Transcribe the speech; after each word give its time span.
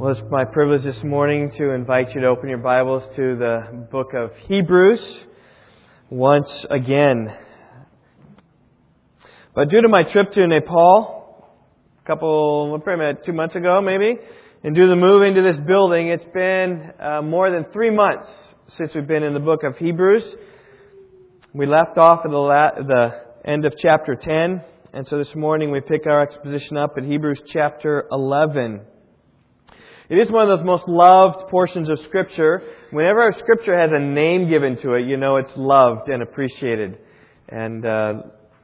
Well, 0.00 0.12
it's 0.12 0.30
my 0.30 0.46
privilege 0.46 0.82
this 0.82 1.04
morning 1.04 1.52
to 1.58 1.72
invite 1.72 2.14
you 2.14 2.22
to 2.22 2.28
open 2.28 2.48
your 2.48 2.56
Bibles 2.56 3.02
to 3.16 3.36
the 3.36 3.86
book 3.92 4.14
of 4.14 4.34
Hebrews 4.48 5.26
once 6.08 6.48
again. 6.70 7.36
But 9.54 9.68
due 9.68 9.82
to 9.82 9.88
my 9.90 10.04
trip 10.04 10.32
to 10.32 10.46
Nepal, 10.46 11.52
a 12.02 12.06
couple, 12.06 12.70
what, 12.70 12.86
minute, 12.86 13.26
two 13.26 13.34
months 13.34 13.56
ago 13.56 13.82
maybe, 13.82 14.16
and 14.64 14.74
due 14.74 14.86
to 14.86 14.88
the 14.88 14.96
move 14.96 15.20
into 15.20 15.42
this 15.42 15.58
building, 15.66 16.08
it's 16.08 16.24
been 16.32 16.92
uh, 16.98 17.20
more 17.20 17.50
than 17.50 17.70
three 17.70 17.90
months 17.90 18.26
since 18.68 18.94
we've 18.94 19.06
been 19.06 19.22
in 19.22 19.34
the 19.34 19.38
book 19.38 19.64
of 19.64 19.76
Hebrews. 19.76 20.24
We 21.52 21.66
left 21.66 21.98
off 21.98 22.20
at 22.24 22.30
the, 22.30 22.38
la- 22.38 22.74
the 22.74 23.22
end 23.44 23.66
of 23.66 23.74
chapter 23.76 24.14
10, 24.14 24.62
and 24.94 25.06
so 25.08 25.18
this 25.18 25.34
morning 25.34 25.70
we 25.70 25.82
pick 25.82 26.06
our 26.06 26.22
exposition 26.22 26.78
up 26.78 26.94
at 26.96 27.04
Hebrews 27.04 27.42
chapter 27.52 28.06
11. 28.10 28.86
It 30.10 30.16
is 30.16 30.28
one 30.28 30.50
of 30.50 30.58
those 30.58 30.66
most 30.66 30.88
loved 30.88 31.48
portions 31.50 31.88
of 31.88 31.96
Scripture. 32.00 32.64
Whenever 32.90 33.28
a 33.28 33.38
Scripture 33.38 33.78
has 33.78 33.90
a 33.92 34.00
name 34.00 34.48
given 34.48 34.76
to 34.82 34.94
it, 34.94 35.06
you 35.06 35.16
know 35.16 35.36
it's 35.36 35.52
loved 35.56 36.08
and 36.08 36.20
appreciated. 36.20 36.98
And 37.48 37.86
uh, 37.86 38.14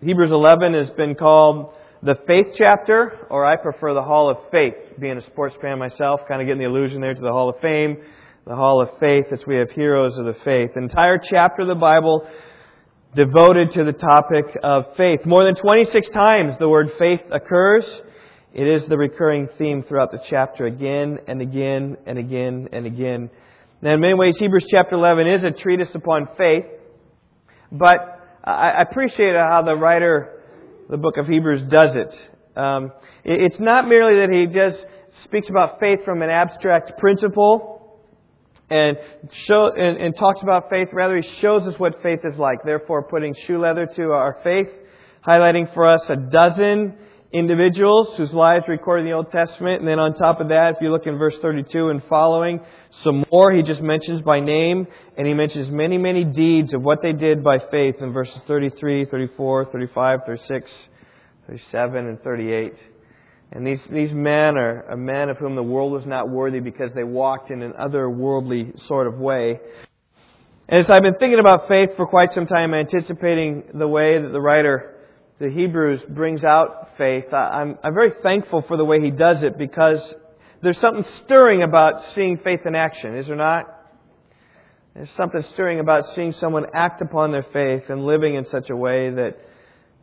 Hebrews 0.03 0.33
11 0.33 0.75
has 0.75 0.91
been 0.97 1.15
called 1.15 1.73
the 2.03 2.17
Faith 2.27 2.47
chapter, 2.59 3.29
or 3.31 3.47
I 3.47 3.55
prefer 3.55 3.95
the 3.95 4.03
Hall 4.03 4.29
of 4.29 4.39
Faith. 4.51 4.75
Being 4.99 5.19
a 5.19 5.27
sports 5.27 5.55
fan 5.63 5.79
myself, 5.79 6.23
kind 6.27 6.43
of 6.43 6.49
getting 6.49 6.59
the 6.59 6.69
allusion 6.69 7.01
there 7.01 7.15
to 7.15 7.21
the 7.21 7.31
Hall 7.31 7.49
of 7.49 7.61
Fame, 7.61 7.99
the 8.45 8.57
Hall 8.57 8.83
of 8.83 8.89
Faith, 8.99 9.27
as 9.31 9.39
we 9.47 9.55
have 9.55 9.71
heroes 9.71 10.19
of 10.19 10.25
the 10.25 10.35
faith. 10.45 10.71
The 10.75 10.83
entire 10.83 11.21
chapter 11.31 11.63
of 11.63 11.69
the 11.69 11.77
Bible 11.77 12.27
devoted 13.15 13.71
to 13.75 13.85
the 13.85 13.93
topic 13.93 14.47
of 14.65 14.97
faith. 14.97 15.21
More 15.25 15.45
than 15.45 15.55
26 15.55 16.09
times 16.09 16.57
the 16.59 16.69
word 16.69 16.91
faith 16.99 17.21
occurs. 17.31 17.85
It 18.57 18.67
is 18.67 18.89
the 18.89 18.97
recurring 18.97 19.51
theme 19.59 19.83
throughout 19.83 20.13
the 20.13 20.21
chapter 20.31 20.65
again 20.65 21.19
and 21.29 21.43
again 21.43 21.99
and 22.07 22.19
again 22.19 22.71
and 22.73 22.87
again. 22.87 23.29
Now, 23.83 23.93
in 23.93 24.01
many 24.01 24.15
ways, 24.15 24.35
Hebrews 24.39 24.65
chapter 24.71 24.95
11 24.95 25.29
is 25.29 25.45
a 25.45 25.51
treatise 25.51 25.95
upon 25.95 26.27
faith, 26.39 26.65
but 27.71 28.19
I 28.43 28.81
appreciate 28.81 29.37
how 29.37 29.61
the 29.63 29.75
writer, 29.75 30.43
the 30.89 30.97
book 30.97 31.19
of 31.19 31.27
Hebrews, 31.27 31.71
does 31.71 31.91
it. 31.97 32.59
Um, 32.59 32.93
it's 33.25 33.61
not 33.61 33.89
merely 33.89 34.21
that 34.21 34.33
he 34.33 34.47
just 34.47 34.79
speaks 35.25 35.51
about 35.51 35.79
faith 35.79 35.99
from 36.07 36.23
an 36.23 36.31
abstract 36.31 36.97
principle 36.99 38.01
and, 38.71 38.97
show, 39.45 39.71
and, 39.71 39.99
and 39.99 40.17
talks 40.17 40.41
about 40.43 40.71
faith. 40.71 40.89
Rather, 40.95 41.21
he 41.21 41.41
shows 41.43 41.65
us 41.65 41.79
what 41.79 42.03
faith 42.03 42.21
is 42.25 42.39
like, 42.39 42.61
therefore 42.65 43.03
putting 43.03 43.35
shoe 43.47 43.61
leather 43.61 43.87
to 43.97 44.13
our 44.13 44.39
faith, 44.43 44.69
highlighting 45.29 45.75
for 45.75 45.87
us 45.87 46.01
a 46.09 46.17
dozen 46.17 46.97
individuals 47.33 48.09
whose 48.17 48.33
lives 48.33 48.65
recorded 48.69 49.03
in 49.03 49.11
the 49.11 49.17
Old 49.17 49.31
Testament. 49.31 49.81
And 49.81 49.89
then 49.89 49.99
on 49.99 50.15
top 50.15 50.41
of 50.41 50.49
that, 50.49 50.75
if 50.77 50.77
you 50.81 50.91
look 50.91 51.07
in 51.07 51.19
verse 51.19 51.35
32 51.43 51.89
and 51.89 52.03
following, 52.09 52.61
some 53.05 53.25
more 53.31 53.53
he 53.53 53.63
just 53.63 53.81
mentions 53.81 54.23
by 54.23 54.41
name, 54.41 54.87
and 55.19 55.27
he 55.27 55.35
mentions 55.35 55.71
many, 55.71 55.99
many 55.99 56.25
deeds 56.25 56.73
of 56.73 56.83
what 56.83 57.03
they 57.03 57.13
did 57.13 57.43
by 57.43 57.59
faith 57.71 57.97
in 58.01 58.13
verses 58.13 58.39
33, 58.47 59.07
34, 59.07 59.67
35, 59.67 60.21
36, 60.27 60.71
37, 61.47 62.07
and 62.07 62.21
38. 62.23 62.73
And 63.53 63.67
these, 63.67 63.79
these 63.91 64.13
men 64.13 64.57
are 64.57 64.83
a 64.91 64.97
men 64.97 65.29
of 65.29 65.37
whom 65.37 65.55
the 65.55 65.63
world 65.63 65.93
was 65.93 66.05
not 66.07 66.29
worthy 66.29 66.61
because 66.61 66.91
they 66.95 67.05
walked 67.05 67.51
in 67.51 67.63
an 67.63 67.73
otherworldly 67.73 68.87
sort 68.89 69.07
of 69.07 69.19
way. 69.19 69.61
And 70.69 70.81
as 70.81 70.87
I've 70.91 71.03
been 71.03 71.15
thinking 71.15 71.39
about 71.39 71.69
faith 71.69 71.91
for 71.97 72.07
quite 72.07 72.33
some 72.35 72.47
time, 72.47 72.75
anticipating 72.75 73.65
the 73.75 73.87
way 73.87 74.21
that 74.21 74.33
the 74.33 74.41
writer 74.41 74.96
the 75.39 75.51
Hebrews 75.51 76.01
brings 76.09 76.45
out 76.45 76.91
faith, 76.97 77.33
I'm, 77.33 77.79
I'm 77.85 77.95
very 77.95 78.13
thankful 78.23 78.63
for 78.67 78.77
the 78.77 78.85
way 78.85 79.01
he 79.01 79.11
does 79.11 79.43
it 79.43 79.59
because 79.59 80.01
there's 80.63 80.81
something 80.81 81.05
stirring 81.25 81.63
about 81.63 82.03
seeing 82.15 82.39
faith 82.39 82.61
in 82.65 82.75
action, 82.75 83.17
is 83.17 83.27
there 83.27 83.37
not? 83.37 83.65
There's 84.95 85.11
something 85.17 85.45
stirring 85.53 85.79
about 85.79 86.05
seeing 86.15 86.33
someone 86.33 86.65
act 86.75 87.03
upon 87.03 87.31
their 87.31 87.47
faith 87.53 87.91
and 87.91 88.07
living 88.07 88.35
in 88.35 88.47
such 88.51 88.71
a 88.71 88.77
way 88.77 89.11
that 89.11 89.37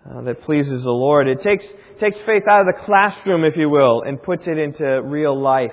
uh, 0.05 0.21
that 0.23 0.41
pleases 0.41 0.83
the 0.83 0.91
Lord. 0.91 1.27
It 1.27 1.41
takes 1.41 1.65
takes 1.99 2.17
faith 2.25 2.43
out 2.47 2.61
of 2.61 2.67
the 2.67 2.85
classroom, 2.85 3.43
if 3.43 3.55
you 3.55 3.69
will, 3.69 4.03
and 4.03 4.21
puts 4.21 4.43
it 4.45 4.57
into 4.57 5.01
real 5.01 5.39
life 5.39 5.71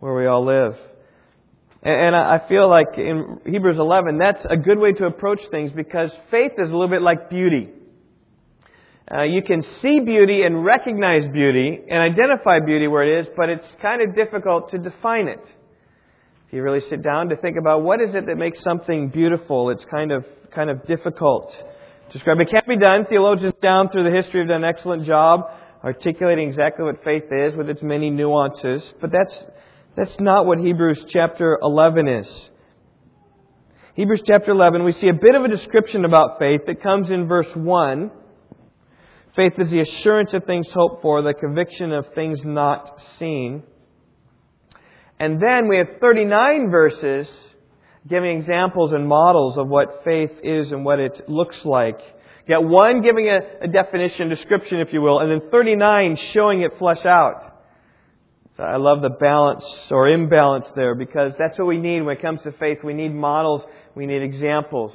where 0.00 0.14
we 0.14 0.26
all 0.26 0.44
live. 0.44 0.74
And, 1.82 2.06
and 2.06 2.16
I 2.16 2.40
feel 2.48 2.68
like 2.68 2.96
in 2.96 3.40
Hebrews 3.44 3.78
11, 3.78 4.18
that's 4.18 4.44
a 4.48 4.56
good 4.56 4.78
way 4.78 4.92
to 4.94 5.04
approach 5.04 5.40
things 5.52 5.70
because 5.70 6.10
faith 6.30 6.52
is 6.58 6.68
a 6.68 6.72
little 6.72 6.88
bit 6.88 7.02
like 7.02 7.30
beauty. 7.30 7.68
Uh, 9.10 9.22
you 9.22 9.42
can 9.42 9.64
see 9.80 10.00
beauty 10.00 10.42
and 10.42 10.64
recognize 10.64 11.22
beauty 11.32 11.80
and 11.90 12.00
identify 12.00 12.60
beauty 12.60 12.86
where 12.86 13.02
it 13.02 13.20
is, 13.20 13.32
but 13.36 13.48
it's 13.48 13.66
kind 13.80 14.00
of 14.00 14.14
difficult 14.14 14.70
to 14.70 14.78
define 14.78 15.28
it. 15.28 15.42
If 16.46 16.52
you 16.52 16.62
really 16.62 16.82
sit 16.88 17.02
down 17.02 17.30
to 17.30 17.36
think 17.36 17.56
about 17.56 17.82
what 17.82 18.00
is 18.00 18.14
it 18.14 18.26
that 18.26 18.36
makes 18.36 18.62
something 18.62 19.08
beautiful, 19.08 19.70
it's 19.70 19.84
kind 19.90 20.12
of 20.12 20.24
kind 20.54 20.70
of 20.70 20.86
difficult 20.86 21.50
to 21.52 22.12
describe. 22.12 22.38
It 22.40 22.50
can't 22.50 22.68
be 22.68 22.78
done. 22.78 23.06
Theologians 23.06 23.54
down 23.60 23.88
through 23.88 24.04
the 24.04 24.14
history 24.14 24.40
have 24.40 24.48
done 24.48 24.64
an 24.64 24.68
excellent 24.68 25.06
job 25.06 25.46
articulating 25.82 26.48
exactly 26.48 26.84
what 26.84 27.02
faith 27.02 27.24
is 27.32 27.56
with 27.56 27.68
its 27.68 27.82
many 27.82 28.10
nuances, 28.10 28.82
but 29.00 29.10
that's 29.10 29.34
that's 29.96 30.14
not 30.20 30.46
what 30.46 30.58
Hebrews 30.58 31.04
chapter 31.08 31.58
11 31.60 32.08
is. 32.08 32.26
Hebrews 33.94 34.22
chapter 34.26 34.52
11, 34.52 34.84
we 34.84 34.92
see 34.94 35.08
a 35.08 35.12
bit 35.12 35.34
of 35.34 35.44
a 35.44 35.48
description 35.48 36.06
about 36.06 36.38
faith 36.38 36.62
that 36.66 36.82
comes 36.82 37.10
in 37.10 37.28
verse 37.28 37.48
1 37.54 38.10
Faith 39.34 39.54
is 39.58 39.70
the 39.70 39.80
assurance 39.80 40.32
of 40.34 40.44
things 40.44 40.66
hoped 40.74 41.00
for, 41.00 41.22
the 41.22 41.32
conviction 41.32 41.90
of 41.92 42.06
things 42.14 42.40
not 42.44 43.00
seen. 43.18 43.62
And 45.18 45.40
then 45.40 45.68
we 45.68 45.78
have 45.78 45.88
39 46.00 46.70
verses 46.70 47.28
giving 48.06 48.38
examples 48.38 48.92
and 48.92 49.08
models 49.08 49.56
of 49.56 49.68
what 49.68 50.02
faith 50.04 50.32
is 50.42 50.70
and 50.70 50.84
what 50.84 50.98
it 50.98 51.28
looks 51.30 51.56
like. 51.64 51.98
Got 52.46 52.64
one 52.64 53.00
giving 53.00 53.28
a, 53.28 53.38
a 53.62 53.68
definition, 53.68 54.28
description, 54.28 54.80
if 54.80 54.92
you 54.92 55.00
will, 55.00 55.20
and 55.20 55.30
then 55.30 55.48
39 55.50 56.18
showing 56.32 56.60
it 56.60 56.76
flesh 56.78 57.06
out. 57.06 57.62
So 58.56 58.64
I 58.64 58.76
love 58.76 59.00
the 59.00 59.10
balance 59.10 59.64
or 59.90 60.08
imbalance 60.08 60.66
there 60.76 60.94
because 60.94 61.32
that's 61.38 61.56
what 61.56 61.68
we 61.68 61.78
need 61.78 62.02
when 62.02 62.16
it 62.16 62.22
comes 62.22 62.42
to 62.42 62.52
faith. 62.52 62.78
We 62.84 62.92
need 62.92 63.14
models, 63.14 63.62
we 63.94 64.04
need 64.04 64.22
examples 64.22 64.92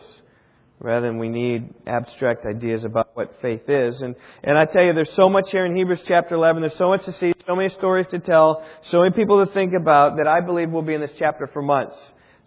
rather 0.80 1.08
than 1.08 1.18
we 1.18 1.30
need 1.30 1.74
abstract 1.88 2.46
ideas 2.46 2.84
about 2.84 3.10
what 3.16 3.34
faith 3.42 3.68
is. 3.68 4.00
And, 4.02 4.16
and 4.44 4.58
I 4.58 4.66
tell 4.66 4.84
you, 4.84 4.94
there's 4.94 5.14
so 5.16 5.28
much 5.28 5.46
here 5.52 5.66
in 5.66 5.76
Hebrews 5.76 6.02
chapter 6.08 6.36
11. 6.36 6.62
There's 6.62 6.78
so 6.78 6.90
much 6.90 7.04
to 7.06 7.14
see, 7.20 7.34
so 7.48 7.56
many 7.56 7.70
stories 7.70 8.06
to 8.12 8.20
tell, 8.20 8.64
so 8.92 9.02
many 9.02 9.12
people 9.16 9.44
to 9.44 9.52
think 9.54 9.74
about 9.74 10.18
that 10.18 10.28
I 10.28 10.42
believe 10.42 10.70
we'll 10.70 10.84
be 10.84 10.94
in 10.94 11.02
this 11.02 11.12
chapter 11.18 11.48
for 11.52 11.62
months. 11.62 11.96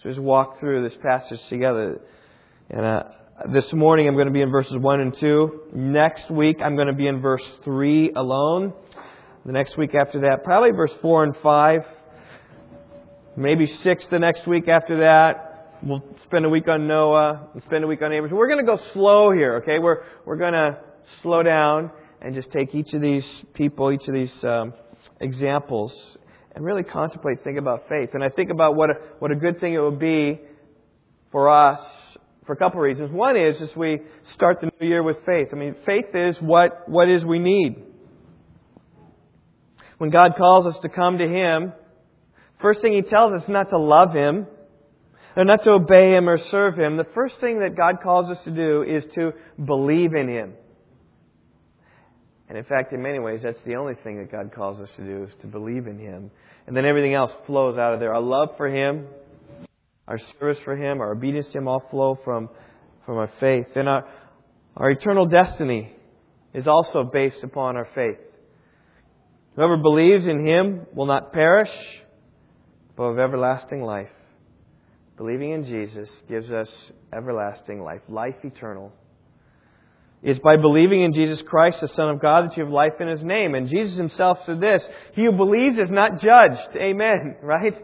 So 0.03 0.09
just 0.09 0.21
walk 0.21 0.61
through 0.61 0.89
this 0.89 0.97
passage 1.03 1.41
together. 1.49 2.01
And 2.71 2.87
uh, 2.87 3.03
this 3.53 3.73
morning 3.73 4.07
I'm 4.07 4.15
going 4.15 4.29
to 4.29 4.33
be 4.33 4.43
in 4.43 4.51
verses 4.51 4.77
1 4.77 5.01
and 5.01 5.19
2. 5.19 5.61
Next 5.75 6.31
week 6.31 6.59
I'm 6.65 6.77
going 6.77 6.89
to 6.89 6.95
be 6.95 7.09
in 7.09 7.21
verse 7.21 7.43
3 7.65 8.13
alone. 8.15 8.73
The 9.45 9.53
next 9.53 9.77
week 9.77 9.95
after 9.95 10.21
that, 10.21 10.45
probably 10.45 10.71
verse 10.71 10.93
4 11.03 11.25
and 11.25 11.37
5. 11.43 11.81
Maybe 13.37 13.67
6 13.83 14.05
the 14.11 14.19
next 14.21 14.47
week 14.47 14.69
after 14.69 15.01
that 15.01 15.50
We'll 15.83 16.05
spend 16.25 16.45
a 16.45 16.49
week 16.51 16.69
on 16.69 16.87
Noah. 16.87 17.49
We'll 17.55 17.65
spend 17.65 17.85
a 17.85 17.87
week 17.87 18.03
on 18.03 18.13
Abraham. 18.13 18.37
We're 18.37 18.49
going 18.49 18.65
to 18.65 18.67
go 18.67 18.79
slow 18.93 19.33
here, 19.33 19.63
okay? 19.63 19.79
We're, 19.79 20.03
we're 20.27 20.37
going 20.37 20.53
to 20.53 20.79
slow 21.23 21.43
down 21.43 21.91
and 22.21 22.35
just 22.35 22.51
take 22.51 22.75
each 22.75 22.93
of 22.93 23.01
these 23.01 23.25
people, 23.55 23.91
each 23.91 24.07
of 24.07 24.13
these 24.13 24.33
um, 24.45 24.75
examples, 25.23 25.91
and 26.55 26.67
really 26.67 26.83
contemplate, 26.83 27.43
think 27.45 27.59
about 27.59 27.89
faith. 27.89 28.11
And 28.13 28.23
I 28.23 28.29
think 28.29 28.51
about 28.51 28.77
what 28.77 28.91
a, 28.91 28.95
what 29.21 29.31
a 29.31 29.35
good 29.35 29.59
thing 29.59 29.73
it 29.73 29.79
would 29.79 29.99
be 29.99 30.39
for 31.33 31.49
us 31.49 31.81
for 32.45 32.53
a 32.53 32.57
couple 32.57 32.79
of 32.79 32.85
reasons. 32.85 33.11
One 33.11 33.39
is 33.39 33.63
as 33.63 33.75
we 33.75 34.01
start 34.35 34.59
the 34.61 34.71
new 34.81 34.87
year 34.87 35.03
with 35.03 35.17
faith. 35.25 35.49
I 35.51 35.57
mean, 35.57 35.77
faith 35.87 36.15
is 36.15 36.37
what, 36.41 36.91
what 36.91 37.09
is 37.09 37.25
we 37.25 37.39
need. 37.39 37.83
When 39.97 40.11
God 40.11 40.33
calls 40.37 40.67
us 40.67 40.79
to 40.83 40.91
come 40.91 41.17
to 41.17 41.27
Him, 41.27 41.73
first 42.61 42.83
thing 42.83 42.93
He 42.93 43.03
tells 43.03 43.33
us 43.33 43.45
is 43.45 43.49
not 43.49 43.71
to 43.71 43.79
love 43.79 44.13
Him, 44.13 44.47
or 45.37 45.45
not 45.45 45.65
to 45.65 45.71
obey 45.71 46.13
Him 46.13 46.29
or 46.29 46.39
serve 46.51 46.79
Him, 46.79 46.97
the 46.97 47.07
first 47.15 47.37
thing 47.41 47.61
that 47.61 47.77
God 47.77 47.97
calls 48.03 48.31
us 48.31 48.39
to 48.45 48.51
do 48.51 48.83
is 48.83 49.05
to 49.15 49.33
believe 49.65 50.15
in 50.15 50.29
Him. 50.29 50.55
And 52.49 52.59
in 52.59 52.65
fact, 52.65 52.93
in 52.93 53.01
many 53.01 53.21
ways, 53.21 53.41
that's 53.45 53.59
the 53.65 53.77
only 53.77 53.95
thing 54.03 54.19
that 54.19 54.33
God 54.33 54.53
calls 54.53 54.81
us 54.81 54.89
to 54.97 55.05
do 55.05 55.23
is 55.23 55.31
to 55.43 55.47
believe 55.47 55.87
in 55.87 55.99
Him. 55.99 56.33
And 56.67 56.77
then 56.77 56.85
everything 56.85 57.15
else 57.15 57.31
flows 57.47 57.79
out 57.79 57.95
of 57.95 58.01
there. 58.01 58.13
Our 58.13 58.21
love 58.21 58.57
for 58.57 58.69
Him, 58.69 59.07
our 60.09 60.19
service 60.41 60.59
for 60.65 60.77
Him, 60.77 61.01
our 61.01 61.13
obedience 61.13 61.47
to 61.53 61.59
Him 61.59 61.69
all 61.69 61.83
flow 61.91 62.19
from, 62.25 62.49
from 63.07 63.19
our 63.19 63.31
faith. 63.39 63.67
And 63.77 63.89
our, 63.89 64.09
our 64.77 64.91
eternal 64.91 65.27
destiny 65.27 65.95
is 66.53 66.67
also 66.67 67.05
based 67.05 67.45
upon 67.45 67.77
our 67.77 67.89
faith. 67.95 68.19
Whoever 69.55 69.77
believes 69.77 70.27
in 70.27 70.45
Him 70.45 70.87
will 70.93 71.07
not 71.07 71.33
perish, 71.33 71.71
but 72.97 73.11
have 73.11 73.19
everlasting 73.21 73.83
life. 73.83 74.09
Believing 75.21 75.51
in 75.51 75.65
Jesus 75.65 76.09
gives 76.31 76.51
us 76.51 76.71
everlasting 77.13 77.83
life, 77.83 78.01
life 78.09 78.37
eternal. 78.43 78.91
It's 80.23 80.41
by 80.41 80.57
believing 80.57 81.03
in 81.03 81.13
Jesus 81.13 81.43
Christ, 81.47 81.77
the 81.83 81.89
Son 81.89 82.09
of 82.09 82.23
God, 82.23 82.47
that 82.47 82.57
you 82.57 82.65
have 82.65 82.73
life 82.73 82.95
in 83.01 83.09
His 83.09 83.23
name. 83.23 83.55
And 83.55 83.69
Jesus 83.69 83.99
Himself 83.99 84.39
said 84.47 84.63
this 84.63 84.83
He 85.13 85.27
who 85.27 85.33
believes 85.33 85.77
is 85.77 85.91
not 85.91 86.23
judged. 86.23 86.75
Amen. 86.75 87.37
Right? 87.43 87.75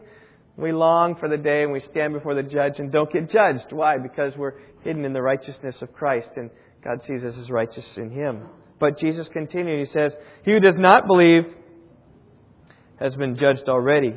We 0.57 0.73
long 0.73 1.17
for 1.17 1.29
the 1.29 1.37
day 1.37 1.67
when 1.67 1.75
we 1.75 1.83
stand 1.91 2.15
before 2.15 2.35
the 2.35 2.43
judge 2.43 2.79
and 2.79 2.91
don't 2.91 3.13
get 3.13 3.31
judged. 3.31 3.71
Why? 3.71 3.99
Because 3.99 4.33
we're 4.35 4.55
hidden 4.83 5.05
in 5.05 5.13
the 5.13 5.21
righteousness 5.21 5.77
of 5.83 5.93
Christ 5.93 6.31
and 6.37 6.49
God 6.83 7.03
sees 7.07 7.23
us 7.23 7.35
as 7.39 7.51
righteous 7.51 7.85
in 7.99 8.13
Him. 8.13 8.45
But 8.81 8.99
Jesus 8.99 9.29
continued. 9.31 9.87
He 9.87 9.93
says, 9.93 10.13
He 10.43 10.53
who 10.53 10.61
does 10.61 10.77
not 10.79 11.07
believe 11.07 11.43
has 12.99 13.15
been 13.15 13.37
judged 13.37 13.69
already 13.69 14.15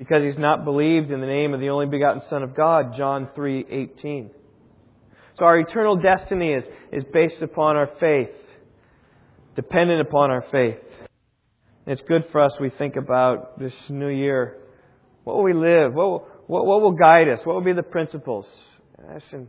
because 0.00 0.22
he's 0.24 0.38
not 0.38 0.64
believed 0.64 1.10
in 1.10 1.20
the 1.20 1.26
name 1.26 1.52
of 1.52 1.60
the 1.60 1.68
only 1.68 1.84
begotten 1.84 2.22
Son 2.30 2.42
of 2.42 2.56
God, 2.56 2.94
John 2.96 3.28
3:18. 3.36 4.30
So 5.38 5.44
our 5.44 5.58
eternal 5.58 5.96
destiny 5.96 6.54
is, 6.54 6.64
is 6.90 7.04
based 7.12 7.42
upon 7.42 7.76
our 7.76 7.86
faith, 8.00 8.32
dependent 9.56 10.00
upon 10.00 10.30
our 10.30 10.42
faith. 10.50 10.78
It's 11.86 12.00
good 12.08 12.24
for 12.32 12.40
us 12.40 12.52
we 12.58 12.70
think 12.70 12.96
about 12.96 13.58
this 13.58 13.74
new 13.90 14.08
year. 14.08 14.56
What 15.24 15.36
will 15.36 15.44
we 15.44 15.52
live? 15.52 15.92
What 15.92 16.08
will, 16.08 16.28
what, 16.46 16.64
what 16.64 16.80
will 16.80 16.92
guide 16.92 17.28
us? 17.28 17.40
What 17.44 17.54
will 17.54 17.64
be 17.64 17.74
the 17.74 17.82
principles? 17.82 18.46
I 19.06 19.18
should 19.30 19.48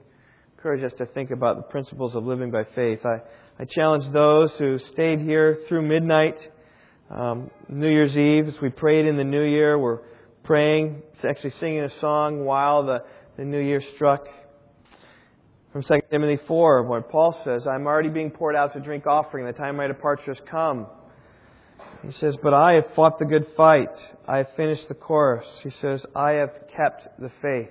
encourage 0.57 0.83
us 0.83 0.91
to 0.97 1.05
think 1.05 1.31
about 1.31 1.55
the 1.55 1.63
principles 1.63 2.13
of 2.13 2.25
living 2.25 2.51
by 2.51 2.65
faith. 2.75 2.99
I, 3.05 3.19
I 3.57 3.65
challenge 3.69 4.11
those 4.11 4.51
who 4.59 4.79
stayed 4.91 5.19
here 5.19 5.59
through 5.69 5.83
midnight, 5.83 6.35
um, 7.09 7.49
New 7.69 7.89
Year's 7.89 8.17
Eve, 8.17 8.53
as 8.53 8.61
we 8.61 8.69
prayed 8.69 9.05
in 9.05 9.15
the 9.15 9.23
new 9.23 9.43
year. 9.43 9.77
We're 9.77 9.99
praying, 10.43 11.01
actually 11.27 11.53
singing 11.59 11.81
a 11.81 11.99
song 11.99 12.45
while 12.45 12.85
the, 12.85 13.03
the 13.37 13.45
new 13.45 13.59
year 13.59 13.81
struck. 13.95 14.25
From 15.71 15.83
2 15.83 15.99
Timothy 16.11 16.41
4, 16.47 16.83
where 16.83 17.01
Paul 17.01 17.39
says, 17.45 17.65
I'm 17.65 17.87
already 17.87 18.09
being 18.09 18.31
poured 18.31 18.55
out 18.55 18.73
to 18.73 18.79
drink 18.79 19.07
offering, 19.07 19.45
the 19.45 19.53
time 19.53 19.71
of 19.71 19.75
my 19.77 19.87
departure 19.87 20.33
has 20.33 20.37
come. 20.49 20.87
He 22.03 22.11
says, 22.19 22.35
But 22.41 22.53
I 22.53 22.73
have 22.73 22.95
fought 22.95 23.19
the 23.19 23.25
good 23.25 23.45
fight. 23.55 23.89
I 24.27 24.37
have 24.37 24.47
finished 24.57 24.87
the 24.87 24.95
course. 24.95 25.45
He 25.63 25.69
says, 25.81 26.03
I 26.15 26.31
have 26.31 26.51
kept 26.75 27.19
the 27.19 27.31
faith. 27.41 27.69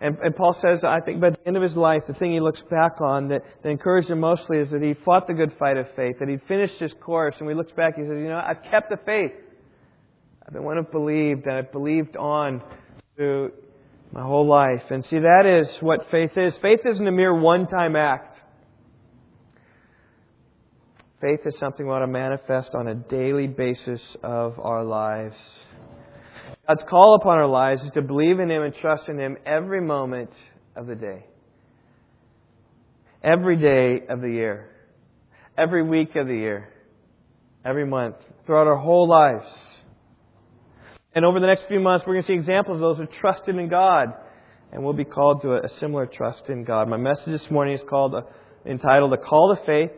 And, 0.00 0.18
and, 0.22 0.36
Paul 0.36 0.54
says, 0.60 0.84
I 0.84 1.00
think 1.00 1.20
by 1.20 1.30
the 1.30 1.38
end 1.46 1.56
of 1.56 1.62
his 1.62 1.74
life, 1.74 2.02
the 2.06 2.12
thing 2.12 2.32
he 2.32 2.40
looks 2.40 2.60
back 2.70 3.00
on 3.00 3.28
that, 3.28 3.42
that 3.62 3.68
encouraged 3.68 4.10
him 4.10 4.20
mostly 4.20 4.58
is 4.58 4.70
that 4.70 4.82
he 4.82 4.94
fought 5.04 5.26
the 5.26 5.32
good 5.32 5.54
fight 5.58 5.78
of 5.78 5.86
faith, 5.96 6.16
that 6.20 6.28
he 6.28 6.36
finished 6.46 6.74
his 6.78 6.92
course. 7.00 7.34
And 7.38 7.46
when 7.46 7.56
he 7.56 7.58
looks 7.58 7.72
back, 7.72 7.96
he 7.96 8.02
says, 8.02 8.10
You 8.10 8.28
know, 8.28 8.42
I've 8.44 8.62
kept 8.70 8.90
the 8.90 8.98
faith. 9.06 9.32
I've 10.46 10.52
been 10.52 10.62
one 10.62 10.76
who 10.76 10.84
believed, 10.84 11.46
and 11.46 11.56
I've 11.56 11.72
believed 11.72 12.16
on 12.16 12.62
through 13.16 13.50
my 14.12 14.22
whole 14.22 14.46
life. 14.46 14.82
And 14.90 15.04
see, 15.06 15.18
that 15.18 15.44
is 15.44 15.68
what 15.80 16.08
faith 16.10 16.36
is. 16.36 16.54
Faith 16.62 16.80
isn't 16.84 17.06
a 17.06 17.10
mere 17.10 17.34
one 17.34 17.66
time 17.66 17.96
act. 17.96 18.36
Faith 21.20 21.40
is 21.46 21.56
something 21.58 21.84
we 21.84 21.90
want 21.90 22.04
to 22.04 22.06
manifest 22.06 22.74
on 22.74 22.86
a 22.86 22.94
daily 22.94 23.48
basis 23.48 24.00
of 24.22 24.60
our 24.60 24.84
lives. 24.84 25.34
God's 26.68 26.82
call 26.88 27.16
upon 27.16 27.38
our 27.38 27.48
lives 27.48 27.82
is 27.82 27.90
to 27.94 28.02
believe 28.02 28.38
in 28.38 28.48
Him 28.48 28.62
and 28.62 28.74
trust 28.74 29.08
in 29.08 29.18
Him 29.18 29.36
every 29.44 29.80
moment 29.80 30.30
of 30.76 30.86
the 30.86 30.94
day. 30.94 31.24
Every 33.24 33.56
day 33.56 34.06
of 34.08 34.20
the 34.20 34.30
year. 34.30 34.70
Every 35.58 35.82
week 35.82 36.14
of 36.14 36.28
the 36.28 36.34
year. 36.34 36.68
Every 37.64 37.86
month. 37.86 38.16
Throughout 38.44 38.68
our 38.68 38.76
whole 38.76 39.08
lives. 39.08 39.46
And 41.16 41.24
over 41.24 41.40
the 41.40 41.46
next 41.46 41.62
few 41.66 41.80
months, 41.80 42.04
we're 42.06 42.12
going 42.12 42.24
to 42.24 42.26
see 42.26 42.34
examples 42.34 42.76
of 42.76 42.80
those 42.82 42.98
who 42.98 43.06
trusted 43.20 43.56
in 43.56 43.70
God. 43.70 44.08
And 44.70 44.84
we'll 44.84 44.92
be 44.92 45.06
called 45.06 45.40
to 45.42 45.52
a, 45.52 45.62
a 45.62 45.68
similar 45.80 46.04
trust 46.04 46.42
in 46.50 46.62
God. 46.62 46.90
My 46.90 46.98
message 46.98 47.28
this 47.28 47.50
morning 47.50 47.74
is 47.74 47.80
called, 47.88 48.14
uh, 48.14 48.20
entitled 48.66 49.12
The 49.12 49.16
Call 49.16 49.56
to 49.56 49.64
Faith. 49.64 49.92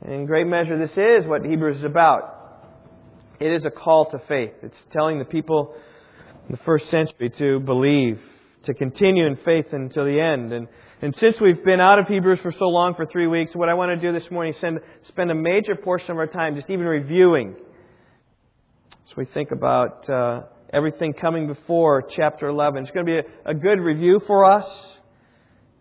And 0.00 0.14
in 0.14 0.24
great 0.24 0.46
measure, 0.46 0.78
this 0.78 0.96
is 0.96 1.28
what 1.28 1.44
Hebrews 1.44 1.80
is 1.80 1.84
about. 1.84 2.32
It 3.40 3.52
is 3.52 3.66
a 3.66 3.70
call 3.70 4.10
to 4.10 4.18
faith. 4.26 4.52
It's 4.62 4.74
telling 4.90 5.18
the 5.18 5.26
people 5.26 5.74
in 6.48 6.52
the 6.52 6.62
first 6.64 6.90
century 6.90 7.30
to 7.36 7.60
believe, 7.60 8.18
to 8.64 8.72
continue 8.72 9.26
in 9.26 9.36
faith 9.44 9.66
until 9.72 10.06
the 10.06 10.18
end. 10.18 10.50
And, 10.50 10.66
and 11.02 11.14
since 11.20 11.36
we've 11.42 11.62
been 11.62 11.80
out 11.80 11.98
of 11.98 12.06
Hebrews 12.06 12.38
for 12.42 12.52
so 12.58 12.68
long, 12.68 12.94
for 12.94 13.04
three 13.04 13.26
weeks, 13.26 13.50
what 13.54 13.68
I 13.68 13.74
want 13.74 14.00
to 14.00 14.12
do 14.12 14.18
this 14.18 14.30
morning 14.30 14.54
is 14.54 14.80
spend 15.08 15.30
a 15.30 15.34
major 15.34 15.76
portion 15.76 16.12
of 16.12 16.16
our 16.16 16.26
time 16.26 16.54
just 16.54 16.70
even 16.70 16.86
reviewing 16.86 17.56
so 19.08 19.14
we 19.18 19.24
think 19.26 19.52
about 19.52 20.10
uh, 20.10 20.40
everything 20.72 21.12
coming 21.12 21.46
before 21.46 22.02
chapter 22.16 22.48
11. 22.48 22.82
It's 22.82 22.90
going 22.90 23.06
to 23.06 23.12
be 23.12 23.18
a, 23.18 23.50
a 23.50 23.54
good 23.54 23.78
review 23.78 24.20
for 24.26 24.44
us 24.44 24.66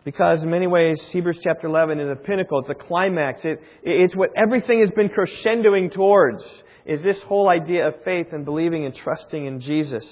because 0.04 0.44
in 0.44 0.51
many 0.51 0.68
ways 0.68 1.00
Hebrews 1.10 1.39
chapter 1.44 1.66
11 1.66 2.00
is 2.00 2.10
a 2.10 2.16
pinnacle, 2.16 2.60
it's 2.60 2.69
a 2.69 2.88
climax. 2.88 3.39
It, 3.44 3.60
it's 3.81 4.16
what 4.16 4.30
everything 4.38 4.81
has 4.81 4.92
been 4.92 5.10
crescendoing 5.10 5.92
towards 5.92 6.44
is 6.86 7.01
this 7.01 7.18
whole 7.25 7.50
idea 7.50 7.88
of 7.88 7.95
faith 8.06 8.27
and 8.31 8.45
believing 8.45 8.86
and 8.86 8.94
trusting 8.95 9.44
in 9.44 9.60
Jesus. 9.60 10.06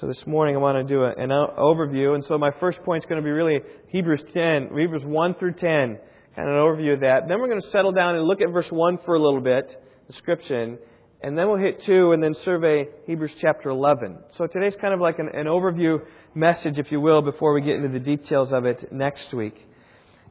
So 0.00 0.06
this 0.06 0.24
morning 0.24 0.54
I 0.54 0.60
want 0.60 0.86
to 0.86 0.94
do 0.94 1.02
an 1.02 1.30
overview, 1.30 2.14
and 2.14 2.24
so 2.26 2.38
my 2.38 2.52
first 2.60 2.78
point 2.84 3.02
is 3.02 3.08
going 3.08 3.20
to 3.20 3.24
be 3.24 3.32
really 3.32 3.58
Hebrews 3.88 4.22
10, 4.32 4.68
Hebrews 4.68 5.02
1 5.04 5.34
through 5.34 5.54
10, 5.54 5.60
kind 5.60 5.98
of 6.36 6.46
an 6.46 6.60
overview 6.60 6.94
of 6.94 7.00
that. 7.00 7.22
Then 7.26 7.40
we're 7.40 7.48
going 7.48 7.62
to 7.62 7.70
settle 7.72 7.90
down 7.90 8.14
and 8.14 8.24
look 8.24 8.40
at 8.40 8.52
verse 8.52 8.70
1 8.70 8.98
for 9.04 9.16
a 9.16 9.18
little 9.18 9.40
bit, 9.40 9.82
description, 10.08 10.78
and 11.22 11.36
then 11.36 11.48
we'll 11.48 11.56
hit 11.56 11.82
2 11.86 12.12
and 12.12 12.22
then 12.22 12.34
survey 12.44 12.88
Hebrews 13.06 13.32
chapter 13.40 13.70
11. 13.70 14.18
So 14.36 14.46
today's 14.46 14.74
kind 14.80 14.92
of 14.92 15.00
like 15.00 15.18
an, 15.18 15.28
an 15.32 15.46
overview 15.46 16.00
message, 16.34 16.78
if 16.78 16.92
you 16.92 17.00
will, 17.00 17.22
before 17.22 17.54
we 17.54 17.62
get 17.62 17.76
into 17.76 17.88
the 17.88 17.98
details 17.98 18.50
of 18.52 18.66
it 18.66 18.92
next 18.92 19.32
week. 19.32 19.56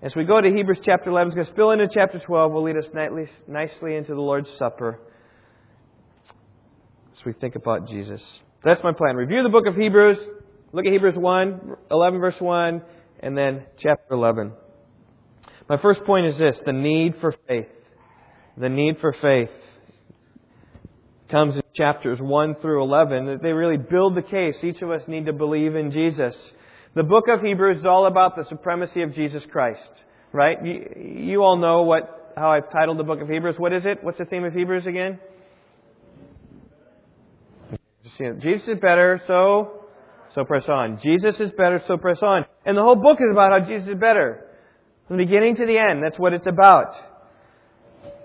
As 0.02 0.16
we 0.16 0.24
go 0.26 0.40
to 0.40 0.50
Hebrews 0.50 0.80
chapter 0.86 1.10
11, 1.10 1.30
it's 1.30 1.36
going 1.36 1.48
to 1.48 1.52
spill 1.54 1.72
into 1.72 1.88
chapter 1.92 2.20
12. 2.20 2.52
Will 2.52 2.64
lead 2.64 2.78
us 2.78 2.86
nicely 3.48 3.96
into 3.96 4.14
the 4.14 4.22
Lord's 4.22 4.50
Supper 4.60 5.00
as 7.18 7.26
we 7.26 7.34
think 7.34 7.56
about 7.56 7.88
Jesus. 7.88 8.22
That's 8.64 8.84
my 8.84 8.92
plan. 8.92 9.16
Review 9.16 9.42
the 9.42 9.50
book 9.50 9.66
of 9.68 9.76
Hebrews, 9.76 10.18
look 10.72 10.86
at 10.86 10.92
Hebrews 10.92 11.18
1, 11.18 11.76
11 11.90 12.20
verse 12.20 12.36
1, 12.40 12.82
and 13.22 13.38
then 13.38 13.64
chapter 13.80 14.14
11. 14.14 14.52
My 15.68 15.78
first 15.78 16.04
point 16.04 16.28
is 16.28 16.38
this 16.38 16.56
the 16.66 16.74
need 16.74 17.16
for 17.20 17.34
faith. 17.48 17.68
The 18.58 18.70
need 18.70 19.00
for 19.00 19.14
faith 19.22 19.50
comes 21.30 21.56
in 21.56 21.62
chapters 21.76 22.20
1 22.22 22.56
through 22.62 22.84
11 22.84 23.26
that 23.26 23.42
they 23.42 23.52
really 23.52 23.78
build 23.78 24.16
the 24.16 24.22
case. 24.22 24.56
Each 24.64 24.82
of 24.82 24.92
us 24.92 25.02
need 25.08 25.26
to 25.26 25.34
believe 25.34 25.76
in 25.76 25.92
Jesus. 25.92 26.36
The 26.96 27.04
book 27.04 27.26
of 27.28 27.42
Hebrews 27.42 27.80
is 27.80 27.86
all 27.86 28.08
about 28.08 28.36
the 28.36 28.46
supremacy 28.48 29.02
of 29.02 29.14
Jesus 29.14 29.44
Christ, 29.52 29.82
right? 30.32 30.58
You, 30.64 30.96
you 31.04 31.44
all 31.44 31.58
know 31.58 31.84
what, 31.84 32.34
how 32.38 32.52
I've 32.52 32.72
titled 32.72 33.00
the 33.00 33.04
book 33.04 33.22
of 33.22 33.28
Hebrews. 33.28 33.56
What 33.58 33.74
is 33.74 33.84
it? 33.86 34.04
What's 34.04 34.18
the 34.18 34.26
theme 34.26 34.46
of 34.46 34.54
Hebrews 34.54 34.86
again? 34.86 35.20
Jesus 38.18 38.68
is 38.68 38.80
better, 38.80 39.22
so, 39.28 39.88
so 40.34 40.46
press 40.46 40.64
on. 40.70 41.00
Jesus 41.04 41.36
is 41.40 41.52
better, 41.58 41.82
so 41.88 41.98
press 41.98 42.20
on. 42.22 42.46
And 42.66 42.78
the 42.78 42.82
whole 42.82 42.96
book 42.96 43.18
is 43.20 43.28
about 43.32 43.52
how 43.52 43.68
Jesus 43.68 43.90
is 43.90 44.00
better. 44.00 44.46
From 45.08 45.18
the 45.18 45.26
beginning 45.26 45.58
to 45.58 45.66
the 45.66 45.78
end, 45.78 46.02
that's 46.04 46.18
what 46.18 46.34
it's 46.34 46.48
about. 46.48 46.94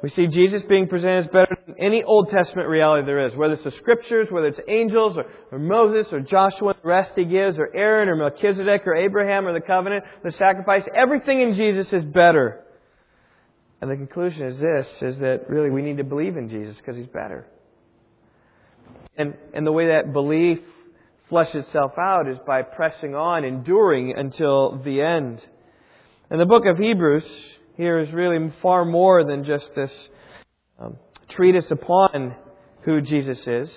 We 0.03 0.09
see 0.11 0.29
Jesus 0.29 0.63
being 0.69 0.89
presented 0.89 1.27
as 1.27 1.27
better 1.27 1.59
than 1.67 1.75
any 1.79 2.03
Old 2.03 2.31
Testament 2.31 2.69
reality 2.69 3.05
there 3.05 3.27
is, 3.27 3.37
whether 3.37 3.55
it's 3.55 3.65
the 3.65 3.71
scriptures, 3.73 4.29
whether 4.31 4.47
it's 4.47 4.61
angels, 4.67 5.19
or, 5.19 5.27
or 5.53 5.59
Moses, 5.59 6.11
or 6.13 6.21
Joshua, 6.21 6.75
the 6.83 6.89
rest 6.89 7.13
he 7.17 7.27
gives, 7.27 7.59
or 7.59 7.75
Aaron, 7.75 8.09
or 8.09 8.17
Melchizedek, 8.17 8.87
or 8.87 8.95
Abraham, 8.95 9.47
or 9.47 9.53
the 9.53 9.61
covenant, 9.61 10.05
the 10.25 10.33
sacrifice. 10.33 10.85
Everything 10.95 11.43
in 11.43 11.55
Jesus 11.55 11.93
is 11.93 12.05
better. 12.05 12.65
And 13.83 13.91
the 13.91 13.97
conclusion 13.97 14.47
is 14.47 14.59
this, 14.59 14.87
is 15.03 15.19
that 15.21 15.49
really 15.49 15.71
we 15.71 15.83
need 15.83 15.99
to 15.99 16.05
believe 16.05 16.37
in 16.37 16.49
Jesus 16.49 16.77
because 16.77 16.97
he's 16.97 17.07
better. 17.07 17.47
And, 19.17 19.35
and 19.53 19.67
the 19.67 19.73
way 19.73 19.89
that 19.89 20.15
belief 20.15 20.61
fleshes 21.31 21.67
itself 21.67 21.93
out 21.99 22.27
is 22.27 22.39
by 22.47 22.63
pressing 22.63 23.15
on, 23.15 23.45
enduring 23.45 24.15
until 24.17 24.81
the 24.83 25.03
end. 25.03 25.41
In 26.31 26.39
the 26.39 26.47
book 26.47 26.65
of 26.67 26.79
Hebrews, 26.79 27.25
here 27.81 27.99
is 27.99 28.13
really 28.13 28.53
far 28.63 28.85
more 28.85 29.25
than 29.25 29.45
just 29.45 29.71
this 29.75 29.91
um, 30.79 30.97
treatise 31.31 31.65
upon 31.71 32.37
who 32.83 33.01
Jesus 33.01 33.39
is. 33.47 33.69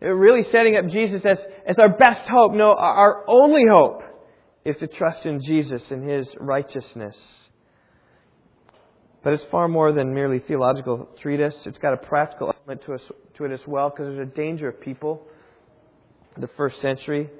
It 0.00 0.06
really 0.06 0.44
setting 0.52 0.76
up 0.76 0.90
Jesus 0.90 1.22
as, 1.24 1.38
as 1.66 1.76
our 1.78 1.88
best 1.88 2.28
hope. 2.28 2.52
No, 2.52 2.74
our 2.74 3.24
only 3.26 3.62
hope 3.70 4.02
is 4.64 4.76
to 4.80 4.86
trust 4.86 5.24
in 5.24 5.42
Jesus 5.42 5.82
and 5.90 6.08
His 6.08 6.26
righteousness. 6.38 7.16
But 9.22 9.32
it's 9.32 9.44
far 9.50 9.68
more 9.68 9.92
than 9.92 10.12
merely 10.12 10.38
theological 10.40 11.08
treatise. 11.22 11.54
It's 11.64 11.78
got 11.78 11.94
a 11.94 11.96
practical 11.96 12.54
element 12.54 12.84
to, 12.84 12.94
us, 12.94 13.00
to 13.38 13.44
it 13.46 13.52
as 13.52 13.60
well, 13.66 13.88
because 13.88 14.14
there's 14.14 14.28
a 14.28 14.34
danger 14.36 14.68
of 14.68 14.80
people 14.80 15.22
in 16.36 16.42
the 16.42 16.50
first 16.56 16.82
century 16.82 17.30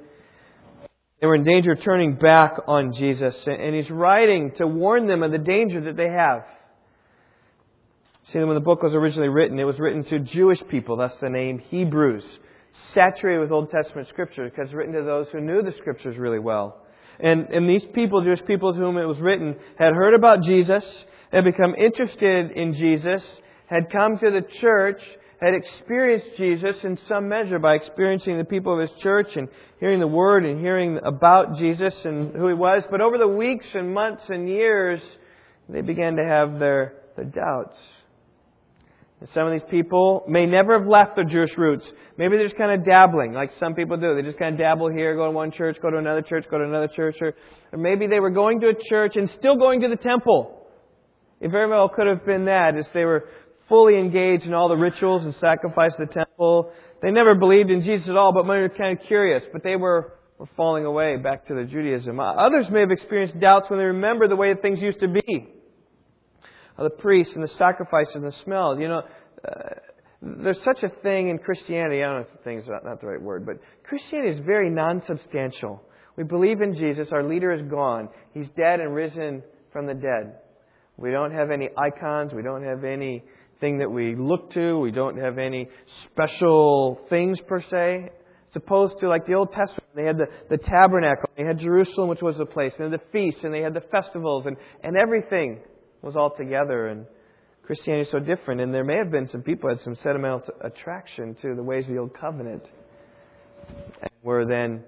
they 1.25 1.27
were 1.27 1.37
in 1.37 1.45
danger 1.45 1.73
of 1.73 1.83
turning 1.83 2.17
back 2.17 2.53
on 2.69 2.93
Jesus, 2.93 3.35
and 3.47 3.75
he's 3.75 3.89
writing 3.89 4.53
to 4.59 4.67
warn 4.67 5.07
them 5.07 5.23
of 5.23 5.33
the 5.33 5.39
danger 5.39 5.81
that 5.85 5.97
they 5.97 6.11
have. 6.11 6.45
See, 8.31 8.41
when 8.41 8.53
the 8.53 8.61
book 8.61 8.83
was 8.83 8.93
originally 8.93 9.31
written, 9.31 9.59
it 9.59 9.65
was 9.65 9.79
written 9.79 10.05
to 10.05 10.19
Jewish 10.19 10.59
people. 10.69 10.99
That's 10.99 11.19
the 11.23 11.31
name 11.31 11.61
Hebrews. 11.61 12.25
Saturated 12.93 13.41
with 13.41 13.53
Old 13.53 13.71
Testament 13.71 14.09
scripture 14.09 14.45
because 14.45 14.67
it's 14.67 14.75
written 14.75 14.93
to 14.93 15.03
those 15.03 15.29
who 15.33 15.41
knew 15.41 15.63
the 15.63 15.73
scriptures 15.79 16.19
really 16.19 16.41
well. 16.41 16.83
And, 17.19 17.49
and 17.49 17.67
these 17.71 17.87
people, 17.95 18.23
Jewish 18.23 18.45
people 18.47 18.75
to 18.75 18.79
whom 18.79 18.99
it 18.99 19.07
was 19.07 19.19
written, 19.19 19.57
had 19.79 19.95
heard 19.95 20.13
about 20.13 20.43
Jesus, 20.43 20.85
had 21.33 21.45
become 21.45 21.75
interested 21.75 22.51
in 22.51 22.75
Jesus, 22.75 23.23
had 23.69 23.91
come 23.91 24.19
to 24.19 24.31
the 24.31 24.47
church, 24.61 25.01
had 25.45 25.55
experienced 25.55 26.37
Jesus 26.37 26.77
in 26.85 26.99
some 27.09 27.29
measure 27.29 27.59
by 27.59 27.75
experiencing 27.75 28.39
the 28.39 28.45
people 28.45 28.73
of 28.73 28.81
his 28.81 28.99
church 29.03 29.29
and 29.37 29.49
hearing 29.79 30.01
the 30.01 30.07
word 30.07 30.47
and 30.47 30.61
hearing 30.61 30.99
about 31.05 31.57
Jesus 31.59 31.95
and 32.05 32.35
who 32.35 32.49
he 32.49 32.55
was. 32.55 32.83
But 32.91 33.01
over 33.01 33.19
the 33.19 33.29
weeks 33.29 33.67
and 33.75 33.93
months 33.93 34.23
and 34.29 34.49
years, 34.49 35.01
they 35.69 35.83
began 35.83 36.17
to 36.17 36.25
have 36.25 36.59
their, 36.59 36.95
their 37.17 37.27
doubts. 37.27 37.79
And 39.21 39.29
some 39.35 39.47
of 39.47 39.53
these 39.53 39.69
people 39.71 40.25
may 40.29 40.47
never 40.47 40.79
have 40.79 40.89
left 40.89 41.17
their 41.17 41.25
Jewish 41.25 41.57
roots. 41.57 41.85
Maybe 42.17 42.37
they're 42.37 42.47
just 42.47 42.59
kind 42.59 42.79
of 42.79 42.87
dabbling, 42.87 43.33
like 43.33 43.51
some 43.61 43.75
people 43.75 43.97
do. 43.97 44.15
They 44.15 44.23
just 44.23 44.39
kind 44.39 44.55
of 44.55 44.59
dabble 44.59 44.93
here, 44.93 45.15
go 45.15 45.27
to 45.27 45.31
one 45.31 45.51
church, 45.51 45.77
go 45.83 45.91
to 45.91 45.99
another 45.99 46.23
church, 46.23 46.47
go 46.51 46.59
to 46.59 46.65
another 46.65 46.89
church. 46.89 47.17
Or, 47.21 47.35
or 47.73 47.79
maybe 47.79 48.07
they 48.07 48.21
were 48.21 48.31
going 48.31 48.61
to 48.61 48.69
a 48.69 48.75
church 48.89 49.17
and 49.17 49.31
still 49.39 49.57
going 49.57 49.81
to 49.83 49.89
the 49.89 49.97
temple. 49.97 50.61
It 51.41 51.51
very 51.51 51.69
well 51.69 51.89
could 51.89 52.07
have 52.07 52.25
been 52.25 52.47
that, 52.47 52.77
as 52.77 52.87
they 52.95 53.05
were 53.05 53.29
fully 53.69 53.99
engaged 53.99 54.45
in 54.45 54.55
all 54.55 54.69
the 54.69 54.77
rituals 54.77 55.25
and 55.25 55.35
sacrifice 55.41 55.93
of 55.99 56.09
the 56.09 56.15
temple. 56.15 56.73
They 57.03 57.11
never 57.11 57.35
believed 57.35 57.71
in 57.71 57.83
Jesus 57.83 58.09
at 58.09 58.17
all, 58.17 58.33
but 58.33 58.43
they 58.43 58.61
were 58.61 58.69
kind 58.69 58.99
of 58.99 59.07
curious. 59.07 59.43
But 59.53 59.63
they 59.63 59.77
were, 59.77 60.15
were 60.39 60.49
falling 60.57 60.85
away 60.85 61.17
back 61.17 61.47
to 61.47 61.55
their 61.55 61.65
Judaism. 61.65 62.19
Others 62.21 62.67
may 62.71 62.81
have 62.81 62.91
experienced 62.91 63.39
doubts 63.41 63.71
when 63.71 63.79
they 63.79 63.87
remember 63.87 64.29
the 64.29 64.37
way 64.37 64.55
things 64.55 64.81
used 64.81 65.01
to 65.01 65.09
be. 65.09 65.49
The 66.79 66.91
priests 66.91 67.35
and 67.35 67.45
the 67.45 67.53
sacrifices 67.57 68.15
and 68.17 68.25
the 68.25 68.35
smells. 68.45 68.79
You 68.81 68.89
know, 68.89 69.03
uh, 69.47 69.53
there's 70.21 70.59
such 70.65 70.83
a 70.83 70.89
thing 71.03 71.29
in 71.29 71.39
Christianity. 71.39 72.03
I 72.03 72.07
don't 72.07 72.17
know 72.17 72.27
if 72.35 72.45
thing 72.45 72.59
is 72.59 72.67
not, 72.67 72.85
not 72.85 73.01
the 73.01 73.07
right 73.07 73.21
word, 73.21 73.47
but 73.47 73.57
Christianity 73.87 74.39
is 74.39 74.45
very 74.45 74.71
non-substantial. 74.71 75.83
We 76.17 76.25
believe 76.25 76.63
in 76.63 76.75
Jesus. 76.75 77.09
Our 77.13 77.23
leader 77.23 77.53
is 77.53 77.63
gone. 77.63 78.09
He's 78.33 78.47
dead 78.57 78.81
and 78.81 78.95
risen 78.95 79.43
from 79.73 79.87
the 79.87 79.95
dead. 79.95 80.37
We 80.97 81.11
don't 81.11 81.33
have 81.33 81.51
any 81.51 81.69
icons. 81.77 82.33
We 82.33 82.43
don't 82.43 82.65
have 82.65 82.85
any 82.85 83.23
thing 83.65 83.79
that 83.79 83.91
we 83.91 84.15
look 84.15 84.53
to. 84.53 84.79
We 84.79 84.91
don't 84.91 85.17
have 85.17 85.39
any 85.39 85.71
special 86.13 87.01
things 87.09 87.39
per 87.49 87.63
se. 87.63 88.11
As 88.51 88.57
opposed 88.57 88.99
to 89.01 89.09
like 89.09 89.25
the 89.27 89.33
Old 89.33 89.53
Testament, 89.53 89.89
they 89.95 90.05
had 90.05 90.19
the, 90.19 90.27
the 90.51 90.59
tabernacle, 90.59 91.31
they 91.35 91.45
had 91.45 91.59
Jerusalem, 91.59 92.11
which 92.11 92.21
was 92.21 92.37
the 92.37 92.45
place, 92.45 92.75
and 92.79 92.93
the 92.93 93.01
feasts, 93.11 93.41
and 93.43 93.55
they 93.55 93.63
had 93.63 93.73
the 93.73 93.81
festivals, 93.91 94.45
and, 94.45 94.59
and 94.83 94.99
everything 94.99 95.61
was 96.03 96.15
all 96.15 96.31
together. 96.37 96.89
And 96.89 97.07
Christianity 97.65 98.03
is 98.03 98.13
so 98.13 98.19
different. 98.19 98.61
And 98.61 98.75
there 98.75 98.85
may 98.85 98.99
have 98.99 99.11
been 99.11 99.29
some 99.29 99.41
people 99.41 99.71
had 99.71 99.81
some 99.81 99.97
sentimental 99.97 100.43
attraction 100.61 101.35
to 101.41 101.55
the 101.55 101.63
ways 101.63 101.87
of 101.87 101.95
the 101.95 102.01
Old 102.01 102.13
Covenant, 102.13 102.65
and 104.03 104.11
were 104.23 104.45
then 104.45 104.85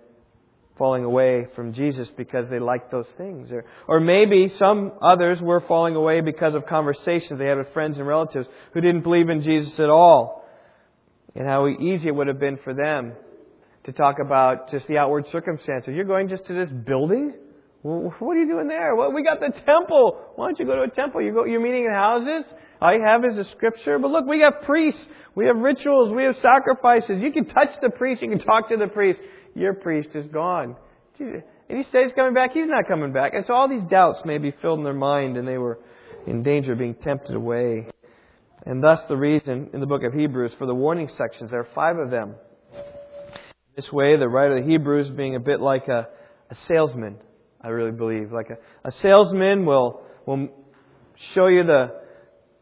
falling 0.78 1.04
away 1.04 1.47
from 1.54 1.73
Jesus 1.73 2.09
because 2.16 2.49
they 2.50 2.59
liked 2.59 2.90
those 2.90 3.06
things. 3.16 3.50
Or, 3.50 3.64
or 3.88 4.00
maybe 4.00 4.52
some 4.59 4.92
others 5.00 5.40
were 5.40 5.61
falling 5.61 5.97
away 5.97 6.21
because 6.21 6.54
of 6.54 6.66
conversations 6.66 7.38
they 7.38 7.47
had 7.47 7.59
with 7.59 7.73
friends 7.73 7.99
and 7.99 8.06
relatives 8.06 8.47
who 8.75 8.80
didn't 8.80 9.02
believe 9.02 9.28
in 9.28 9.42
Jesus 9.42 9.78
at 9.78 9.88
all. 9.88 10.45
And 11.35 11.47
how 11.47 11.68
easy 11.68 12.09
it 12.09 12.14
would 12.14 12.28
have 12.28 12.40
been 12.40 12.59
for 12.64 12.75
them 12.75 13.12
to 13.85 13.92
talk 13.92 14.16
about 14.18 14.71
just 14.71 14.87
the 14.87 14.99
outward 14.99 15.26
circumstances. 15.30 15.95
You're 15.95 16.04
going 16.04 16.28
just 16.28 16.47
to 16.47 16.54
this 16.54 16.71
building? 16.71 17.35
what 17.83 18.37
are 18.37 18.40
you 18.40 18.49
doing 18.49 18.66
there? 18.66 18.97
Well, 18.97 19.12
we 19.12 19.23
got 19.23 19.38
the 19.38 19.52
temple. 19.64 20.18
Why 20.35 20.49
don't 20.49 20.59
you 20.59 20.66
go 20.66 20.75
to 20.75 20.83
a 20.83 20.88
temple? 20.88 21.23
You 21.23 21.33
go, 21.33 21.45
you're 21.45 21.61
meeting 21.61 21.85
in 21.85 21.92
houses? 21.92 22.45
All 22.80 22.92
you 22.92 23.02
have 23.04 23.25
is 23.25 23.38
a 23.38 23.49
scripture. 23.52 23.99
But 24.00 24.11
look, 24.11 24.26
we 24.26 24.40
got 24.40 24.62
priests. 24.62 25.00
We 25.37 25.47
have 25.47 25.56
rituals. 25.56 26.12
We 26.12 26.25
have 26.25 26.35
sacrifices. 26.42 27.23
You 27.23 27.30
can 27.30 27.47
touch 27.47 27.68
the 27.80 27.90
priest. 27.90 28.23
You 28.23 28.30
can 28.30 28.40
talk 28.40 28.71
to 28.71 28.76
the 28.76 28.88
priest 28.88 29.21
your 29.56 29.75
priest 29.75 30.10
is 30.14 30.26
gone. 30.26 30.76
And 31.18 31.42
he 31.68 31.84
says 31.84 32.04
he's 32.04 32.12
coming 32.14 32.34
back, 32.34 32.52
he's 32.52 32.68
not 32.68 32.86
coming 32.86 33.12
back. 33.12 33.32
And 33.34 33.44
so 33.46 33.54
all 33.54 33.68
these 33.68 33.88
doubts 33.90 34.20
may 34.25 34.38
be 34.38 34.52
filled 34.62 34.78
in 34.78 34.84
their 34.84 34.92
mind 34.92 35.36
and 35.36 35.48
they 35.48 35.58
were 35.58 35.78
in 36.26 36.42
danger 36.42 36.72
of 36.72 36.78
being 36.78 36.94
tempted 36.94 37.34
away. 37.34 37.88
And 38.66 38.82
thus 38.82 39.00
the 39.08 39.16
reason 39.16 39.70
in 39.72 39.80
the 39.80 39.86
book 39.86 40.02
of 40.02 40.12
Hebrews 40.12 40.52
for 40.58 40.66
the 40.66 40.75
warning 40.75 41.08
sections, 41.16 41.50
there 41.50 41.60
are 41.60 41.68
five 41.75 41.96
of 41.98 42.10
them. 42.10 42.34
This 43.76 43.90
way, 43.92 44.16
the 44.16 44.28
writer 44.28 44.58
of 44.58 44.64
the 44.64 44.70
Hebrews 44.70 45.10
being 45.10 45.36
a 45.36 45.40
bit 45.40 45.60
like 45.60 45.88
a, 45.88 46.08
a 46.50 46.56
salesman, 46.68 47.16
I 47.60 47.68
really 47.68 47.92
believe. 47.92 48.32
Like 48.32 48.50
a, 48.50 48.88
a 48.88 48.92
salesman 49.02 49.64
will, 49.64 50.02
will 50.26 50.48
show 51.34 51.46
you 51.46 51.64
the, 51.64 52.00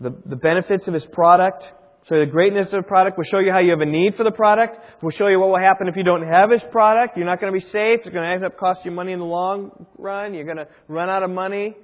the, 0.01 0.15
the 0.27 0.37
benefits 0.37 0.87
of 0.87 0.95
his 0.95 1.05
product, 1.13 1.65
so 2.09 2.19
the 2.19 2.27
greatness 2.27 2.67
of 2.67 2.83
the 2.83 2.89
product 2.89 3.17
will 3.17 3.25
show 3.25 3.39
you 3.39 3.51
how 3.51 3.61
you 3.61 3.71
have 3.71 3.81
a 3.81 3.87
need 3.87 4.15
for 4.17 4.25
the 4.25 4.31
product. 4.31 4.77
We'll 5.03 5.17
show 5.17 5.29
you 5.29 5.41
what 5.41 5.49
will 5.49 5.59
happen 5.59 5.89
if 5.89 5.97
you 5.97 6.03
don't 6.03 6.27
have 6.27 6.51
this 6.51 6.61
product. 6.71 7.17
You're 7.17 7.25
not 7.25 7.41
going 7.41 7.53
to 7.53 7.59
be 7.59 7.65
safe. 7.73 8.01
It's 8.05 8.11
going 8.11 8.29
to 8.29 8.35
end 8.35 8.45
up 8.45 8.59
costing 8.59 8.93
you 8.93 8.97
money 8.97 9.13
in 9.13 9.21
the 9.21 9.25
long 9.25 9.87
run. 9.97 10.35
You're 10.35 10.45
going 10.45 10.59
to 10.59 10.69
run 10.87 11.09
out 11.09 11.23
of 11.23 11.31
money, 11.31 11.75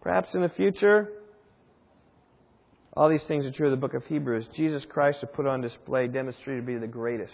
perhaps 0.00 0.28
in 0.32 0.40
the 0.40 0.48
future. 0.48 1.10
All 2.96 3.10
these 3.10 3.22
things 3.28 3.44
are 3.44 3.50
true 3.50 3.66
of 3.66 3.72
the 3.72 3.76
book 3.76 3.92
of 3.92 4.02
Hebrews. 4.06 4.46
Jesus 4.56 4.82
Christ 4.88 5.18
is 5.22 5.28
put 5.34 5.46
on 5.46 5.60
display, 5.60 6.06
demonstrated 6.08 6.64
to 6.64 6.66
be 6.66 6.78
the 6.78 6.86
greatest. 6.86 7.32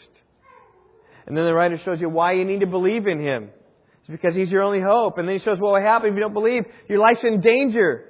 And 1.27 1.37
then 1.37 1.45
the 1.45 1.55
writer 1.55 1.81
shows 1.85 2.01
you 2.01 2.09
why 2.09 2.33
you 2.33 2.45
need 2.45 2.61
to 2.61 2.67
believe 2.67 3.07
in 3.07 3.21
Him. 3.21 3.51
It's 4.01 4.11
because 4.11 4.35
He's 4.35 4.49
your 4.49 4.63
only 4.63 4.81
hope. 4.81 5.19
And 5.19 5.29
then 5.29 5.39
He 5.39 5.45
shows 5.45 5.61
what 5.61 5.75
will 5.75 5.81
happen 5.81 6.09
if 6.09 6.15
you 6.17 6.21
don't 6.21 6.33
believe. 6.33 6.65
Your 6.89 6.99
life's 6.99 7.23
in 7.23 7.41
danger. 7.41 8.07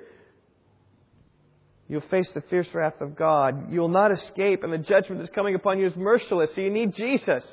You'll 1.88 2.02
face 2.10 2.28
the 2.34 2.42
fierce 2.48 2.68
wrath 2.74 3.00
of 3.00 3.16
God. 3.16 3.72
You 3.72 3.80
will 3.80 3.88
not 3.88 4.12
escape, 4.12 4.62
and 4.62 4.72
the 4.72 4.78
judgment 4.78 5.20
that's 5.20 5.34
coming 5.34 5.54
upon 5.54 5.78
you 5.78 5.86
is 5.86 5.96
merciless. 5.96 6.50
So 6.54 6.60
you 6.60 6.70
need 6.70 6.94
Jesus. 6.94 7.44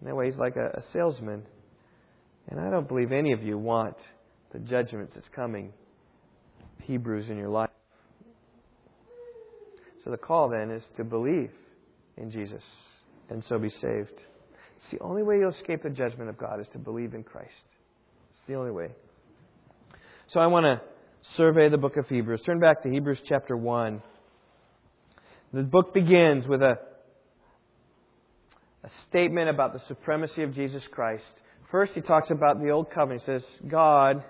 In 0.00 0.06
that 0.06 0.16
way, 0.16 0.26
he's 0.26 0.36
like 0.36 0.56
a, 0.56 0.78
a 0.78 0.82
salesman. 0.92 1.44
And 2.48 2.60
I 2.60 2.70
don't 2.70 2.88
believe 2.88 3.12
any 3.12 3.32
of 3.32 3.42
you 3.42 3.58
want 3.58 3.96
the 4.52 4.58
judgments 4.60 5.12
that's 5.14 5.28
coming, 5.34 5.72
Hebrews, 6.82 7.26
in 7.28 7.36
your 7.36 7.48
life. 7.48 7.70
So 10.04 10.10
the 10.10 10.16
call 10.16 10.48
then 10.48 10.70
is 10.70 10.84
to 10.96 11.04
believe 11.04 11.50
in 12.16 12.30
Jesus 12.30 12.62
and 13.28 13.42
so 13.48 13.58
be 13.58 13.70
saved. 13.70 14.12
It's 14.76 14.92
the 14.92 15.00
only 15.00 15.24
way 15.24 15.38
you'll 15.38 15.52
escape 15.52 15.82
the 15.82 15.90
judgment 15.90 16.30
of 16.30 16.38
God 16.38 16.60
is 16.60 16.68
to 16.72 16.78
believe 16.78 17.14
in 17.14 17.24
Christ. 17.24 17.50
It's 18.30 18.46
the 18.46 18.54
only 18.54 18.70
way. 18.70 18.90
So 20.32 20.38
I 20.38 20.46
want 20.46 20.64
to 20.64 20.80
survey 21.36 21.68
the 21.68 21.78
book 21.78 21.96
of 21.96 22.08
Hebrews. 22.08 22.40
Turn 22.46 22.60
back 22.60 22.82
to 22.82 22.90
Hebrews 22.90 23.18
chapter 23.28 23.56
1. 23.56 24.02
The 25.52 25.62
book 25.62 25.94
begins 25.94 26.46
with 26.46 26.62
a, 26.62 26.78
a 28.84 28.90
statement 29.08 29.48
about 29.48 29.72
the 29.72 29.80
supremacy 29.88 30.42
of 30.42 30.54
Jesus 30.54 30.82
Christ. 30.90 31.24
First, 31.70 31.92
he 31.94 32.00
talks 32.00 32.30
about 32.30 32.60
the 32.60 32.70
Old 32.70 32.90
Covenant. 32.90 33.22
He 33.22 33.26
says, 33.26 33.42
God, 33.68 34.22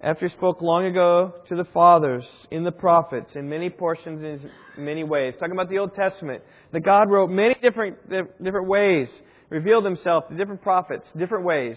after 0.00 0.28
he 0.28 0.34
spoke 0.34 0.62
long 0.62 0.86
ago 0.86 1.34
to 1.48 1.56
the 1.56 1.64
fathers 1.64 2.24
in 2.50 2.64
the 2.64 2.72
prophets 2.72 3.30
in 3.34 3.48
many 3.48 3.70
portions 3.70 4.22
in 4.22 4.84
many 4.84 5.04
ways, 5.04 5.34
talking 5.38 5.52
about 5.52 5.68
the 5.68 5.78
Old 5.78 5.94
Testament, 5.94 6.42
that 6.72 6.80
God 6.80 7.10
wrote 7.10 7.30
many 7.30 7.54
different, 7.62 7.98
different 8.08 8.68
ways, 8.68 9.08
revealed 9.50 9.84
himself 9.84 10.28
to 10.28 10.36
different 10.36 10.62
prophets, 10.62 11.06
different 11.16 11.44
ways 11.44 11.76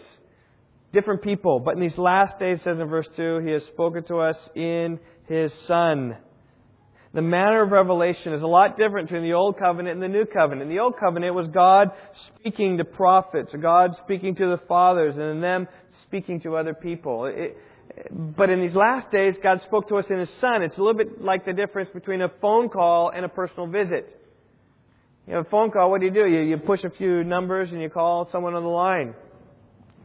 different 0.95 1.21
people. 1.21 1.59
But 1.59 1.75
in 1.75 1.81
these 1.81 1.97
last 1.97 2.39
days, 2.39 2.57
says 2.63 2.79
in 2.79 2.87
verse 2.87 3.07
2, 3.15 3.41
He 3.45 3.51
has 3.51 3.61
spoken 3.73 4.03
to 4.05 4.17
us 4.17 4.37
in 4.55 4.99
His 5.27 5.51
Son. 5.67 6.17
The 7.13 7.21
manner 7.21 7.61
of 7.63 7.71
revelation 7.71 8.33
is 8.33 8.41
a 8.41 8.47
lot 8.47 8.77
different 8.77 9.07
between 9.07 9.23
the 9.23 9.33
Old 9.33 9.59
Covenant 9.59 9.93
and 9.93 10.01
the 10.01 10.07
New 10.07 10.25
Covenant. 10.25 10.63
In 10.63 10.75
the 10.75 10.81
Old 10.81 10.97
Covenant, 10.97 11.35
was 11.35 11.47
God 11.47 11.91
speaking 12.39 12.77
to 12.79 12.85
prophets, 12.85 13.53
God 13.61 13.91
speaking 14.03 14.35
to 14.35 14.47
the 14.47 14.59
fathers, 14.67 15.15
and 15.15 15.43
them 15.43 15.67
speaking 16.07 16.41
to 16.41 16.57
other 16.57 16.73
people. 16.73 17.25
It, 17.25 17.57
but 18.09 18.49
in 18.49 18.59
these 18.59 18.75
last 18.75 19.11
days, 19.11 19.35
God 19.41 19.61
spoke 19.65 19.87
to 19.89 19.95
us 19.97 20.05
in 20.09 20.17
His 20.17 20.29
Son. 20.41 20.63
It's 20.63 20.77
a 20.77 20.81
little 20.81 20.97
bit 20.97 21.21
like 21.21 21.45
the 21.45 21.53
difference 21.53 21.89
between 21.93 22.21
a 22.21 22.29
phone 22.41 22.69
call 22.69 23.09
and 23.09 23.23
a 23.23 23.29
personal 23.29 23.67
visit. 23.67 24.21
You 25.27 25.35
have 25.35 25.45
a 25.45 25.49
phone 25.49 25.71
call, 25.71 25.91
what 25.91 26.01
do 26.01 26.07
you 26.07 26.13
do? 26.13 26.27
You, 26.27 26.41
you 26.41 26.57
push 26.57 26.83
a 26.83 26.89
few 26.89 27.23
numbers 27.23 27.71
and 27.71 27.81
you 27.81 27.89
call 27.89 28.27
someone 28.31 28.55
on 28.55 28.63
the 28.63 28.69
line 28.69 29.15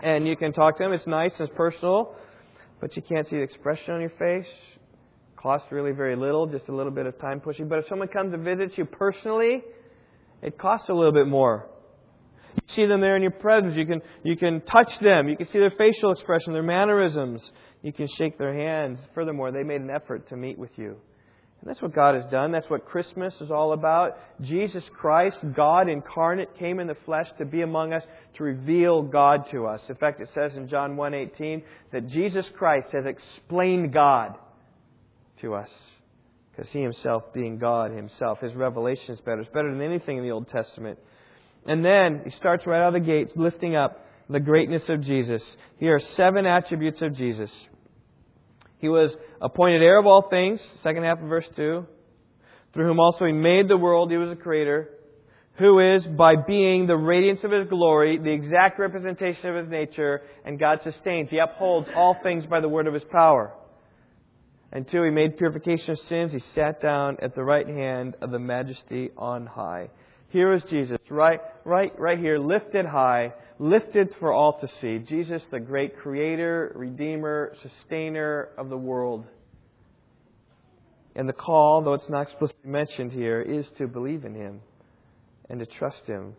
and 0.03 0.27
you 0.27 0.37
can 0.37 0.53
talk 0.53 0.79
to 0.79 0.85
them. 0.85 0.93
It's 0.93 1.07
nice, 1.07 1.33
it's 1.39 1.53
personal, 1.57 2.15
but 2.81 2.97
you 2.97 3.03
can't 3.03 3.27
see 3.29 3.37
the 3.37 3.43
expression 3.43 3.95
on 3.95 4.01
your 4.01 4.11
face. 4.11 4.51
Costs 5.37 5.69
really 5.71 5.93
very 5.93 6.17
little, 6.17 6.47
just 6.47 6.69
a 6.69 6.75
little 6.75 6.93
bit 6.93 7.07
of 7.07 7.19
time 7.19 7.41
pushing. 7.41 7.69
But 7.69 7.79
if 7.79 7.87
someone 7.89 8.09
comes 8.09 8.35
and 8.35 8.45
visits 8.45 8.75
you 8.77 8.85
personally, 8.85 9.63
it 10.43 10.59
costs 10.59 10.89
a 10.89 10.93
little 10.93 11.13
bit 11.13 11.27
more. 11.27 11.67
You 12.55 12.75
see 12.75 12.87
them 12.87 13.01
there 13.01 13.17
in 13.17 13.23
your 13.23 13.31
presence. 13.31 13.75
You 13.77 13.87
can, 13.87 14.03
you 14.23 14.37
can 14.37 14.61
touch 14.63 14.91
them. 15.01 15.29
You 15.29 15.37
can 15.37 15.47
see 15.53 15.59
their 15.59 15.73
facial 15.79 16.13
expression, 16.13 16.53
their 16.53 16.63
mannerisms. 16.63 17.41
You 17.83 17.93
can 17.93 18.09
shake 18.19 18.39
their 18.39 18.55
hands. 18.55 18.99
Furthermore, 19.15 19.53
they 19.53 19.63
made 19.63 19.81
an 19.81 19.91
effort 19.91 20.29
to 20.29 20.37
meet 20.37 20.59
with 20.59 20.71
you. 20.77 20.97
And 21.61 21.69
that's 21.69 21.83
what 21.83 21.95
God 21.95 22.15
has 22.15 22.25
done. 22.31 22.53
That's 22.53 22.71
what 22.71 22.87
Christmas 22.87 23.35
is 23.41 23.51
all 23.51 23.75
about. 23.75 24.17
Jesus 24.41 24.83
Christ, 24.99 25.37
God 25.55 25.91
incarnate, 25.91 26.57
came 26.59 26.81
in 26.81 26.87
the 26.87 26.97
flesh 27.05 27.29
to 27.37 27.45
be 27.45 27.61
among 27.61 27.93
us, 27.93 28.03
to 28.37 28.45
reveal 28.45 29.03
God 29.03 29.45
to 29.51 29.67
us. 29.67 29.83
In 29.89 29.97
fact, 29.97 30.23
it 30.23 30.31
says 30.35 30.57
in 30.57 30.69
John 30.69 30.97
1.18 30.97 31.63
that 31.93 32.09
Jesus 32.09 32.47
Christ 32.57 32.89
has 32.93 33.05
explained 33.05 33.93
God 33.93 34.37
to 35.43 35.55
us. 35.55 35.69
Because 36.51 36.71
He 36.73 36.81
Himself, 36.81 37.33
being 37.35 37.59
God 37.59 37.91
Himself, 37.91 38.41
His 38.41 38.55
revelation 38.55 39.15
is 39.15 39.21
better. 39.21 39.41
It's 39.41 39.51
better 39.51 39.71
than 39.71 39.83
anything 39.83 40.17
in 40.17 40.25
the 40.25 40.31
Old 40.31 40.49
Testament. 40.49 40.99
And 41.67 41.85
then 41.85 42.23
He 42.25 42.31
starts 42.31 42.67
right 42.67 42.81
out 42.81 42.95
of 42.95 43.03
the 43.03 43.07
gates, 43.07 43.33
lifting 43.37 43.77
up 43.77 44.07
the 44.31 44.41
greatness 44.41 44.83
of 44.89 45.03
Jesus. 45.03 45.43
Here 45.79 45.97
are 45.97 46.01
seven 46.17 46.47
attributes 46.47 47.03
of 47.03 47.15
Jesus. 47.15 47.51
He 48.81 48.89
was 48.89 49.11
appointed 49.41 49.83
heir 49.83 49.99
of 49.99 50.07
all 50.07 50.29
things, 50.29 50.61
second 50.83 51.05
half 51.05 51.21
of 51.21 51.29
verse 51.29 51.47
2, 51.55 51.87
through 52.73 52.87
whom 52.87 52.99
also 52.99 53.27
he 53.27 53.33
made 53.33 53.69
the 53.69 53.77
world, 53.77 54.11
he 54.11 54.17
was 54.17 54.31
a 54.31 54.37
creator, 54.37 54.89
who 55.59 55.79
is, 55.79 56.03
by 56.07 56.35
being 56.37 56.87
the 56.87 56.97
radiance 56.97 57.41
of 57.45 57.51
his 57.51 57.69
glory, 57.69 58.19
the 58.19 58.31
exact 58.31 58.79
representation 58.79 59.51
of 59.51 59.57
his 59.57 59.69
nature, 59.69 60.23
and 60.45 60.59
God 60.59 60.79
sustains. 60.83 61.29
He 61.29 61.39
upholds 61.39 61.89
all 61.95 62.17
things 62.23 62.47
by 62.47 62.61
the 62.61 62.69
word 62.69 62.87
of 62.87 62.95
his 62.95 63.05
power. 63.13 63.53
And 64.73 64.89
two, 64.89 65.03
he 65.03 65.11
made 65.11 65.37
purification 65.37 65.91
of 65.91 65.99
sins. 66.09 66.33
He 66.33 66.43
sat 66.55 66.81
down 66.81 67.19
at 67.21 67.35
the 67.35 67.43
right 67.43 67.67
hand 67.67 68.15
of 68.23 68.31
the 68.31 68.39
majesty 68.39 69.11
on 69.17 69.45
high. 69.45 69.91
Here 70.31 70.53
is 70.53 70.63
Jesus, 70.71 70.99
right, 71.09 71.41
right, 71.65 71.93
right 71.99 72.19
here, 72.19 72.39
lifted 72.39 72.87
high, 72.87 73.33
lifted 73.59 74.15
for 74.19 74.33
all 74.33 74.59
to 74.61 74.69
see. 74.81 74.99
Jesus, 74.99 75.43
the 75.51 75.61
great 75.61 75.99
creator, 75.99 76.73
redeemer, 76.75 77.55
sustainer 77.63 78.49
of 78.57 78.69
the 78.69 78.77
world. 78.77 79.27
And 81.17 81.29
the 81.29 81.33
call, 81.33 81.83
though 81.83 81.95
it's 81.95 82.09
not 82.09 82.23
explicitly 82.23 82.71
mentioned 82.71 83.13
here, 83.13 83.41
is 83.43 83.67
to 83.79 83.89
believe 83.89 84.25
in 84.25 84.35
him 84.35 84.61
and 85.49 85.59
to 85.59 85.67
trust 85.67 86.07
him. 86.07 86.35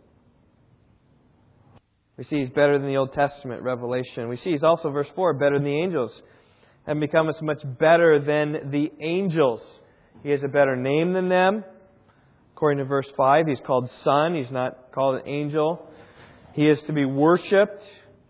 We 2.18 2.24
see 2.24 2.40
he's 2.40 2.50
better 2.50 2.78
than 2.78 2.88
the 2.88 2.98
Old 2.98 3.14
Testament 3.14 3.62
revelation. 3.62 4.30
We 4.30 4.38
see 4.38 4.52
he's 4.52 4.64
also, 4.64 4.90
verse 4.90 5.08
4, 5.16 5.34
better 5.34 5.58
than 5.58 5.66
the 5.66 5.80
angels 5.82 6.12
and 6.88 7.00
become 7.00 7.30
us 7.30 7.36
much 7.42 7.62
better 7.80 8.20
than 8.20 8.72
the 8.72 8.92
angels. 9.02 9.62
He 10.24 10.30
has 10.30 10.44
a 10.44 10.48
better 10.48 10.76
name 10.76 11.14
than 11.14 11.30
them. 11.30 11.64
According 12.62 12.78
to 12.78 12.86
verse 12.86 13.08
5, 13.18 13.48
he's 13.48 13.60
called 13.66 13.90
Son. 14.04 14.36
He's 14.36 14.52
not 14.52 14.92
called 14.92 15.16
an 15.16 15.28
angel. 15.28 15.90
He 16.54 16.68
is 16.68 16.78
to 16.86 16.94
be 16.94 17.06
worshiped. 17.06 17.82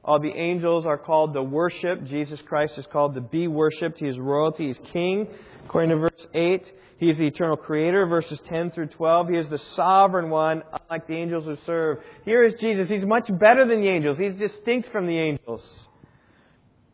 All 0.06 0.22
the 0.22 0.32
angels 0.32 0.86
are 0.86 0.98
called 0.98 1.34
to 1.34 1.44
worship. 1.44 2.06
Jesus 2.06 2.40
Christ 2.48 2.76
is 2.78 2.86
called 2.94 3.16
to 3.16 3.20
be 3.20 3.50
worshiped. 3.50 4.00
He 4.00 4.08
is 4.08 4.18
royalty. 4.18 4.68
He's 4.68 4.78
king. 4.94 5.28
According 5.66 5.90
to 5.90 5.96
verse 5.98 6.28
8, 6.34 6.64
he 6.98 7.10
is 7.10 7.18
the 7.18 7.28
eternal 7.28 7.58
creator. 7.58 8.06
Verses 8.06 8.40
10 8.48 8.72
through 8.72 8.88
12, 8.88 9.28
he 9.28 9.36
is 9.36 9.50
the 9.50 9.60
sovereign 9.76 10.30
one, 10.30 10.64
unlike 10.72 11.08
the 11.08 11.16
angels 11.16 11.44
who 11.44 11.58
serve. 11.66 11.98
Here 12.24 12.46
is 12.46 12.54
Jesus. 12.62 12.88
He's 12.88 13.06
much 13.06 13.28
better 13.28 13.68
than 13.68 13.82
the 13.82 13.90
angels. 13.90 14.18
He's 14.18 14.36
distinct 14.36 14.94
from 14.94 15.08
the 15.08 15.20
angels. 15.20 15.62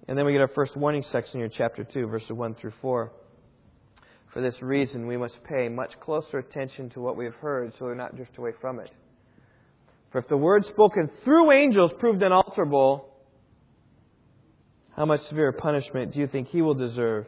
And 0.08 0.17
then 0.17 0.25
we 0.25 0.32
get 0.32 0.41
our 0.41 0.48
first 0.48 0.75
warning 0.75 1.06
section 1.12 1.39
here, 1.39 1.51
chapter 1.56 1.84
2, 1.84 2.08
verses 2.08 2.32
1 2.32 2.56
through 2.56 2.74
4. 2.82 3.12
For 4.38 4.44
this 4.44 4.62
reason, 4.62 5.08
we 5.08 5.17
must 5.17 5.34
pay 5.46 5.67
much 5.67 6.00
closer 6.00 6.38
attention 6.38 6.91
to 6.91 7.00
what 7.00 7.17
we 7.17 7.25
have 7.25 7.34
heard 7.34 7.74
so 7.74 7.86
we're 7.86 7.96
not 7.96 8.15
drift 8.15 8.38
away 8.38 8.51
from 8.62 8.79
it. 8.79 8.91
For 10.12 10.20
if 10.20 10.27
the 10.27 10.38
word 10.38 10.63
spoken 10.67 11.10
through 11.24 11.51
angels 11.51 11.89
proved 11.98 12.22
unalterable, 12.22 13.10
how 14.96 15.06
much 15.08 15.22
severe 15.27 15.51
punishment 15.53 16.13
do 16.13 16.20
you 16.20 16.27
think 16.27 16.50
he 16.50 16.62
will 16.62 16.75
deserve? 16.75 17.25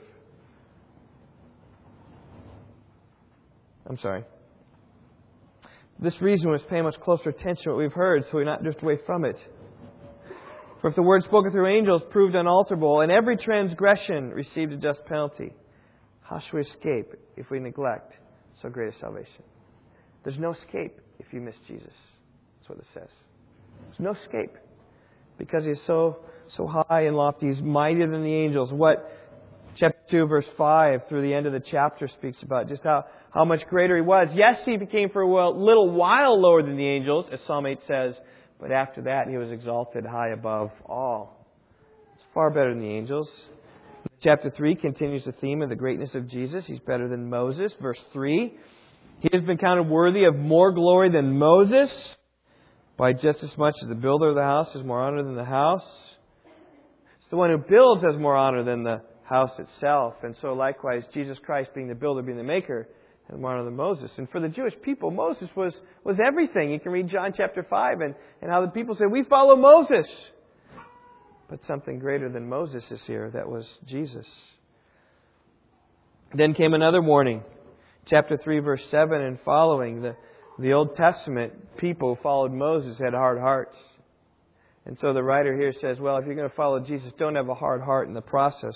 I'm 3.89 3.98
sorry. 3.98 4.24
This 5.98 6.22
reason, 6.22 6.51
must 6.51 6.70
pay 6.70 6.84
much 6.84 7.00
closer 7.01 7.30
attention 7.30 7.63
to 7.63 7.70
what 7.72 7.80
we've 7.80 7.92
heard 7.92 8.24
so 8.30 8.38
we 8.38 8.46
not 8.46 8.62
drift 8.62 8.84
away 8.84 9.00
from 9.08 9.25
it. 9.25 9.38
For 10.82 10.92
if 10.92 10.96
the 10.96 11.01
word 11.01 11.24
spoken 11.24 11.51
through 11.51 11.75
angels 11.75 12.04
proved 12.12 12.36
unalterable, 12.36 13.01
and 13.01 13.12
every 13.12 13.36
transgression 13.36 14.30
received 14.30 14.74
a 14.74 14.78
just 14.78 15.04
penalty, 15.06 15.54
how 16.29 16.39
shall 16.39 16.59
we 16.59 16.62
escape 16.62 17.13
if 17.38 17.50
we 17.50 17.59
neglect 17.59 18.13
so 18.62 18.69
great 18.69 18.93
a 18.93 19.00
salvation? 19.00 19.43
There's 20.24 20.38
no 20.38 20.53
escape 20.53 21.00
if 21.17 21.25
you 21.31 21.41
miss 21.41 21.55
Jesus. 21.67 21.93
That's 22.59 22.69
what 22.69 22.77
it 22.77 22.86
says. 22.93 23.09
There's 23.88 24.00
no 24.00 24.12
escape. 24.12 24.55
Because 25.38 25.65
he's 25.65 25.79
so 25.88 26.19
so 26.55 26.67
high 26.67 27.01
and 27.01 27.15
lofty, 27.15 27.48
he's 27.48 27.62
mightier 27.62 28.09
than 28.09 28.24
the 28.24 28.33
angels. 28.33 28.71
What 28.71 29.09
chapter 29.75 30.00
2, 30.12 30.27
verse 30.27 30.45
5 30.57 31.01
through 31.07 31.21
the 31.21 31.33
end 31.33 31.45
of 31.45 31.53
the 31.53 31.62
chapter 31.71 32.07
speaks 32.07 32.41
about 32.43 32.67
just 32.67 32.83
how, 32.83 33.05
how 33.31 33.45
much 33.45 33.62
greater 33.69 33.95
he 33.95 34.01
was. 34.01 34.27
Yes, 34.33 34.57
he 34.65 34.77
became 34.77 35.09
for 35.09 35.21
a 35.21 35.50
little 35.50 35.91
while 35.91 36.39
lower 36.39 36.63
than 36.63 36.75
the 36.75 36.88
angels, 36.88 37.25
as 37.31 37.39
Psalm 37.48 37.65
8 37.65 37.79
says, 37.88 38.15
but 38.59 38.71
after 38.71 39.04
that 39.04 39.27
he 39.27 39.38
was 39.38 39.51
exalted 39.51 40.06
high 40.06 40.30
above 40.30 40.71
all. 40.86 41.45
It's 42.15 42.23
far 42.34 42.49
better 42.49 42.73
than 42.73 42.82
the 42.82 42.89
angels. 42.89 43.30
Chapter 44.21 44.49
3 44.49 44.75
continues 44.75 45.23
the 45.23 45.32
theme 45.32 45.62
of 45.62 45.69
the 45.69 45.77
greatness 45.77 46.13
of 46.13 46.27
Jesus. 46.27 46.65
He's 46.65 46.79
better 46.79 47.08
than 47.08 47.29
Moses. 47.29 47.71
Verse 47.82 47.99
3 48.12 48.53
He 49.21 49.29
has 49.32 49.41
been 49.43 49.58
counted 49.58 49.84
worthy 49.84 50.25
of 50.25 50.36
more 50.36 50.73
glory 50.73 51.10
than 51.10 51.38
Moses, 51.38 51.89
by 52.97 53.13
just 53.13 53.41
as 53.43 53.58
much 53.58 53.75
as 53.82 53.88
the 53.88 53.95
builder 53.95 54.27
of 54.27 54.36
the 54.36 54.41
house 54.41 54.75
is 54.75 54.84
more 54.84 55.01
honor 55.01 55.23
than 55.23 55.38
the 55.38 55.45
house. 55.45 55.86
It's 57.19 57.29
the 57.29 57.38
one 57.38 57.49
who 57.49 57.60
builds 57.60 58.03
has 58.03 58.17
more 58.17 58.36
honor 58.36 58.63
than 58.65 58.84
the 58.84 59.01
house 59.23 59.51
itself. 59.58 60.15
And 60.23 60.36
so, 60.41 60.51
likewise, 60.51 61.03
Jesus 61.13 61.38
Christ, 61.45 61.69
being 61.73 61.88
the 61.88 61.95
builder, 61.95 62.21
being 62.21 62.38
the 62.38 62.43
maker, 62.43 62.89
has 63.29 63.39
more 63.39 63.53
honor 63.53 63.63
than 63.63 63.77
Moses. 63.77 64.12
And 64.17 64.29
for 64.29 64.41
the 64.41 64.49
Jewish 64.49 64.73
people, 64.84 65.12
Moses 65.12 65.47
was, 65.55 65.73
was 66.03 66.17
everything. 66.19 66.71
You 66.71 66.79
can 66.82 66.91
read 66.91 67.08
John 67.08 67.34
chapter 67.38 67.65
5 67.69 68.01
and, 68.01 68.15
and 68.41 68.51
how 68.51 68.65
the 68.65 68.71
people 68.71 68.95
say, 68.95 69.05
We 69.10 69.23
follow 69.23 69.55
Moses. 69.55 70.08
But 71.49 71.59
something 71.67 71.97
greater 71.97 72.29
than 72.29 72.47
Moses 72.47 72.83
is 72.91 73.01
here. 73.07 73.31
That 73.31 73.49
was 73.49 73.65
Jesus. 73.88 74.27
Then 76.33 76.53
came 76.53 76.73
another 76.73 77.01
warning. 77.01 77.43
Chapter 78.05 78.38
3, 78.38 78.59
verse 78.59 78.81
7 78.91 79.19
and 79.19 79.39
following. 79.43 80.01
The, 80.01 80.15
the 80.59 80.73
Old 80.73 80.95
Testament 80.95 81.77
people 81.77 82.19
followed 82.21 82.53
Moses 82.53 82.99
had 82.99 83.13
hard 83.13 83.39
hearts. 83.39 83.75
And 84.85 84.97
so 85.01 85.13
the 85.13 85.23
writer 85.23 85.55
here 85.55 85.73
says, 85.81 85.99
well, 85.99 86.17
if 86.17 86.25
you're 86.25 86.35
going 86.35 86.49
to 86.49 86.55
follow 86.55 86.79
Jesus, 86.79 87.12
don't 87.17 87.35
have 87.35 87.49
a 87.49 87.55
hard 87.55 87.81
heart 87.81 88.07
in 88.07 88.13
the 88.13 88.21
process. 88.21 88.75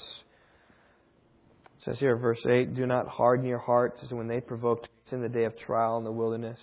It 1.77 1.86
says 1.86 1.99
here, 1.99 2.17
verse 2.17 2.43
8, 2.47 2.73
do 2.73 2.88
not 2.88 3.07
harden 3.07 3.45
your 3.45 3.59
hearts 3.59 3.99
as 4.03 4.12
when 4.12 4.27
they 4.27 4.41
provoked 4.41 4.89
in 5.12 5.21
the 5.21 5.29
day 5.29 5.43
of 5.43 5.57
trial 5.57 5.99
in 5.99 6.03
the 6.03 6.12
wilderness. 6.12 6.59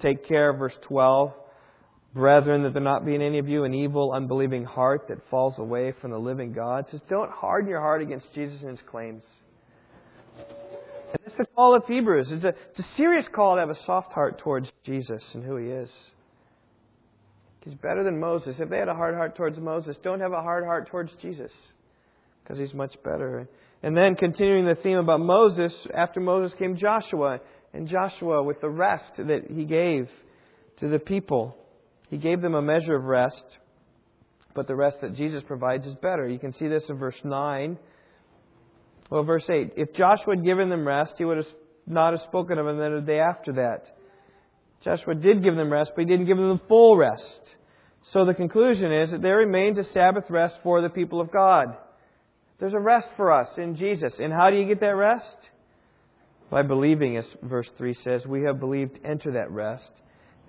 Take 0.00 0.26
care, 0.26 0.52
verse 0.52 0.74
12 0.82 1.32
Brethren, 2.16 2.62
that 2.62 2.72
there 2.72 2.82
not 2.82 3.04
be 3.04 3.14
in 3.14 3.20
any 3.20 3.38
of 3.38 3.46
you 3.46 3.64
an 3.64 3.74
evil, 3.74 4.12
unbelieving 4.12 4.64
heart 4.64 5.02
that 5.08 5.18
falls 5.30 5.54
away 5.58 5.92
from 6.00 6.10
the 6.12 6.18
living 6.18 6.54
God. 6.54 6.86
Says, 6.90 7.00
don't 7.10 7.30
harden 7.30 7.68
your 7.68 7.80
heart 7.80 8.00
against 8.00 8.26
Jesus 8.34 8.60
and 8.62 8.70
his 8.70 8.80
claims. 8.90 9.22
And 10.38 11.20
that's 11.24 11.36
the 11.36 11.44
call 11.54 11.76
of 11.76 11.84
Hebrews. 11.86 12.28
It's 12.30 12.44
a, 12.44 12.48
it's 12.48 12.78
a 12.78 12.96
serious 12.96 13.26
call 13.34 13.56
to 13.56 13.60
have 13.60 13.70
a 13.70 13.84
soft 13.84 14.14
heart 14.14 14.38
towards 14.38 14.68
Jesus 14.84 15.22
and 15.34 15.44
who 15.44 15.56
he 15.56 15.66
is. 15.68 15.90
He's 17.64 17.74
better 17.74 18.02
than 18.02 18.18
Moses. 18.18 18.56
If 18.58 18.70
they 18.70 18.78
had 18.78 18.88
a 18.88 18.94
hard 18.94 19.14
heart 19.14 19.36
towards 19.36 19.58
Moses, 19.58 19.96
don't 20.02 20.20
have 20.20 20.32
a 20.32 20.40
hard 20.40 20.64
heart 20.64 20.88
towards 20.88 21.12
Jesus 21.20 21.50
because 22.42 22.58
he's 22.58 22.72
much 22.72 22.94
better. 23.04 23.46
And 23.82 23.94
then 23.94 24.14
continuing 24.14 24.64
the 24.64 24.76
theme 24.76 24.98
about 24.98 25.20
Moses, 25.20 25.72
after 25.94 26.20
Moses 26.20 26.56
came 26.58 26.78
Joshua, 26.78 27.40
and 27.74 27.88
Joshua 27.88 28.42
with 28.42 28.60
the 28.60 28.70
rest 28.70 29.12
that 29.18 29.50
he 29.54 29.64
gave 29.64 30.08
to 30.80 30.88
the 30.88 30.98
people. 30.98 31.56
He 32.10 32.18
gave 32.18 32.40
them 32.40 32.54
a 32.54 32.62
measure 32.62 32.94
of 32.94 33.04
rest, 33.04 33.44
but 34.54 34.66
the 34.66 34.74
rest 34.74 34.98
that 35.02 35.14
Jesus 35.14 35.42
provides 35.46 35.86
is 35.86 35.94
better. 35.96 36.28
You 36.28 36.38
can 36.38 36.54
see 36.54 36.68
this 36.68 36.84
in 36.88 36.96
verse 36.96 37.18
9. 37.24 37.78
Well, 39.10 39.22
verse 39.24 39.44
8. 39.48 39.72
If 39.76 39.92
Joshua 39.92 40.36
had 40.36 40.44
given 40.44 40.68
them 40.68 40.86
rest, 40.86 41.14
he 41.18 41.24
would 41.24 41.36
have 41.38 41.46
not 41.86 42.12
have 42.12 42.22
spoken 42.22 42.58
of 42.58 42.66
them 42.66 42.78
the 42.78 43.00
day 43.00 43.20
after 43.20 43.52
that. 43.54 43.96
Joshua 44.82 45.14
did 45.14 45.42
give 45.42 45.56
them 45.56 45.72
rest, 45.72 45.92
but 45.94 46.02
he 46.02 46.06
didn't 46.06 46.26
give 46.26 46.36
them 46.36 46.48
the 46.48 46.68
full 46.68 46.96
rest. 46.96 47.40
So 48.12 48.24
the 48.24 48.34
conclusion 48.34 48.92
is 48.92 49.10
that 49.10 49.22
there 49.22 49.38
remains 49.38 49.78
a 49.78 49.84
Sabbath 49.92 50.24
rest 50.30 50.54
for 50.62 50.80
the 50.80 50.90
people 50.90 51.20
of 51.20 51.32
God. 51.32 51.76
There's 52.58 52.74
a 52.74 52.80
rest 52.80 53.08
for 53.16 53.32
us 53.32 53.48
in 53.58 53.76
Jesus. 53.76 54.12
And 54.18 54.32
how 54.32 54.50
do 54.50 54.56
you 54.56 54.66
get 54.66 54.80
that 54.80 54.96
rest? 54.96 55.36
By 56.50 56.62
believing, 56.62 57.16
as 57.16 57.24
verse 57.42 57.68
3 57.76 57.94
says, 58.04 58.24
we 58.26 58.42
have 58.42 58.60
believed, 58.60 58.98
enter 59.04 59.32
that 59.32 59.50
rest. 59.50 59.90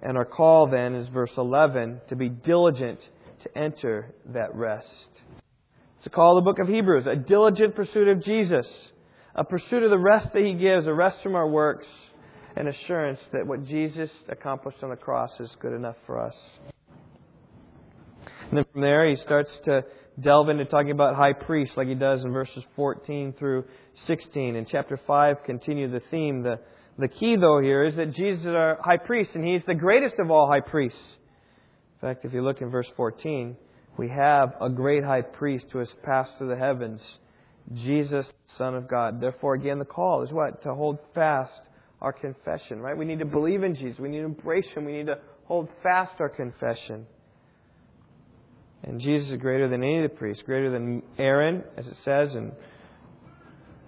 And 0.01 0.17
our 0.17 0.25
call 0.25 0.67
then 0.67 0.95
is 0.95 1.07
verse 1.09 1.31
11 1.37 2.01
to 2.09 2.15
be 2.15 2.29
diligent 2.29 2.99
to 3.43 3.57
enter 3.57 4.13
that 4.33 4.53
rest. 4.55 4.87
It's 5.97 6.07
a 6.07 6.09
call 6.09 6.35
the 6.35 6.41
book 6.41 6.59
of 6.59 6.67
Hebrews, 6.67 7.05
a 7.07 7.15
diligent 7.15 7.75
pursuit 7.75 8.07
of 8.07 8.23
Jesus, 8.23 8.67
a 9.35 9.43
pursuit 9.43 9.83
of 9.83 9.89
the 9.89 9.97
rest 9.97 10.27
that 10.33 10.43
He 10.43 10.53
gives, 10.53 10.87
a 10.87 10.93
rest 10.93 11.17
from 11.23 11.35
our 11.35 11.47
works, 11.47 11.87
an 12.55 12.67
assurance 12.67 13.19
that 13.33 13.45
what 13.45 13.65
Jesus 13.65 14.09
accomplished 14.29 14.83
on 14.83 14.89
the 14.89 14.95
cross 14.95 15.31
is 15.39 15.49
good 15.59 15.73
enough 15.73 15.95
for 16.05 16.19
us. 16.19 16.35
And 18.49 18.57
then 18.57 18.65
from 18.71 18.81
there, 18.81 19.09
he 19.09 19.17
starts 19.17 19.51
to 19.65 19.83
delve 20.19 20.49
into 20.49 20.65
talking 20.65 20.91
about 20.91 21.15
high 21.15 21.33
priests, 21.33 21.75
like 21.75 21.87
he 21.87 21.95
does 21.95 22.23
in 22.23 22.31
verses 22.31 22.63
14 22.75 23.33
through 23.37 23.65
16. 24.07 24.55
In 24.55 24.65
chapter 24.65 24.99
5, 25.05 25.43
continue 25.45 25.89
the 25.91 26.01
theme, 26.09 26.43
the 26.43 26.59
the 26.97 27.07
key, 27.07 27.35
though, 27.35 27.59
here 27.59 27.83
is 27.83 27.95
that 27.95 28.13
Jesus 28.13 28.41
is 28.41 28.47
our 28.47 28.79
high 28.81 28.97
priest, 28.97 29.31
and 29.35 29.45
he's 29.45 29.61
the 29.67 29.75
greatest 29.75 30.15
of 30.19 30.31
all 30.31 30.47
high 30.47 30.61
priests. 30.61 30.99
In 30.99 32.07
fact, 32.07 32.25
if 32.25 32.33
you 32.33 32.43
look 32.43 32.61
in 32.61 32.69
verse 32.69 32.87
14, 32.95 33.55
we 33.97 34.09
have 34.09 34.53
a 34.61 34.69
great 34.69 35.03
high 35.03 35.21
priest 35.21 35.65
who 35.71 35.79
has 35.79 35.89
passed 36.03 36.31
through 36.37 36.49
the 36.49 36.55
heavens, 36.55 37.01
Jesus, 37.73 38.25
Son 38.57 38.75
of 38.75 38.87
God. 38.87 39.19
Therefore, 39.19 39.55
again, 39.55 39.79
the 39.79 39.85
call 39.85 40.23
is 40.23 40.31
what? 40.31 40.61
To 40.63 40.73
hold 40.73 40.99
fast 41.13 41.61
our 42.01 42.13
confession, 42.13 42.79
right? 42.79 42.97
We 42.97 43.05
need 43.05 43.19
to 43.19 43.25
believe 43.25 43.63
in 43.63 43.75
Jesus. 43.75 43.99
We 43.99 44.09
need 44.09 44.19
to 44.19 44.25
embrace 44.25 44.67
Him. 44.75 44.85
We 44.85 44.93
need 44.93 45.07
to 45.07 45.19
hold 45.45 45.69
fast 45.81 46.13
our 46.19 46.29
confession. 46.29 47.07
And 48.83 49.01
Jesus 49.01 49.31
is 49.31 49.37
greater 49.37 49.67
than 49.67 49.83
any 49.83 50.03
of 50.03 50.11
the 50.11 50.15
priests, 50.15 50.43
greater 50.45 50.71
than 50.71 51.01
Aaron, 51.17 51.63
as 51.77 51.87
it 51.87 51.95
says 52.05 52.35
in 52.35 52.51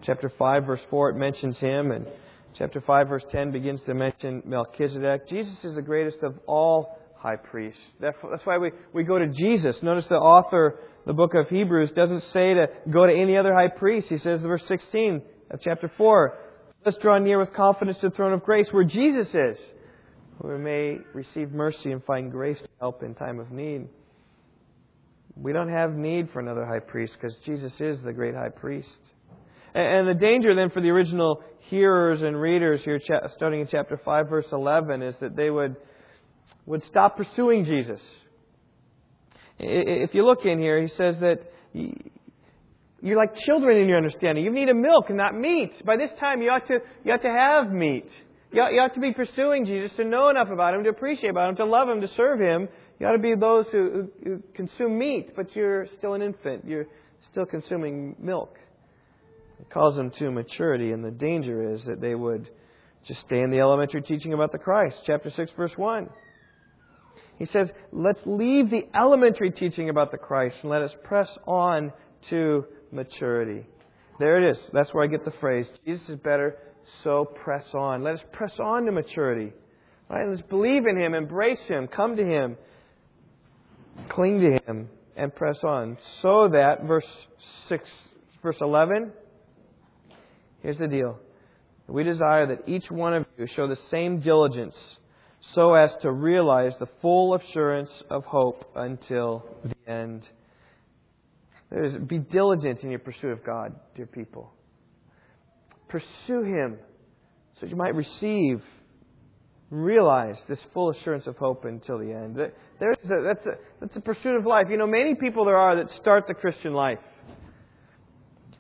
chapter 0.02 0.32
5, 0.38 0.66
verse 0.66 0.82
4, 0.90 1.12
it 1.12 1.16
mentions 1.16 1.58
him. 1.60 1.92
And 1.92 2.08
chapter 2.58 2.82
5, 2.82 3.08
verse 3.08 3.24
10 3.32 3.52
begins 3.52 3.80
to 3.86 3.94
mention 3.94 4.44
Melchizedek. 4.46 5.28
Jesus 5.30 5.56
is 5.64 5.76
the 5.76 5.82
greatest 5.82 6.18
of 6.24 6.40
all 6.48 6.98
high 7.18 7.36
priests. 7.36 7.80
That's 8.00 8.46
why 8.46 8.58
we, 8.58 8.72
we 8.94 9.04
go 9.04 9.20
to 9.20 9.28
Jesus. 9.28 9.76
Notice 9.82 10.06
the 10.10 10.16
author, 10.16 10.80
the 11.06 11.14
book 11.14 11.34
of 11.36 11.50
Hebrews, 11.50 11.92
doesn't 11.96 12.24
say 12.34 12.54
to 12.54 12.68
go 12.90 13.06
to 13.06 13.14
any 13.14 13.38
other 13.38 13.54
high 13.54 13.68
priest. 13.68 14.08
He 14.10 14.18
says, 14.20 14.42
verse 14.42 14.64
16 14.68 15.22
of 15.52 15.60
chapter 15.62 15.92
4, 15.98 16.38
let's 16.86 16.98
draw 16.98 17.18
near 17.18 17.40
with 17.40 17.54
confidence 17.54 17.98
to 18.02 18.10
the 18.10 18.16
throne 18.16 18.34
of 18.34 18.44
grace 18.44 18.68
where 18.72 18.84
Jesus 18.84 19.28
is, 19.28 19.58
where 20.38 20.58
we 20.58 20.64
may 20.64 20.98
receive 21.14 21.52
mercy 21.52 21.92
and 21.92 22.04
find 22.06 22.32
grace 22.32 22.60
to 22.60 22.68
help 22.80 23.04
in 23.04 23.16
time 23.16 23.40
of 23.40 23.52
need. 23.52 23.88
We 25.36 25.54
don't 25.54 25.70
have 25.70 25.94
need 25.96 26.30
for 26.32 26.40
another 26.40 26.66
high 26.66 26.80
priest 26.80 27.14
because 27.20 27.36
Jesus 27.46 27.74
is 27.80 28.02
the 28.04 28.14
great 28.14 28.36
high 28.36 28.50
priest. 28.50 28.88
And 29.74 30.08
the 30.08 30.14
danger 30.14 30.56
then 30.56 30.70
for 30.70 30.82
the 30.82 30.90
original 30.90 31.44
hearers 31.70 32.22
and 32.22 32.40
readers 32.40 32.82
here, 32.84 33.00
starting 33.36 33.62
in 33.62 33.68
chapter 33.70 34.00
5, 34.04 34.30
verse 34.30 34.48
11, 34.52 35.02
is 35.02 35.16
that 35.22 35.36
they 35.36 35.50
would, 35.50 35.76
would 36.66 36.84
stop 36.90 37.18
pursuing 37.18 37.66
Jesus. 37.66 38.00
If 39.60 40.14
you 40.14 40.26
look 40.26 40.46
in 40.46 40.58
here, 40.60 40.82
he 40.82 40.88
says 40.96 41.16
that 41.20 41.40
you're 43.02 43.18
like 43.18 43.36
children 43.46 43.78
in 43.78 43.88
your 43.88 43.98
understanding. 43.98 44.44
You 44.44 44.52
need 44.52 44.70
a 44.70 44.74
milk 44.74 45.06
and 45.10 45.18
not 45.18 45.36
meat. 45.36 45.86
By 45.86 45.98
this 45.98 46.10
time, 46.20 46.42
you 46.42 46.50
ought 46.50 46.68
to, 46.68 46.80
you 47.04 47.14
ought 47.14 47.22
to 47.22 47.30
have 47.30 47.72
meat. 47.72 48.10
You 48.52 48.62
ought, 48.62 48.74
you 48.74 48.80
ought 48.80 48.94
to 48.96 49.00
be 49.00 49.14
pursuing 49.14 49.66
Jesus 49.66 49.96
to 49.98 50.04
know 50.04 50.30
enough 50.30 50.50
about 50.50 50.74
Him, 50.74 50.84
to 50.84 50.90
appreciate 50.90 51.30
about 51.30 51.50
Him, 51.50 51.56
to 51.58 51.66
love 51.66 51.88
Him, 51.88 52.02
to 52.02 52.10
serve 52.16 52.40
Him. 52.40 52.68
You 53.00 53.08
ought 53.08 53.14
to 53.14 53.20
be 53.20 53.36
those 53.36 53.66
who, 53.72 53.92
who, 53.92 54.10
who 54.24 54.44
consume 54.56 54.98
meat, 54.98 55.36
but 55.36 55.56
you're 55.56 55.88
still 55.98 56.16
an 56.16 56.22
infant. 56.22 56.66
You're 56.66 56.88
still 57.32 57.46
consuming 57.46 58.16
milk. 58.20 58.58
It 59.60 59.70
calls 59.70 59.96
them 59.96 60.12
to 60.20 60.32
maturity, 60.32 60.92
and 60.92 61.04
the 61.04 61.12
danger 61.12 61.74
is 61.74 61.84
that 61.86 62.02
they 62.02 62.16
would 62.16 62.50
just 63.08 63.22
stay 63.22 63.42
in 63.42 63.52
the 63.52 63.60
elementary 63.60 64.02
teaching 64.02 64.34
about 64.34 64.52
the 64.52 64.58
Christ. 64.58 64.98
Chapter 65.06 65.32
6, 65.36 65.52
verse 65.58 65.72
1. 65.76 66.10
He 67.38 67.46
says, 67.48 67.70
Let's 67.92 68.20
leave 68.26 68.70
the 68.70 68.84
elementary 68.94 69.52
teaching 69.52 69.90
about 69.90 70.12
the 70.12 70.18
Christ 70.18 70.58
and 70.62 70.70
let 70.70 70.82
us 70.82 70.92
press 71.04 71.30
on 71.48 71.94
to 72.30 72.66
maturity. 72.92 73.66
There 74.20 74.38
it 74.38 74.52
is. 74.52 74.58
That's 74.74 74.94
where 74.94 75.04
I 75.04 75.08
get 75.08 75.24
the 75.24 75.34
phrase, 75.40 75.66
Jesus 75.86 76.10
is 76.10 76.20
better, 76.20 76.58
so 77.04 77.26
press 77.26 77.64
on. 77.74 78.04
Let 78.04 78.16
us 78.16 78.22
press 78.34 78.52
on 78.60 78.86
to 78.86 78.92
maturity. 78.92 79.54
Right? 80.10 80.28
Let's 80.28 80.42
believe 80.50 80.86
in 80.86 80.98
Him, 80.98 81.14
embrace 81.14 81.60
Him, 81.68 81.88
come 81.88 82.18
to 82.18 82.26
Him, 82.26 82.58
cling 84.10 84.42
to 84.42 84.60
Him, 84.66 84.90
and 85.16 85.34
press 85.34 85.58
on. 85.64 85.98
So 86.22 86.50
that, 86.50 86.84
verse 86.84 87.06
6, 87.70 87.84
verse 88.44 88.58
11, 88.60 89.14
Here's 90.62 90.78
the 90.78 90.88
deal. 90.88 91.18
We 91.88 92.04
desire 92.04 92.48
that 92.48 92.68
each 92.68 92.90
one 92.92 93.14
of 93.14 93.26
you 93.38 93.48
show 93.56 93.68
the 93.68 93.78
same 93.90 94.20
diligence 94.20 94.76
so 95.56 95.74
as 95.74 95.90
to 96.02 96.12
realize 96.12 96.74
the 96.80 96.88
full 97.02 97.34
assurance 97.34 97.90
of 98.10 98.26
hope 98.26 98.72
until 98.76 99.46
the 99.64 99.92
end. 99.92 100.24
There's, 101.72 101.96
be 102.04 102.20
diligent 102.20 102.84
in 102.84 102.90
your 102.90 103.00
pursuit 103.00 103.32
of 103.32 103.44
God, 103.44 103.74
dear 103.96 104.06
people. 104.06 104.54
Pursue 105.88 106.44
Him 106.44 106.78
so 107.56 107.62
that 107.62 107.70
you 107.70 107.76
might 107.76 107.96
receive, 107.96 108.62
realize 109.70 110.36
this 110.48 110.60
full 110.74 110.92
assurance 110.92 111.26
of 111.28 111.38
hope 111.38 111.66
until 111.66 111.98
the 111.98 112.12
end. 112.12 112.36
There's 112.80 112.98
a, 113.04 113.24
that's, 113.24 113.46
a, 113.46 113.52
that's 113.82 113.96
a 113.96 114.02
pursuit 114.02 114.36
of 114.36 114.46
life. 114.46 114.68
You 114.70 114.78
know, 114.78 114.88
many 114.88 115.16
people 115.16 115.46
there 115.46 115.58
are 115.58 115.76
that 115.78 115.94
start 116.02 116.26
the 116.28 116.34
Christian 116.34 116.74
life. 116.74 117.00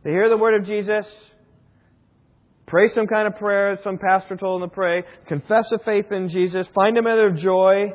They 0.03 0.11
hear 0.11 0.29
the 0.29 0.37
word 0.37 0.59
of 0.59 0.65
Jesus, 0.65 1.05
Pray 2.69 2.93
some 2.93 3.07
kind 3.07 3.27
of 3.27 3.35
prayer 3.37 3.79
some 3.83 3.97
pastor 3.97 4.37
told 4.37 4.61
them 4.61 4.69
to 4.69 4.73
pray. 4.73 5.03
Confess 5.27 5.65
a 5.73 5.79
faith 5.79 6.11
in 6.11 6.29
Jesus. 6.29 6.67
Find 6.75 6.99
a 6.99 7.01
matter 7.01 7.25
of 7.25 7.37
joy 7.37 7.93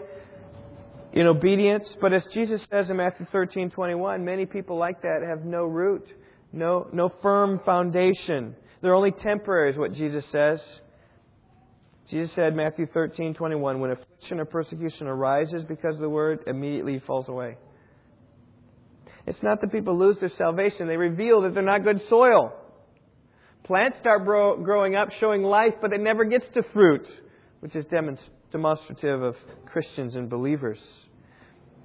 in 1.12 1.28
obedience. 1.28 1.86
But 2.00 2.12
as 2.12 2.24
Jesus 2.34 2.60
says 2.68 2.90
in 2.90 2.96
Matthew 2.96 3.26
13, 3.30 3.70
21, 3.70 4.24
many 4.24 4.46
people 4.46 4.76
like 4.76 5.00
that 5.02 5.20
have 5.24 5.44
no 5.44 5.64
root, 5.64 6.04
no, 6.52 6.88
no 6.92 7.12
firm 7.22 7.60
foundation. 7.64 8.56
They're 8.82 8.96
only 8.96 9.12
temporary, 9.12 9.70
is 9.70 9.78
what 9.78 9.92
Jesus 9.92 10.24
says. 10.32 10.58
Jesus 12.10 12.34
said, 12.34 12.56
Matthew 12.56 12.86
13, 12.92 13.34
21, 13.34 13.78
when 13.78 13.92
affliction 13.92 14.40
or 14.40 14.44
persecution 14.44 15.06
arises 15.06 15.62
because 15.68 15.94
of 15.94 16.00
the 16.00 16.08
word, 16.08 16.40
immediately 16.48 17.00
falls 17.06 17.28
away. 17.28 17.58
It's 19.24 19.42
not 19.42 19.60
that 19.60 19.70
people 19.70 19.96
lose 19.96 20.18
their 20.18 20.32
salvation. 20.36 20.88
They 20.88 20.96
reveal 20.96 21.42
that 21.42 21.54
they're 21.54 21.62
not 21.62 21.84
good 21.84 22.02
soil. 22.10 22.52
Plants 23.64 23.96
start 24.00 24.24
bro- 24.24 24.62
growing 24.62 24.94
up, 24.94 25.08
showing 25.20 25.42
life, 25.42 25.74
but 25.80 25.92
it 25.92 26.00
never 26.00 26.24
gets 26.24 26.44
to 26.54 26.62
fruit, 26.72 27.06
which 27.60 27.74
is 27.74 27.84
demonstrative 27.86 29.22
of 29.22 29.36
Christians 29.66 30.14
and 30.14 30.28
believers. 30.28 30.78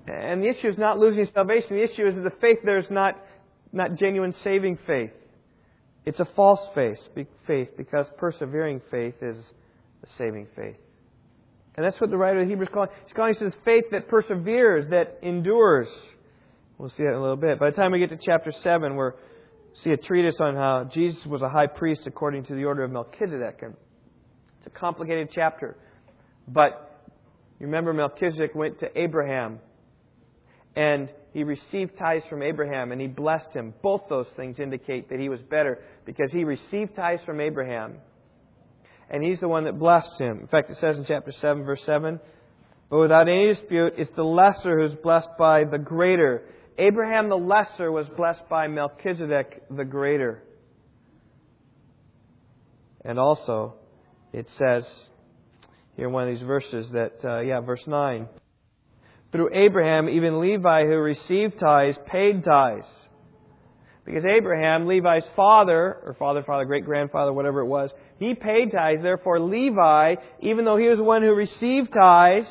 And 0.07 0.43
the 0.43 0.49
issue 0.49 0.67
is 0.67 0.77
not 0.77 0.99
losing 0.99 1.27
salvation. 1.33 1.77
The 1.77 1.83
issue 1.83 2.05
is 2.05 2.15
that 2.15 2.23
the 2.23 2.35
faith 2.41 2.57
there 2.63 2.79
is 2.79 2.89
not, 2.89 3.15
not 3.71 3.95
genuine 3.95 4.33
saving 4.43 4.77
faith. 4.85 5.11
It's 6.05 6.19
a 6.19 6.27
false 6.35 6.59
faith, 6.73 6.97
faith 7.45 7.69
because 7.77 8.07
persevering 8.17 8.81
faith 8.89 9.15
is 9.21 9.37
the 10.01 10.07
saving 10.17 10.47
faith. 10.55 10.77
And 11.75 11.85
that's 11.85 11.99
what 12.01 12.09
the 12.09 12.17
writer 12.17 12.41
of 12.41 12.49
Hebrews 12.49 12.69
calling. 12.73 12.89
He's 13.05 13.13
calling 13.15 13.35
this 13.39 13.53
faith 13.63 13.85
that 13.91 14.09
perseveres, 14.09 14.89
that 14.89 15.19
endures. 15.21 15.87
We'll 16.77 16.89
see 16.89 17.03
that 17.03 17.09
in 17.09 17.15
a 17.15 17.21
little 17.21 17.37
bit. 17.37 17.59
By 17.59 17.69
the 17.69 17.75
time 17.75 17.91
we 17.91 17.99
get 17.99 18.09
to 18.09 18.17
chapter 18.17 18.51
7, 18.63 18.95
we're 18.95 19.13
see 19.83 19.91
a 19.91 19.97
treatise 19.97 20.35
on 20.39 20.55
how 20.55 20.89
Jesus 20.93 21.25
was 21.25 21.41
a 21.41 21.49
high 21.49 21.67
priest 21.67 22.01
according 22.05 22.45
to 22.45 22.55
the 22.55 22.65
order 22.65 22.83
of 22.83 22.91
Melchizedek. 22.91 23.59
And 23.61 23.75
it's 24.57 24.67
a 24.67 24.69
complicated 24.69 25.29
chapter. 25.33 25.77
But 26.47 27.07
you 27.59 27.65
remember 27.65 27.93
Melchizedek 27.93 28.55
went 28.55 28.79
to 28.79 28.87
Abraham 28.99 29.59
and 30.75 31.09
he 31.33 31.43
received 31.43 31.97
tithes 31.97 32.25
from 32.29 32.41
Abraham 32.41 32.91
and 32.91 32.99
he 32.99 33.07
blessed 33.07 33.53
him. 33.53 33.73
Both 33.81 34.03
those 34.09 34.27
things 34.35 34.59
indicate 34.59 35.09
that 35.09 35.19
he 35.19 35.29
was 35.29 35.39
better 35.41 35.79
because 36.05 36.31
he 36.31 36.43
received 36.43 36.95
tithes 36.95 37.23
from 37.25 37.39
Abraham 37.39 37.95
and 39.09 39.23
he's 39.23 39.39
the 39.39 39.47
one 39.47 39.65
that 39.65 39.77
blessed 39.77 40.19
him. 40.19 40.39
In 40.39 40.47
fact, 40.47 40.69
it 40.69 40.77
says 40.79 40.97
in 40.97 41.05
chapter 41.07 41.31
7, 41.31 41.63
verse 41.63 41.81
7, 41.85 42.19
but 42.89 42.99
without 42.99 43.27
any 43.27 43.53
dispute, 43.53 43.93
it's 43.97 44.11
the 44.15 44.23
lesser 44.23 44.79
who's 44.79 44.97
blessed 45.03 45.29
by 45.37 45.63
the 45.63 45.77
greater. 45.77 46.43
Abraham 46.79 47.27
the 47.27 47.35
lesser 47.35 47.91
was 47.91 48.07
blessed 48.15 48.47
by 48.49 48.67
Melchizedek 48.67 49.63
the 49.69 49.83
greater. 49.83 50.41
And 53.03 53.19
also, 53.19 53.75
it 54.31 54.47
says 54.57 54.83
here 55.97 56.07
in 56.07 56.13
one 56.13 56.29
of 56.29 56.33
these 56.33 56.47
verses 56.47 56.87
that, 56.93 57.13
uh, 57.23 57.41
yeah, 57.41 57.59
verse 57.59 57.83
9. 57.85 58.29
Through 59.33 59.49
Abraham, 59.53 60.07
even 60.07 60.39
Levi, 60.39 60.85
who 60.85 60.95
received 60.95 61.59
tithes, 61.59 61.97
paid 62.07 62.45
tithes. 62.45 62.85
Because 64.05 64.23
Abraham, 64.25 64.87
Levi's 64.87 65.23
father, 65.35 65.97
or 66.03 66.15
father, 66.17 66.43
father, 66.43 66.63
great 66.63 66.85
grandfather, 66.85 67.33
whatever 67.33 67.59
it 67.59 67.67
was, 67.67 67.91
he 68.19 68.33
paid 68.33 68.71
tithes. 68.71 69.03
Therefore, 69.03 69.41
Levi, 69.41 70.15
even 70.41 70.63
though 70.63 70.77
he 70.77 70.87
was 70.87 70.97
the 70.97 71.03
one 71.03 71.21
who 71.23 71.33
received 71.33 71.93
tithes, 71.93 72.47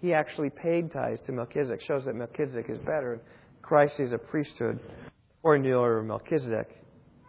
he 0.00 0.12
actually 0.12 0.50
paid 0.50 0.92
tithes 0.92 1.20
to 1.26 1.32
Melchizedek. 1.32 1.80
Shows 1.86 2.04
that 2.04 2.14
Melchizedek 2.14 2.66
is 2.68 2.78
better. 2.78 3.20
Christ 3.62 3.94
is 3.98 4.12
a 4.12 4.18
priesthood, 4.18 4.78
Or 5.42 5.56
to 5.56 5.62
the 5.62 5.72
order 5.72 5.98
of 5.98 6.06
Melchizedek, 6.06 6.68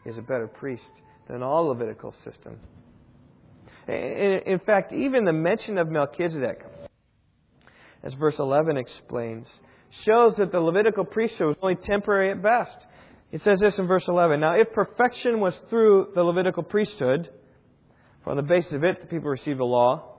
is 0.06 0.18
a 0.18 0.22
better 0.22 0.48
priest 0.48 0.84
than 1.28 1.42
all 1.42 1.68
Levitical 1.68 2.14
system. 2.24 2.60
In 3.88 4.60
fact, 4.66 4.92
even 4.92 5.24
the 5.24 5.34
mention 5.34 5.78
of 5.78 5.90
Melchizedek, 5.90 6.62
as 8.04 8.14
verse 8.16 8.36
11 8.38 8.76
explains, 8.76 9.48
shows 10.06 10.34
that 10.38 10.52
the 10.52 10.60
Levitical 10.60 11.06
priesthood 11.06 11.48
was 11.48 11.58
only 11.62 11.76
temporary 11.76 12.32
at 12.32 12.42
best. 12.42 12.78
It 13.32 13.42
says 13.44 13.60
this 13.60 13.74
in 13.78 13.88
verse 13.88 14.04
11 14.08 14.40
Now, 14.40 14.56
if 14.56 14.72
perfection 14.74 15.40
was 15.40 15.54
through 15.70 16.10
the 16.16 16.24
Levitical 16.24 16.64
priesthood, 16.64 17.30
for 18.24 18.32
on 18.32 18.38
the 18.38 18.44
basis 18.44 18.74
of 18.74 18.84
it 18.84 19.00
the 19.00 19.08
people 19.08 19.30
received 19.30 19.60
the 19.60 19.66
law, 19.66 20.17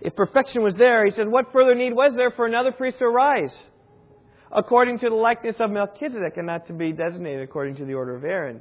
if 0.00 0.16
perfection 0.16 0.62
was 0.62 0.74
there, 0.76 1.04
he 1.04 1.12
said, 1.12 1.28
what 1.28 1.52
further 1.52 1.74
need 1.74 1.92
was 1.92 2.12
there 2.16 2.30
for 2.30 2.46
another 2.46 2.72
priest 2.72 2.98
to 2.98 3.04
arise? 3.04 3.52
According 4.50 4.98
to 5.00 5.08
the 5.08 5.14
likeness 5.14 5.56
of 5.60 5.70
Melchizedek 5.70 6.36
and 6.36 6.46
not 6.46 6.66
to 6.68 6.72
be 6.72 6.92
designated 6.92 7.42
according 7.42 7.76
to 7.76 7.84
the 7.84 7.94
order 7.94 8.16
of 8.16 8.24
Aaron. 8.24 8.60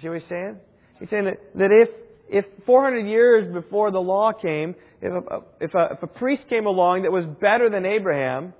See 0.00 0.08
what 0.08 0.20
he's 0.20 0.28
saying? 0.28 0.56
He's 1.00 1.10
saying 1.10 1.24
that, 1.24 1.40
that 1.56 1.70
if, 1.72 1.88
if 2.28 2.44
400 2.66 3.06
years 3.06 3.52
before 3.52 3.90
the 3.90 3.98
law 3.98 4.32
came, 4.32 4.74
if 5.00 5.12
a, 5.12 5.40
if, 5.60 5.74
a, 5.74 5.88
if 5.92 6.02
a 6.02 6.06
priest 6.06 6.44
came 6.48 6.66
along 6.66 7.02
that 7.02 7.12
was 7.12 7.24
better 7.40 7.68
than 7.70 7.84
Abraham, 7.84 8.52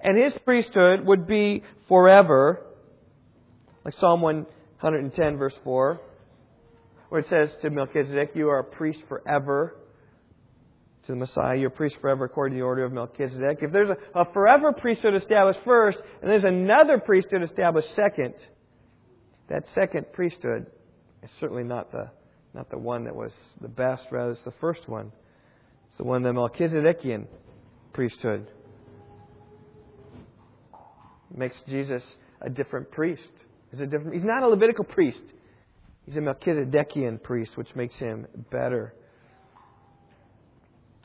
and 0.00 0.22
his 0.22 0.32
priesthood 0.44 1.04
would 1.04 1.26
be 1.26 1.62
forever, 1.88 2.62
like 3.84 3.94
Psalm 3.98 4.20
110, 4.20 5.36
verse 5.36 5.54
4, 5.64 6.00
where 7.08 7.20
it 7.20 7.26
says 7.28 7.50
to 7.62 7.70
Melchizedek, 7.70 8.30
You 8.34 8.48
are 8.48 8.60
a 8.60 8.64
priest 8.64 9.00
forever 9.08 9.76
to 11.06 11.12
the 11.12 11.16
Messiah, 11.16 11.56
you're 11.56 11.68
a 11.68 11.70
priest 11.70 11.96
forever 12.00 12.26
according 12.26 12.56
to 12.56 12.60
the 12.60 12.66
order 12.66 12.84
of 12.84 12.92
Melchizedek. 12.92 13.58
If 13.62 13.72
there's 13.72 13.88
a, 13.88 14.20
a 14.20 14.32
forever 14.32 14.72
priesthood 14.72 15.14
established 15.14 15.60
first, 15.64 15.98
and 16.20 16.30
there's 16.30 16.44
another 16.44 16.98
priesthood 16.98 17.42
established 17.42 17.88
second, 17.96 18.34
that 19.48 19.64
second 19.74 20.12
priesthood 20.12 20.66
is 21.22 21.30
certainly 21.40 21.64
not 21.64 21.90
the, 21.92 22.10
not 22.52 22.70
the 22.70 22.78
one 22.78 23.04
that 23.04 23.16
was 23.16 23.32
the 23.62 23.68
best, 23.68 24.02
rather 24.10 24.32
it's 24.32 24.44
the 24.44 24.52
first 24.60 24.86
one. 24.86 25.10
It's 25.88 25.96
the 25.96 26.04
one, 26.04 26.22
the 26.22 26.32
Melchizedekian 26.32 27.26
priesthood. 27.94 28.46
makes 31.34 31.56
Jesus 31.68 32.02
a 32.42 32.50
different 32.50 32.90
priest. 32.90 33.22
He's, 33.70 33.80
a 33.80 33.86
different, 33.86 34.14
he's 34.14 34.24
not 34.24 34.42
a 34.42 34.48
Levitical 34.48 34.84
priest. 34.84 35.20
He's 36.08 36.16
a 36.16 36.20
Melchizedekian 36.20 37.22
priest, 37.22 37.54
which 37.58 37.68
makes 37.76 37.94
him 37.96 38.26
better. 38.50 38.94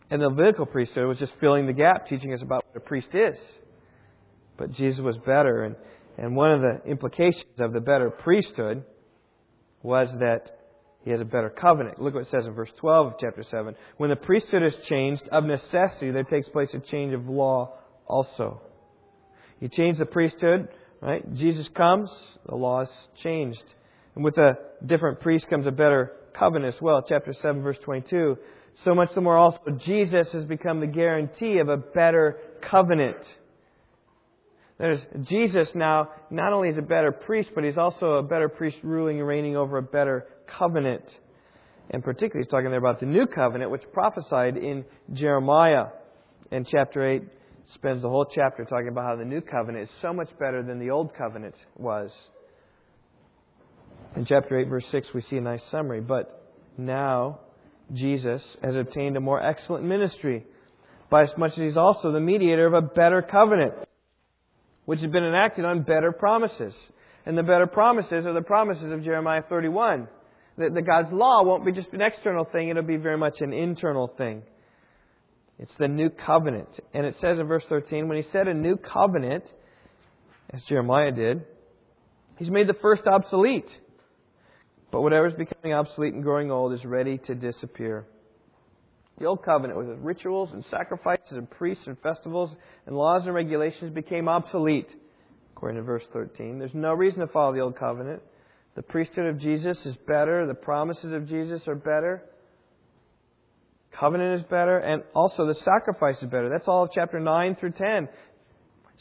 And 0.10 0.22
the 0.22 0.30
Levitical 0.30 0.66
priesthood 0.66 1.08
was 1.08 1.18
just 1.18 1.34
filling 1.42 1.68
the 1.68 1.74
gap, 1.74 2.08
teaching 2.08 2.34
us 2.34 2.42
about 2.42 2.63
what 2.66 2.78
a 2.78 2.80
priest 2.80 3.10
is. 3.13 3.36
But 4.56 4.72
Jesus 4.72 5.02
was 5.02 5.18
better. 5.26 5.66
And, 5.66 5.76
and 6.18 6.38
one 6.38 6.54
of 6.54 6.62
the 6.62 6.89
implications 6.89 7.60
of 7.60 7.74
the 7.74 7.82
better 7.82 8.12
priesthood 8.12 8.86
was 9.82 10.08
that 10.20 10.58
he 11.04 11.12
has 11.12 11.20
a 11.20 11.26
better 11.26 11.50
covenant. 11.50 12.02
Look 12.02 12.13
what 12.13 12.22
it 12.22 12.32
says 12.32 12.46
in 12.46 12.54
verse 12.54 12.72
12 12.80 13.08
of 13.08 13.13
chapter 13.20 13.44
7. 13.44 13.76
When 13.98 14.10
the 14.10 14.16
priesthood 14.16 14.63
is 14.63 14.74
changed, 14.88 15.24
of 15.34 15.44
necessity, 15.44 16.12
there 16.12 16.24
takes 16.24 16.48
place 16.48 16.70
a 16.74 16.80
change 16.80 17.13
of 17.13 17.28
law 17.28 17.74
also. 18.08 18.62
You 19.60 19.68
change 19.68 19.98
the 19.98 20.06
priesthood, 20.06 20.70
right? 21.02 21.34
Jesus 21.34 21.68
comes, 21.76 22.10
the 22.48 22.56
law 22.56 22.84
is 22.84 22.89
changed. 23.22 23.63
And 24.15 24.23
with 24.23 24.38
a 24.38 24.58
different 24.86 25.19
priest 25.19 25.47
comes 25.49 25.65
a 25.67 25.71
better 25.71 26.13
covenant 26.38 26.76
as 26.76 26.82
well. 26.82 27.04
Chapter 27.08 27.34
7, 27.41 27.62
verse 27.62 27.78
22. 27.84 28.38
So 28.84 28.95
much 28.95 29.10
the 29.13 29.21
more 29.21 29.38
also 29.38 29.60
Jesus 29.86 30.28
has 30.34 30.45
become 30.45 30.80
the 30.80 30.88
guarantee 30.88 31.60
of 31.60 31.69
a 31.69 31.78
better 31.78 32.38
covenant. 32.69 33.17
There's 34.80 34.99
Jesus 35.30 35.69
now 35.76 36.10
not 36.32 36.52
only 36.54 36.69
is 36.69 36.78
a 36.78 36.82
better 36.82 37.12
priest, 37.12 37.52
but 37.54 37.63
he's 37.63 37.78
also 37.78 38.13
a 38.13 38.23
better 38.23 38.49
priest 38.49 38.78
ruling 38.84 39.19
and 39.19 39.28
reigning 39.28 39.56
over 39.56 39.78
a 39.78 39.84
better 39.84 40.28
covenant. 40.58 41.04
And 41.91 42.04
particularly 42.04 42.45
he's 42.45 42.52
talking 42.52 42.69
there 42.69 42.80
about 42.80 42.99
the 42.99 43.06
new 43.06 43.28
covenant, 43.28 43.69
which 43.69 43.84
prophesied 43.93 44.58
in 44.58 44.86
Jeremiah. 45.13 45.88
And 46.52 46.67
chapter 46.69 47.08
8 47.08 47.23
spends 47.76 48.02
the 48.02 48.10
whole 48.10 48.26
chapter 48.26 48.65
talking 48.65 48.88
about 48.88 49.06
how 49.06 49.15
the 49.15 49.26
new 49.26 49.41
covenant 49.41 49.89
is 49.89 49.95
so 50.02 50.12
much 50.13 50.30
better 50.39 50.63
than 50.63 50.80
the 50.80 50.89
old 50.89 51.15
covenant 51.15 51.56
was. 51.76 52.12
In 54.15 54.26
chapter 54.26 54.60
8, 54.60 54.67
verse 54.67 54.86
6, 54.91 55.08
we 55.13 55.21
see 55.23 55.38
a 55.38 55.41
nice 55.41 55.62
summary. 55.71 56.02
But 56.02 56.54
now 56.78 57.39
Jesus 57.93 58.43
has 58.63 58.76
obtained 58.76 59.17
a 59.17 59.19
more 59.19 59.41
excellent 59.41 59.86
ministry, 59.86 60.45
by 61.10 61.23
as 61.23 61.30
much 61.38 61.52
as 61.54 61.60
he's 61.60 61.78
also 61.78 62.12
the 62.12 62.19
mediator 62.19 62.65
of 62.65 62.73
a 62.73 62.82
better 62.82 63.21
covenant, 63.21 63.73
which 64.86 64.99
has 64.99 65.12
been 65.12 65.23
enacted 65.23 65.65
on 65.65 65.84
better 65.84 66.12
promises. 66.12 66.73
And 67.26 67.38
the 67.38 67.43
better 67.43 67.67
promises 67.67 68.26
are 68.26 68.34
the 68.34 68.41
promises 68.41 68.91
of 68.91 69.04
Jeremiah 69.04 69.41
31. 69.47 70.08
That, 70.58 70.73
that 70.73 70.82
God's 70.84 71.12
law 71.12 71.43
won't 71.43 71.65
be 71.65 71.71
just 71.71 71.89
an 71.93 72.02
external 72.02 72.45
thing, 72.45 72.69
it'll 72.69 72.84
be 72.84 72.97
very 72.97 73.17
much 73.17 73.36
an 73.39 73.54
internal 73.54 74.08
thing. 74.08 74.43
It's 75.58 75.71
the 75.80 75.88
new 75.88 76.10
covenant. 76.10 76.69
And 76.93 77.06
it 77.06 77.15
says 77.21 77.39
in 77.39 77.47
verse 77.47 77.63
13, 77.69 78.08
when 78.08 78.17
he 78.17 78.23
said 78.32 78.47
a 78.47 78.54
new 78.54 78.76
covenant, 78.78 79.43
as 80.52 80.62
Jeremiah 80.63 81.12
did, 81.12 81.45
he's 82.38 82.49
made 82.49 82.67
the 82.67 82.76
first 82.82 83.04
obsolete. 83.08 83.69
But 84.93 85.01
whatever 85.01 85.25
is 85.25 85.34
becoming 85.34 85.73
obsolete 85.73 86.13
and 86.13 86.21
growing 86.21 86.51
old 86.51 86.71
is 86.71 86.86
ready 86.86 87.17
to 87.25 87.34
disappear. 87.34 88.06
The 89.17 89.25
old 89.25 89.43
covenant 89.43 89.75
with 89.75 89.89
its 89.89 89.99
rituals 89.99 90.51
and 90.53 90.63
sacrifices 90.69 91.32
and 91.32 91.49
priests 91.49 91.86
and 91.88 91.97
festivals 92.01 92.51
and 92.86 92.95
laws 92.95 93.23
and 93.25 93.34
regulations 93.34 93.91
became 93.91 94.29
obsolete, 94.29 94.89
according 95.56 95.77
to 95.77 95.84
verse 95.84 96.03
13. 96.13 96.60
There's 96.60 96.75
no 96.75 96.93
reason 96.93 97.21
to 97.21 97.27
follow 97.27 97.56
the 97.56 97.62
old 97.62 97.75
covenant. 97.75 98.21
The 98.75 98.84
priesthood 98.84 99.25
of 99.25 99.39
Jesus 99.39 99.79
is 99.84 99.95
better. 100.08 100.45
The 100.45 100.53
promises 100.53 101.12
of 101.12 101.27
Jesus 101.27 101.67
are 101.67 101.73
better. 101.73 102.21
Covenant 103.99 104.41
is 104.41 104.47
better. 104.47 104.77
And 104.77 105.01
also 105.15 105.47
the 105.47 105.56
sacrifice 105.56 106.17
is 106.21 106.29
better. 106.29 106.49
That's 106.49 106.67
all 106.67 106.84
of 106.84 106.91
chapter 106.93 107.19
9 107.19 107.56
through 107.56 107.71
10. 107.71 107.88
It 108.03 108.10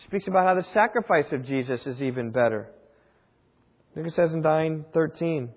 speaks 0.06 0.26
about 0.26 0.46
how 0.46 0.54
the 0.54 0.66
sacrifice 0.72 1.30
of 1.32 1.44
Jesus 1.44 1.86
is 1.86 2.00
even 2.00 2.30
better. 2.30 2.70
Look, 3.94 4.06
it 4.06 4.14
says 4.16 4.32
in 4.32 4.40
9 4.40 4.86
13. 4.94 5.50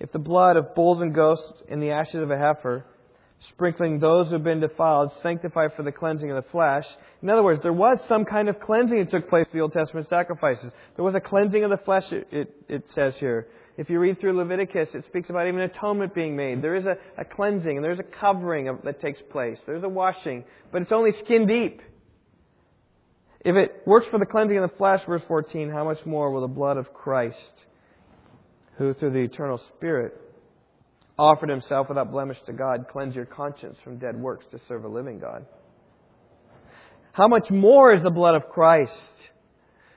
If 0.00 0.12
the 0.12 0.18
blood 0.18 0.56
of 0.56 0.74
bulls 0.74 1.00
and 1.00 1.14
goats 1.14 1.42
and 1.68 1.82
the 1.82 1.90
ashes 1.90 2.22
of 2.22 2.30
a 2.30 2.38
heifer, 2.38 2.84
sprinkling 3.48 3.98
those 3.98 4.28
who 4.28 4.34
have 4.34 4.44
been 4.44 4.60
defiled, 4.60 5.10
sanctify 5.22 5.68
for 5.76 5.82
the 5.82 5.92
cleansing 5.92 6.30
of 6.30 6.42
the 6.42 6.50
flesh. 6.50 6.84
In 7.22 7.30
other 7.30 7.42
words, 7.42 7.60
there 7.62 7.72
was 7.72 7.98
some 8.08 8.24
kind 8.24 8.48
of 8.48 8.60
cleansing 8.60 8.98
that 8.98 9.10
took 9.10 9.28
place 9.28 9.46
in 9.52 9.58
the 9.58 9.62
Old 9.62 9.72
Testament 9.72 10.08
sacrifices. 10.08 10.72
There 10.96 11.04
was 11.04 11.14
a 11.14 11.20
cleansing 11.20 11.64
of 11.64 11.70
the 11.70 11.78
flesh, 11.78 12.04
it, 12.10 12.28
it, 12.30 12.54
it 12.68 12.84
says 12.94 13.14
here. 13.18 13.48
If 13.78 13.88
you 13.88 13.98
read 13.98 14.20
through 14.20 14.36
Leviticus, 14.36 14.90
it 14.94 15.04
speaks 15.06 15.30
about 15.30 15.48
even 15.48 15.60
atonement 15.60 16.14
being 16.14 16.36
made. 16.36 16.62
There 16.62 16.76
is 16.76 16.84
a, 16.84 16.96
a 17.18 17.24
cleansing 17.24 17.76
and 17.76 17.84
there's 17.84 17.98
a 17.98 18.20
covering 18.20 18.68
of, 18.68 18.82
that 18.84 19.00
takes 19.00 19.20
place. 19.30 19.58
There's 19.66 19.82
a 19.82 19.88
washing, 19.88 20.44
but 20.70 20.82
it's 20.82 20.92
only 20.92 21.12
skin 21.24 21.46
deep. 21.46 21.80
If 23.40 23.56
it 23.56 23.82
works 23.86 24.06
for 24.10 24.18
the 24.18 24.26
cleansing 24.26 24.58
of 24.58 24.70
the 24.70 24.76
flesh, 24.76 25.00
verse 25.06 25.22
14, 25.26 25.70
how 25.70 25.84
much 25.84 26.04
more 26.06 26.30
will 26.30 26.42
the 26.42 26.48
blood 26.48 26.76
of 26.76 26.92
Christ 26.92 27.36
who 28.78 28.94
through 28.94 29.10
the 29.10 29.20
eternal 29.20 29.60
Spirit 29.76 30.14
offered 31.18 31.50
himself 31.50 31.88
without 31.88 32.10
blemish 32.10 32.38
to 32.46 32.52
God, 32.52 32.86
cleanse 32.90 33.14
your 33.14 33.26
conscience 33.26 33.78
from 33.84 33.98
dead 33.98 34.16
works 34.16 34.46
to 34.50 34.60
serve 34.66 34.84
a 34.84 34.88
living 34.88 35.18
God. 35.18 35.46
How 37.12 37.28
much 37.28 37.50
more 37.50 37.94
is 37.94 38.02
the 38.02 38.10
blood 38.10 38.34
of 38.34 38.48
Christ, 38.48 38.92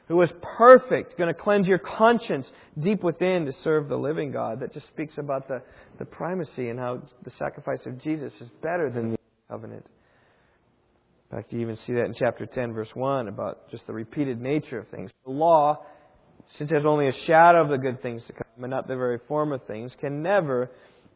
who 0.07 0.17
was 0.17 0.29
perfect, 0.57 1.17
going 1.17 1.33
to 1.33 1.39
cleanse 1.39 1.65
your 1.65 1.79
conscience 1.79 2.45
deep 2.79 3.01
within 3.01 3.45
to 3.45 3.53
serve 3.63 3.87
the 3.87 3.95
living 3.95 4.31
God? 4.31 4.59
That 4.59 4.73
just 4.73 4.87
speaks 4.87 5.17
about 5.17 5.47
the, 5.47 5.61
the 5.97 6.05
primacy 6.05 6.69
and 6.69 6.77
how 6.77 7.01
the 7.23 7.31
sacrifice 7.39 7.79
of 7.85 8.01
Jesus 8.01 8.33
is 8.41 8.49
better 8.61 8.91
than 8.91 9.11
the 9.11 9.17
covenant. 9.49 9.85
In 11.31 11.37
fact, 11.37 11.53
you 11.53 11.59
even 11.59 11.77
see 11.87 11.93
that 11.93 12.05
in 12.05 12.13
chapter 12.13 12.45
10, 12.45 12.73
verse 12.73 12.93
1, 12.93 13.29
about 13.29 13.71
just 13.71 13.87
the 13.87 13.93
repeated 13.93 14.41
nature 14.41 14.79
of 14.79 14.89
things. 14.89 15.09
The 15.25 15.31
law 15.31 15.85
since 16.57 16.69
there's 16.69 16.85
only 16.85 17.07
a 17.07 17.13
shadow 17.25 17.63
of 17.63 17.69
the 17.69 17.77
good 17.77 18.01
things 18.01 18.21
to 18.27 18.33
come 18.33 18.63
and 18.63 18.69
not 18.69 18.87
the 18.87 18.95
very 18.95 19.19
form 19.27 19.51
of 19.51 19.65
things, 19.65 19.91
can 19.99 20.21
never, 20.21 20.71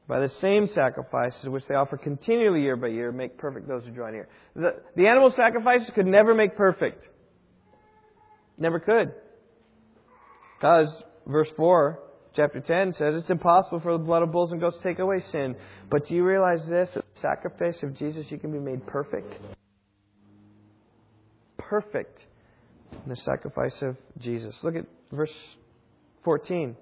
by 0.07 0.19
the 0.19 0.31
same 0.41 0.69
sacrifices 0.73 1.47
which 1.47 1.63
they 1.69 1.75
offer 1.75 1.97
continually 1.97 2.61
year 2.61 2.75
by 2.75 2.87
year, 2.87 3.11
make 3.11 3.37
perfect 3.37 3.67
those 3.67 3.83
who 3.85 3.91
draw 3.91 4.09
near. 4.09 4.27
The, 4.55 4.75
the 4.95 5.07
animal 5.07 5.33
sacrifices 5.35 5.89
could 5.95 6.05
never 6.05 6.33
make 6.33 6.57
perfect. 6.57 7.05
Never 8.57 8.79
could. 8.79 9.13
Because, 10.57 10.89
verse 11.25 11.47
4, 11.55 11.99
chapter 12.35 12.59
10 12.59 12.93
says 12.97 13.15
it's 13.15 13.29
impossible 13.29 13.79
for 13.79 13.93
the 13.93 14.03
blood 14.03 14.23
of 14.23 14.31
bulls 14.31 14.51
and 14.51 14.59
goats 14.59 14.77
to 14.77 14.83
take 14.83 14.99
away 14.99 15.23
sin. 15.31 15.55
But 15.89 16.07
do 16.07 16.15
you 16.15 16.25
realize 16.25 16.59
this? 16.67 16.89
The 16.93 17.03
sacrifice 17.21 17.77
of 17.83 17.97
Jesus, 17.97 18.25
you 18.29 18.37
can 18.37 18.51
be 18.51 18.59
made 18.59 18.85
perfect. 18.85 19.33
Perfect 21.57 22.19
in 22.91 23.09
the 23.09 23.15
sacrifice 23.17 23.75
of 23.81 23.95
Jesus. 24.19 24.53
Look 24.63 24.75
at 24.75 24.85
verse 25.11 25.33
14. 26.23 26.75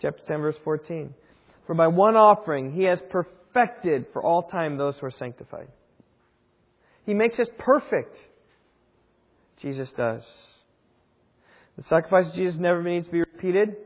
Chapter 0.00 0.22
10, 0.26 0.40
verse 0.40 0.56
14. 0.64 1.14
For 1.66 1.74
by 1.74 1.88
one 1.88 2.16
offering 2.16 2.72
he 2.72 2.84
has 2.84 2.98
perfected 3.10 4.06
for 4.12 4.22
all 4.22 4.42
time 4.42 4.76
those 4.76 4.94
who 5.00 5.06
are 5.06 5.12
sanctified. 5.18 5.68
He 7.06 7.14
makes 7.14 7.38
us 7.38 7.48
perfect. 7.58 8.16
Jesus 9.60 9.88
does. 9.96 10.22
The 11.76 11.84
sacrifice 11.88 12.28
of 12.28 12.34
Jesus 12.34 12.58
never 12.58 12.82
needs 12.82 13.06
to 13.06 13.12
be 13.12 13.20
repeated. 13.20 13.76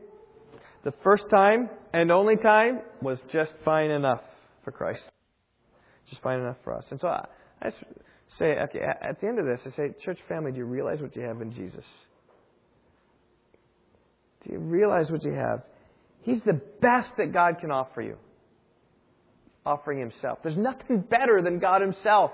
The 0.83 0.93
first 1.03 1.23
time 1.29 1.69
and 1.93 2.11
only 2.11 2.35
time 2.35 2.79
was 3.01 3.19
just 3.31 3.51
fine 3.63 3.91
enough 3.91 4.21
for 4.63 4.71
Christ. 4.71 5.01
Just 6.09 6.21
fine 6.21 6.39
enough 6.39 6.57
for 6.63 6.75
us. 6.75 6.85
And 6.91 6.99
so 6.99 7.07
I, 7.07 7.25
I 7.61 7.69
say, 8.37 8.57
okay, 8.63 8.79
at 9.01 9.19
the 9.21 9.27
end 9.27 9.39
of 9.39 9.45
this, 9.45 9.59
I 9.65 9.75
say, 9.75 9.93
church 10.03 10.19
family, 10.27 10.51
do 10.51 10.57
you 10.57 10.65
realize 10.65 11.01
what 11.01 11.15
you 11.15 11.21
have 11.23 11.41
in 11.41 11.51
Jesus? 11.51 11.85
Do 14.47 14.53
you 14.53 14.59
realize 14.59 15.11
what 15.11 15.23
you 15.23 15.33
have? 15.33 15.63
He's 16.21 16.41
the 16.45 16.61
best 16.81 17.09
that 17.17 17.33
God 17.33 17.59
can 17.59 17.69
offer 17.69 18.01
you. 18.01 18.15
Offering 19.65 19.99
Himself. 19.99 20.39
There's 20.41 20.57
nothing 20.57 21.01
better 21.01 21.41
than 21.41 21.59
God 21.59 21.81
Himself. 21.81 22.31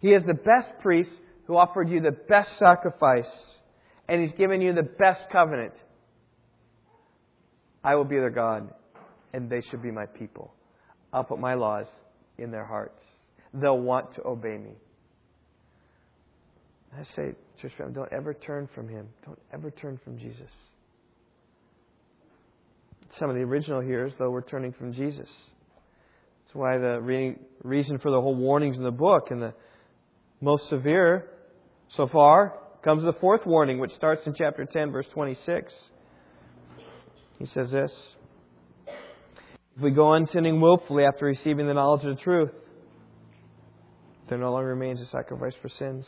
He 0.00 0.08
is 0.08 0.22
the 0.24 0.34
best 0.34 0.68
priest 0.80 1.10
who 1.46 1.56
offered 1.56 1.88
you 1.88 2.00
the 2.00 2.12
best 2.12 2.50
sacrifice, 2.58 3.24
and 4.08 4.22
He's 4.22 4.36
given 4.38 4.60
you 4.60 4.72
the 4.72 4.82
best 4.82 5.22
covenant. 5.32 5.72
I 7.82 7.94
will 7.96 8.04
be 8.04 8.16
their 8.16 8.30
God, 8.30 8.72
and 9.32 9.50
they 9.50 9.62
should 9.70 9.82
be 9.82 9.90
my 9.90 10.06
people. 10.06 10.52
I'll 11.12 11.24
put 11.24 11.38
my 11.38 11.54
laws 11.54 11.86
in 12.38 12.50
their 12.50 12.64
hearts. 12.64 13.02
They'll 13.54 13.78
want 13.78 14.14
to 14.16 14.26
obey 14.26 14.58
me. 14.58 14.72
I 16.98 17.04
say, 17.14 17.34
church 17.60 17.72
family, 17.76 17.94
don't 17.94 18.12
ever 18.12 18.34
turn 18.34 18.68
from 18.74 18.88
Him. 18.88 19.08
Don't 19.24 19.38
ever 19.52 19.70
turn 19.70 20.00
from 20.04 20.18
Jesus. 20.18 20.50
Some 23.18 23.30
of 23.30 23.36
the 23.36 23.42
original 23.42 23.80
hearers, 23.80 24.12
though, 24.18 24.30
were 24.30 24.42
turning 24.42 24.72
from 24.72 24.92
Jesus. 24.92 25.28
That's 25.28 26.54
why 26.54 26.78
the 26.78 27.00
re- 27.00 27.36
reason 27.62 27.98
for 27.98 28.10
the 28.10 28.20
whole 28.20 28.34
warnings 28.34 28.76
in 28.76 28.84
the 28.84 28.90
book 28.90 29.28
and 29.30 29.40
the 29.40 29.54
most 30.40 30.68
severe 30.68 31.26
so 31.96 32.06
far 32.06 32.58
comes 32.82 33.04
the 33.04 33.14
fourth 33.14 33.44
warning, 33.46 33.78
which 33.78 33.92
starts 33.96 34.26
in 34.26 34.34
chapter 34.34 34.64
10, 34.64 34.92
verse 34.92 35.06
26. 35.12 35.72
He 37.38 37.46
says 37.46 37.70
this 37.70 37.92
If 39.76 39.82
we 39.82 39.90
go 39.90 40.08
on 40.08 40.26
sinning 40.32 40.60
willfully 40.60 41.04
after 41.04 41.26
receiving 41.26 41.66
the 41.66 41.74
knowledge 41.74 42.04
of 42.04 42.16
the 42.16 42.22
truth, 42.22 42.52
there 44.28 44.38
no 44.38 44.52
longer 44.52 44.68
remains 44.68 45.00
a 45.00 45.06
sacrifice 45.06 45.54
for 45.60 45.68
sins. 45.68 46.06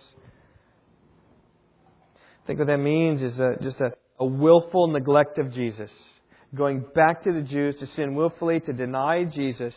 Think 2.49 2.61
what 2.61 2.69
that 2.69 2.79
means 2.79 3.21
is 3.21 3.39
a, 3.39 3.57
just 3.63 3.79
a, 3.79 3.93
a 4.19 4.25
willful 4.25 4.89
neglect 4.89 5.37
of 5.37 5.53
Jesus. 5.53 5.91
Going 6.55 6.83
back 6.95 7.23
to 7.25 7.33
the 7.33 7.43
Jews 7.43 7.75
to 7.79 7.87
sin 7.95 8.15
willfully, 8.15 8.59
to 8.61 8.73
deny 8.73 9.25
Jesus, 9.25 9.75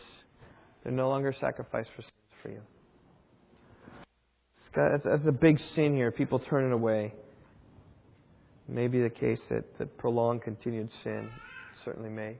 there's 0.82 0.96
no 0.96 1.10
longer 1.10 1.34
sacrifice 1.38 1.84
for 1.94 2.00
sins 2.00 2.12
for 2.42 2.48
you. 2.48 2.60
That's, 4.74 5.04
that's 5.04 5.28
a 5.28 5.32
big 5.32 5.60
sin 5.74 5.94
here, 5.94 6.10
people 6.10 6.38
turning 6.38 6.72
away. 6.72 7.12
Maybe 8.66 9.02
the 9.02 9.10
case 9.10 9.40
that, 9.50 9.78
that 9.78 9.98
prolonged 9.98 10.40
continued 10.40 10.88
sin 11.04 11.28
certainly 11.84 12.08
may. 12.08 12.38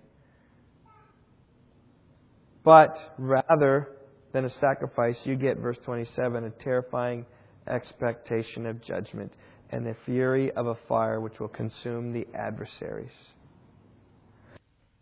But 2.65 2.97
rather 3.19 3.99
than 4.33 4.47
a 4.47 4.51
sacrifice, 4.61 5.17
you 5.25 5.37
get, 5.37 5.59
verse 5.59 5.77
27, 5.85 6.45
a 6.45 6.65
terrifying 6.65 7.27
expectation 7.69 8.65
of 8.65 8.83
judgment 8.83 9.31
and 9.73 9.87
the 9.87 9.97
fury 10.05 10.53
of 10.53 10.67
a 10.67 10.77
fire 10.87 11.21
which 11.21 11.41
will 11.41 11.49
consume 11.49 12.13
the 12.13 12.27
adversaries. 12.35 13.11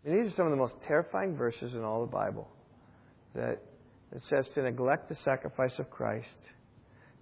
And 0.03 0.17
these 0.17 0.31
are 0.31 0.35
some 0.35 0.45
of 0.45 0.51
the 0.51 0.57
most 0.57 0.73
terrifying 0.87 1.35
verses 1.35 1.73
in 1.73 1.83
all 1.83 2.01
the 2.01 2.11
Bible. 2.11 2.47
That 3.35 3.61
it 4.11 4.21
says 4.29 4.45
to 4.55 4.63
neglect 4.63 5.09
the 5.09 5.17
sacrifice 5.23 5.73
of 5.77 5.89
Christ 5.91 6.27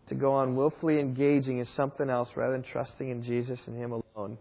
to 0.07 0.15
go 0.15 0.33
on 0.33 0.55
willfully 0.55 0.99
engaging 0.99 1.59
in 1.59 1.67
something 1.75 2.09
else 2.09 2.29
rather 2.35 2.53
than 2.53 2.63
trusting 2.63 3.09
in 3.09 3.23
Jesus 3.23 3.59
and 3.67 3.75
Him 3.75 3.91
alone 3.91 4.37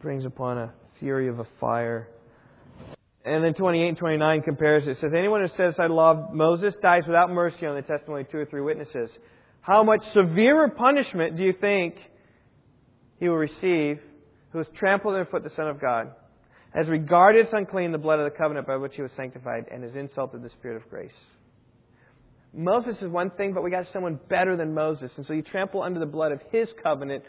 brings 0.00 0.24
upon 0.24 0.58
a 0.58 0.72
fury 0.98 1.28
of 1.28 1.40
a 1.40 1.46
fire. 1.60 2.08
And 3.24 3.44
then 3.44 3.54
28 3.54 3.88
and 3.88 3.98
29 3.98 4.42
compares 4.42 4.86
it. 4.86 4.92
It 4.92 4.98
says, 5.00 5.10
Anyone 5.16 5.42
who 5.42 5.48
says, 5.56 5.74
I 5.78 5.86
love 5.86 6.32
Moses 6.32 6.74
dies 6.80 7.02
without 7.06 7.30
mercy 7.30 7.66
on 7.66 7.74
the 7.74 7.82
testimony 7.82 8.22
of 8.22 8.30
two 8.30 8.38
or 8.38 8.46
three 8.46 8.60
witnesses. 8.60 9.10
How 9.60 9.82
much 9.82 10.02
severer 10.14 10.70
punishment 10.70 11.36
do 11.36 11.42
you 11.42 11.52
think 11.52 11.96
he 13.20 13.28
will 13.28 13.36
receive 13.36 14.00
who 14.50 14.58
has 14.58 14.66
trampled 14.76 15.14
underfoot 15.14 15.44
the 15.44 15.50
Son 15.56 15.68
of 15.68 15.80
God, 15.80 16.12
has 16.74 16.86
regarded 16.88 17.46
as 17.46 17.52
unclean 17.52 17.92
the 17.92 17.98
blood 17.98 18.18
of 18.18 18.30
the 18.30 18.36
covenant 18.36 18.66
by 18.66 18.76
which 18.76 18.94
he 18.94 19.02
was 19.02 19.10
sanctified, 19.16 19.66
and 19.70 19.82
has 19.82 19.94
insulted 19.94 20.42
the 20.42 20.50
Spirit 20.50 20.82
of 20.82 20.88
grace? 20.88 21.12
Moses 22.54 22.96
is 23.02 23.08
one 23.08 23.30
thing, 23.30 23.52
but 23.52 23.62
we 23.62 23.70
got 23.70 23.86
someone 23.92 24.18
better 24.28 24.56
than 24.56 24.74
Moses. 24.74 25.10
And 25.16 25.26
so 25.26 25.32
you 25.32 25.42
trample 25.42 25.82
under 25.82 26.00
the 26.00 26.06
blood 26.06 26.32
of 26.32 26.40
his 26.50 26.68
covenant. 26.82 27.24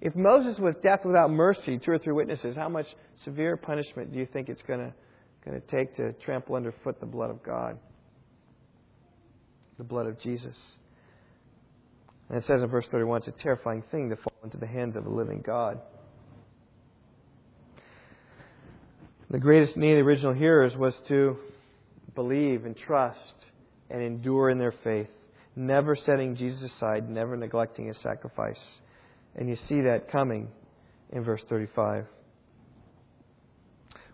If 0.00 0.16
Moses 0.16 0.58
was 0.58 0.74
death 0.82 1.04
without 1.04 1.30
mercy, 1.30 1.78
two 1.78 1.92
or 1.92 1.98
three 1.98 2.12
witnesses, 2.12 2.56
how 2.56 2.68
much 2.68 2.86
severe 3.24 3.56
punishment 3.56 4.12
do 4.12 4.18
you 4.18 4.26
think 4.26 4.48
it's 4.48 4.62
going 4.66 4.80
to, 4.80 4.94
going 5.44 5.60
to 5.60 5.66
take 5.68 5.94
to 5.96 6.12
trample 6.24 6.56
underfoot 6.56 6.98
the 7.00 7.06
blood 7.06 7.30
of 7.30 7.42
God? 7.42 7.78
The 9.78 9.84
blood 9.84 10.06
of 10.06 10.18
Jesus. 10.20 10.56
And 12.32 12.42
it 12.42 12.46
says 12.46 12.62
in 12.62 12.68
verse 12.68 12.86
31 12.90 13.18
it's 13.18 13.28
a 13.28 13.42
terrifying 13.42 13.84
thing 13.90 14.08
to 14.08 14.16
fall 14.16 14.32
into 14.42 14.56
the 14.56 14.66
hands 14.66 14.96
of 14.96 15.04
a 15.04 15.10
living 15.10 15.42
God. 15.46 15.78
The 19.30 19.38
greatest 19.38 19.76
need 19.76 19.92
of 19.92 19.96
the 19.98 20.02
original 20.02 20.32
hearers 20.32 20.74
was 20.74 20.94
to 21.08 21.36
believe 22.14 22.64
and 22.64 22.74
trust 22.74 23.18
and 23.90 24.02
endure 24.02 24.48
in 24.48 24.58
their 24.58 24.74
faith, 24.82 25.10
never 25.56 25.94
setting 25.94 26.34
Jesus 26.34 26.72
aside, 26.74 27.10
never 27.10 27.36
neglecting 27.36 27.88
his 27.88 27.98
sacrifice. 28.02 28.60
And 29.36 29.46
you 29.46 29.56
see 29.68 29.82
that 29.82 30.10
coming 30.10 30.48
in 31.10 31.24
verse 31.24 31.42
35. 31.50 32.06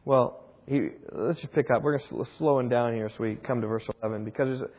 Well, 0.05 0.43
he, 0.67 0.89
let's 1.13 1.41
just 1.41 1.53
pick 1.53 1.71
up. 1.71 1.83
We're 1.83 1.99
going 1.99 2.25
to 2.25 2.31
slow 2.37 2.59
him 2.59 2.69
down 2.69 2.95
here 2.95 3.11
so 3.11 3.23
we 3.23 3.37
come 3.37 3.61
to 3.61 3.69
verse 3.69 3.85
11 4.03 4.25
because 4.25 4.59
there's 4.59 4.71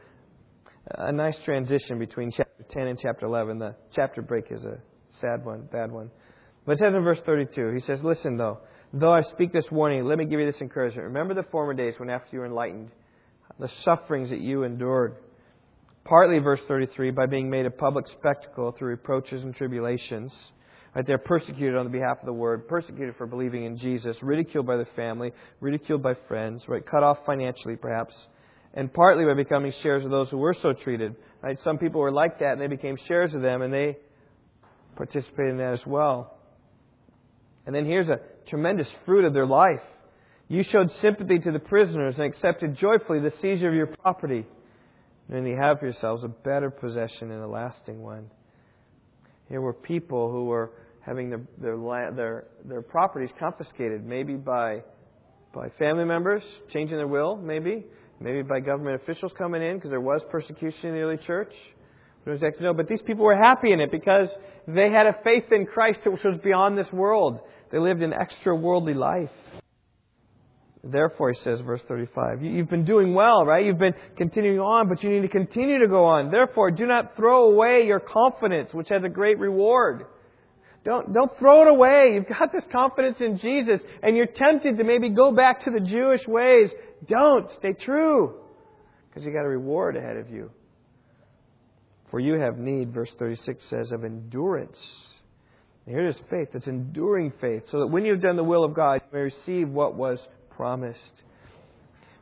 a, 0.91 1.11
nice 1.11 1.35
transition 1.45 1.99
between 1.99 2.31
chapter 2.31 2.65
10 2.71 2.87
and 2.87 2.99
chapter 3.01 3.25
11. 3.25 3.59
The 3.59 3.75
chapter 3.95 4.21
break 4.21 4.45
is 4.51 4.63
a 4.63 4.79
sad 5.21 5.45
one, 5.45 5.67
bad 5.71 5.91
one. 5.91 6.11
But 6.65 6.73
it 6.73 6.79
says 6.79 6.93
in 6.93 7.03
verse 7.03 7.19
32, 7.25 7.73
he 7.73 7.81
says, 7.81 7.99
Listen, 8.03 8.37
though, 8.37 8.59
though 8.93 9.13
I 9.13 9.21
speak 9.33 9.53
this 9.53 9.65
warning, 9.71 10.05
let 10.05 10.17
me 10.17 10.25
give 10.25 10.39
you 10.39 10.45
this 10.45 10.61
encouragement. 10.61 11.07
Remember 11.07 11.33
the 11.33 11.43
former 11.43 11.73
days 11.73 11.95
when 11.97 12.09
after 12.09 12.29
you 12.31 12.39
were 12.39 12.45
enlightened, 12.45 12.89
the 13.59 13.69
sufferings 13.83 14.29
that 14.29 14.39
you 14.39 14.63
endured. 14.63 15.15
Partly, 16.05 16.39
verse 16.39 16.61
33, 16.67 17.11
by 17.11 17.25
being 17.25 17.49
made 17.49 17.65
a 17.65 17.71
public 17.71 18.05
spectacle 18.07 18.73
through 18.77 18.89
reproaches 18.89 19.43
and 19.43 19.55
tribulations. 19.55 20.31
Right, 20.95 21.05
they're 21.05 21.19
persecuted 21.19 21.75
on 21.75 21.85
the 21.85 21.91
behalf 21.91 22.17
of 22.19 22.25
the 22.25 22.33
word, 22.33 22.67
persecuted 22.67 23.15
for 23.15 23.27
believing 23.27 23.65
in 23.65 23.77
Jesus, 23.77 24.17
ridiculed 24.23 24.65
by 24.65 24.75
their 24.75 24.87
family, 24.95 25.31
ridiculed 25.59 26.01
by 26.01 26.15
friends, 26.27 26.63
right, 26.67 26.83
cut 26.83 27.03
off 27.03 27.19
financially 27.27 27.75
perhaps, 27.75 28.13
and 28.73 28.93
partly 28.93 29.25
by 29.25 29.33
becoming 29.33 29.73
shares 29.81 30.05
of 30.05 30.11
those 30.11 30.29
who 30.29 30.37
were 30.37 30.55
so 30.61 30.73
treated. 30.73 31.15
Right, 31.41 31.57
some 31.63 31.77
people 31.77 32.01
were 32.01 32.11
like 32.11 32.39
that 32.39 32.53
and 32.53 32.61
they 32.61 32.67
became 32.67 32.97
shares 33.07 33.33
of 33.33 33.41
them 33.41 33.61
and 33.61 33.73
they 33.73 33.97
participated 34.95 35.51
in 35.51 35.57
that 35.57 35.73
as 35.73 35.85
well. 35.85 36.37
And 37.65 37.73
then 37.73 37.85
here's 37.85 38.09
a 38.09 38.19
tremendous 38.49 38.87
fruit 39.05 39.25
of 39.25 39.33
their 39.33 39.45
life. 39.45 39.81
You 40.47 40.63
showed 40.63 40.89
sympathy 41.01 41.39
to 41.39 41.51
the 41.51 41.59
prisoners 41.59 42.15
and 42.17 42.25
accepted 42.25 42.77
joyfully 42.77 43.19
the 43.19 43.31
seizure 43.41 43.69
of 43.69 43.75
your 43.75 43.87
property. 43.87 44.45
And 45.31 45.47
you 45.47 45.55
have 45.55 45.79
for 45.79 45.85
yourselves 45.85 46.23
a 46.23 46.27
better 46.27 46.71
possession 46.71 47.31
and 47.31 47.43
a 47.43 47.47
lasting 47.47 48.01
one. 48.01 48.31
Here 49.47 49.61
were 49.61 49.73
people 49.73 50.31
who 50.31 50.45
were 50.45 50.71
having 51.01 51.29
their, 51.29 51.41
their, 51.59 52.11
their, 52.11 52.45
their 52.65 52.81
properties 52.81 53.29
confiscated, 53.39 54.05
maybe 54.05 54.33
by, 54.33 54.81
by 55.53 55.69
family 55.77 56.05
members 56.05 56.43
changing 56.73 56.97
their 56.97 57.07
will, 57.07 57.35
maybe, 57.35 57.85
maybe 58.19 58.41
by 58.41 58.59
government 58.59 59.01
officials 59.01 59.31
coming 59.37 59.61
in 59.61 59.75
because 59.75 59.89
there 59.89 60.01
was 60.01 60.21
persecution 60.31 60.89
in 60.89 60.93
the 60.93 61.01
early 61.01 61.17
church. 61.25 61.53
But 62.25 62.31
it 62.31 62.41
was 62.41 62.53
no, 62.59 62.73
but 62.73 62.87
these 62.87 63.01
people 63.05 63.25
were 63.25 63.37
happy 63.37 63.71
in 63.71 63.79
it 63.79 63.91
because 63.91 64.27
they 64.67 64.91
had 64.91 65.05
a 65.05 65.15
faith 65.23 65.45
in 65.51 65.65
Christ 65.65 65.99
which 66.05 66.23
was 66.23 66.37
beyond 66.43 66.77
this 66.77 66.91
world. 66.91 67.39
They 67.71 67.79
lived 67.79 68.01
an 68.01 68.13
extra 68.13 68.55
worldly 68.55 68.93
life. 68.93 69.29
Therefore, 70.83 71.33
he 71.33 71.39
says, 71.43 71.59
verse 71.59 71.81
35, 71.87 72.41
you've 72.41 72.69
been 72.69 72.85
doing 72.85 73.13
well, 73.13 73.45
right? 73.45 73.65
You've 73.65 73.79
been 73.79 73.95
continuing 74.17 74.59
on, 74.59 74.87
but 74.87 75.03
you 75.03 75.09
need 75.09 75.21
to 75.21 75.27
continue 75.27 75.79
to 75.79 75.87
go 75.87 76.05
on. 76.05 76.31
Therefore, 76.31 76.71
do 76.71 76.85
not 76.85 77.17
throw 77.17 77.51
away 77.51 77.83
your 77.85 77.99
confidence, 77.99 78.69
which 78.73 78.87
has 78.89 79.03
a 79.03 79.09
great 79.09 79.37
reward. 79.39 80.05
Don't, 80.85 81.13
don't 81.13 81.31
throw 81.37 81.63
it 81.63 81.67
away. 81.67 82.13
You've 82.13 82.27
got 82.27 82.51
this 82.53 82.63
confidence 82.71 83.17
in 83.19 83.37
Jesus, 83.37 83.81
and 84.01 84.15
you're 84.15 84.27
tempted 84.27 84.77
to 84.77 84.83
maybe 84.83 85.09
go 85.09 85.31
back 85.31 85.65
to 85.65 85.71
the 85.71 85.81
Jewish 85.81 86.25
ways. 86.27 86.69
Don't. 87.07 87.47
Stay 87.59 87.73
true, 87.73 88.35
because 89.07 89.23
you've 89.25 89.33
got 89.33 89.45
a 89.45 89.49
reward 89.49 89.97
ahead 89.97 90.17
of 90.17 90.29
you. 90.29 90.51
For 92.11 92.19
you 92.19 92.39
have 92.39 92.57
need, 92.57 92.93
verse 92.93 93.09
36 93.19 93.63
says, 93.69 93.91
of 93.91 94.03
endurance. 94.03 94.77
Here 95.85 96.07
is 96.07 96.15
faith. 96.29 96.49
It's 96.53 96.67
enduring 96.67 97.33
faith, 97.41 97.63
so 97.71 97.79
that 97.79 97.87
when 97.87 98.05
you've 98.05 98.21
done 98.21 98.35
the 98.35 98.43
will 98.43 98.63
of 98.63 98.73
God, 98.73 99.01
you 99.05 99.17
may 99.17 99.23
receive 99.23 99.69
what 99.69 99.95
was 99.95 100.19
promised. 100.49 100.99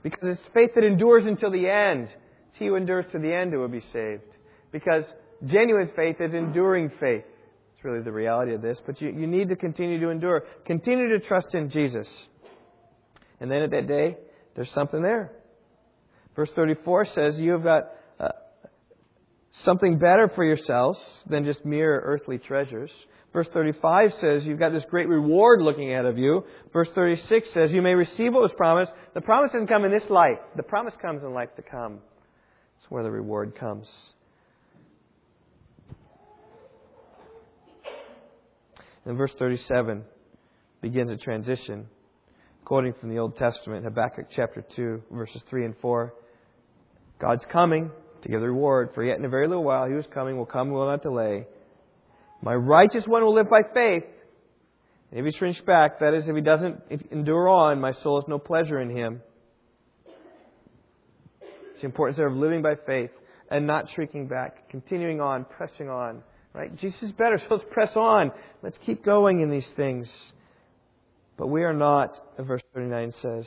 Because 0.04 0.38
it's 0.38 0.54
faith 0.54 0.72
that 0.76 0.84
endures 0.84 1.26
until 1.26 1.52
the 1.52 1.68
end. 1.70 2.08
It's 2.08 2.60
he 2.60 2.68
who 2.68 2.76
endures 2.76 3.06
to 3.12 3.20
the 3.20 3.34
end 3.34 3.52
who 3.52 3.60
will 3.60 3.68
be 3.68 3.84
saved. 3.94 4.24
Because 4.72 5.04
genuine 5.46 5.90
faith 5.96 6.18
is 6.20 6.34
enduring 6.34 6.92
faith. 7.00 7.26
It's 7.78 7.86
really 7.86 8.02
the 8.02 8.12
reality 8.12 8.56
of 8.56 8.64
this. 8.64 8.80
But 8.88 9.00
you, 9.00 9.10
you 9.10 9.28
need 9.28 9.50
to 9.50 9.56
continue 9.56 10.00
to 10.00 10.10
endure. 10.10 10.44
Continue 10.66 11.10
to 11.10 11.20
trust 11.20 11.54
in 11.54 11.70
Jesus. 11.70 12.08
And 13.40 13.52
then 13.52 13.62
at 13.62 13.70
that 13.70 13.88
day, 13.88 14.18
there's 14.56 14.72
something 14.74 15.04
there. 15.04 15.32
Verse 16.36 16.50
34 16.56 17.08
says, 17.14 17.36
You 17.38 17.52
have 17.52 17.64
got 17.64 17.84
uh, 18.20 18.30
something 19.64 20.00
better 20.00 20.32
for 20.34 20.44
yourselves 20.44 20.98
than 21.30 21.46
just 21.46 21.64
mere 21.66 22.00
earthly 22.00 22.40
treasures. 22.40 22.90
Verse 23.32 23.48
35 23.54 24.14
says, 24.22 24.44
You've 24.44 24.58
got 24.58 24.72
this 24.72 24.86
great 24.90 25.08
reward 25.08 25.62
looking 25.62 25.92
ahead 25.92 26.06
of 26.06 26.18
you. 26.18 26.46
Verse 26.74 26.90
36 26.96 27.48
says, 27.54 27.70
You 27.72 27.84
may 27.84 27.94
receive 27.94 28.34
what 28.34 28.42
was 28.42 28.54
promised. 28.58 28.92
The 29.14 29.22
promise 29.22 29.52
doesn't 29.52 29.68
come 29.68 29.86
in 29.86 29.92
this 29.92 30.10
life, 30.10 30.40
the 30.56 30.64
promise 30.64 30.96
comes 31.00 31.22
in 31.22 31.32
life 31.32 31.50
to 31.58 31.62
come. 31.62 32.00
It's 32.80 32.90
where 32.90 33.04
the 33.04 33.12
reward 33.12 33.56
comes. 33.56 33.86
And 39.08 39.18
verse 39.18 39.32
37 39.40 40.04
begins 40.82 41.10
a 41.10 41.16
transition, 41.16 41.88
quoting 42.66 42.94
from 43.00 43.08
the 43.10 43.20
Old 43.20 43.38
Testament, 43.38 43.86
Habakkuk 43.86 44.26
chapter 44.36 44.66
2, 44.76 45.04
verses 45.12 45.42
3 45.50 45.64
and 45.64 45.76
4. 45.82 46.14
God's 47.18 47.44
coming 47.50 47.90
to 48.22 48.28
give 48.28 48.42
the 48.42 48.48
reward, 48.48 48.90
for 48.94 49.06
yet 49.06 49.18
in 49.18 49.24
a 49.24 49.30
very 49.30 49.48
little 49.48 49.64
while 49.64 49.88
he 49.88 49.94
was 49.94 50.06
coming, 50.14 50.36
will 50.36 50.46
come, 50.46 50.72
will 50.72 50.86
not 50.88 51.04
delay. 51.04 51.46
My 52.42 52.54
righteous 52.54 53.06
one 53.08 53.24
will 53.24 53.34
live 53.34 53.50
by 53.50 53.62
faith. 53.74 54.04
And 55.12 55.26
if 55.26 55.26
he 55.26 55.40
shrinks 55.40 55.62
back, 55.62 56.02
that 56.02 56.14
is, 56.14 56.26
if 56.28 56.36
he 56.36 56.42
doesn't 56.42 56.82
endure 57.10 57.48
on, 57.48 57.80
my 57.80 57.94
soul 58.04 58.20
has 58.20 58.28
no 58.28 58.40
pleasure 58.40 58.82
in 58.82 58.90
him. 58.90 59.22
It's 61.40 61.80
the 61.80 61.86
importance 61.86 62.20
of 62.20 62.36
living 62.36 62.62
by 62.62 62.74
faith 62.86 63.12
and 63.50 63.66
not 63.66 63.86
shrinking 63.96 64.28
back, 64.28 64.70
continuing 64.70 65.22
on, 65.22 65.46
pressing 65.46 65.88
on. 65.88 66.24
Right? 66.58 66.76
Jesus 66.80 67.04
is 67.04 67.12
better, 67.12 67.40
so 67.48 67.56
let's 67.56 67.70
press 67.72 67.96
on. 67.96 68.32
Let's 68.64 68.78
keep 68.84 69.06
going 69.06 69.42
in 69.42 69.52
these 69.52 69.68
things. 69.76 70.08
But 71.38 71.48
we 71.48 71.64
are 71.64 71.74
not, 71.74 72.18
verse 72.40 72.64
39 72.74 73.14
says, 73.22 73.46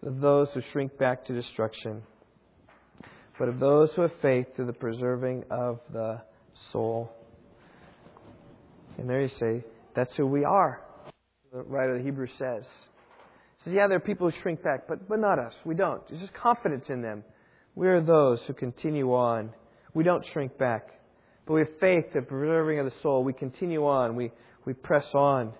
those 0.00 0.46
who 0.54 0.60
shrink 0.72 0.96
back 0.96 1.26
to 1.26 1.34
destruction, 1.34 2.02
but 3.36 3.48
of 3.48 3.58
those 3.58 3.90
who 3.96 4.02
have 4.02 4.12
faith 4.22 4.46
to 4.56 4.64
the 4.64 4.72
preserving 4.72 5.42
of 5.50 5.80
the 5.92 6.22
soul. 6.72 7.10
And 8.96 9.10
there 9.10 9.22
you 9.22 9.30
say, 9.40 9.64
that's 9.96 10.14
who 10.16 10.26
we 10.26 10.44
are. 10.44 10.82
The 11.52 11.62
writer 11.62 11.96
of 11.96 11.98
the 11.98 12.04
Hebrews 12.04 12.30
says. 12.38 12.62
He 13.58 13.64
says, 13.64 13.72
yeah, 13.74 13.88
there 13.88 13.96
are 13.96 14.00
people 14.00 14.30
who 14.30 14.40
shrink 14.42 14.62
back, 14.62 14.86
but, 14.86 15.08
but 15.08 15.18
not 15.18 15.40
us. 15.40 15.52
We 15.64 15.74
don't. 15.74 16.06
There's 16.08 16.20
just 16.20 16.34
confidence 16.34 16.84
in 16.90 17.02
them. 17.02 17.24
We 17.74 17.88
are 17.88 18.00
those 18.00 18.38
who 18.46 18.52
continue 18.52 19.12
on. 19.12 19.50
We 19.94 20.04
don't 20.04 20.24
shrink 20.32 20.56
back. 20.56 20.90
But 21.46 21.54
we 21.54 21.60
have 21.60 21.78
faith 21.80 22.04
to 22.12 22.22
preserving 22.22 22.80
of 22.80 22.86
the 22.86 22.92
soul. 23.02 23.22
We 23.22 23.32
continue 23.32 23.86
on. 23.86 24.16
We, 24.16 24.32
we 24.64 24.72
press 24.72 25.06
on. 25.14 25.52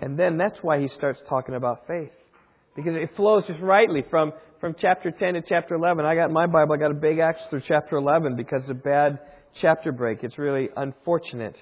And 0.00 0.18
then 0.18 0.36
that's 0.36 0.58
why 0.62 0.80
he 0.80 0.88
starts 0.88 1.20
talking 1.28 1.54
about 1.54 1.86
faith. 1.86 2.10
Because 2.76 2.94
it 2.94 3.10
flows 3.16 3.44
just 3.46 3.60
rightly 3.60 4.04
from, 4.10 4.32
from 4.60 4.74
chapter 4.78 5.10
10 5.10 5.34
to 5.34 5.42
chapter 5.48 5.74
11. 5.74 6.04
I 6.04 6.14
got 6.14 6.30
my 6.30 6.46
Bible, 6.46 6.74
I 6.74 6.78
got 6.78 6.90
a 6.90 6.94
big 6.94 7.18
X 7.18 7.38
through 7.50 7.62
chapter 7.66 7.96
11 7.96 8.36
because 8.36 8.64
of 8.64 8.70
a 8.70 8.74
bad 8.74 9.20
chapter 9.60 9.92
break. 9.92 10.22
It's 10.22 10.38
really 10.38 10.68
unfortunate. 10.76 11.56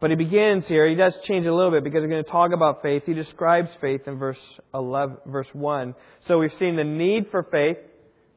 But 0.00 0.10
he 0.10 0.16
begins 0.16 0.64
here, 0.66 0.88
he 0.88 0.94
does 0.94 1.14
change 1.26 1.46
a 1.46 1.54
little 1.54 1.70
bit 1.70 1.84
because 1.84 2.02
he's 2.02 2.10
going 2.10 2.24
to 2.24 2.30
talk 2.30 2.52
about 2.52 2.80
faith. 2.80 3.02
He 3.04 3.12
describes 3.12 3.68
faith 3.80 4.02
in 4.06 4.18
verse 4.18 4.38
11, 4.72 5.18
verse 5.26 5.48
1. 5.52 5.94
So 6.26 6.38
we've 6.38 6.50
seen 6.58 6.76
the 6.76 6.84
need 6.84 7.26
for 7.30 7.42
faith, 7.42 7.76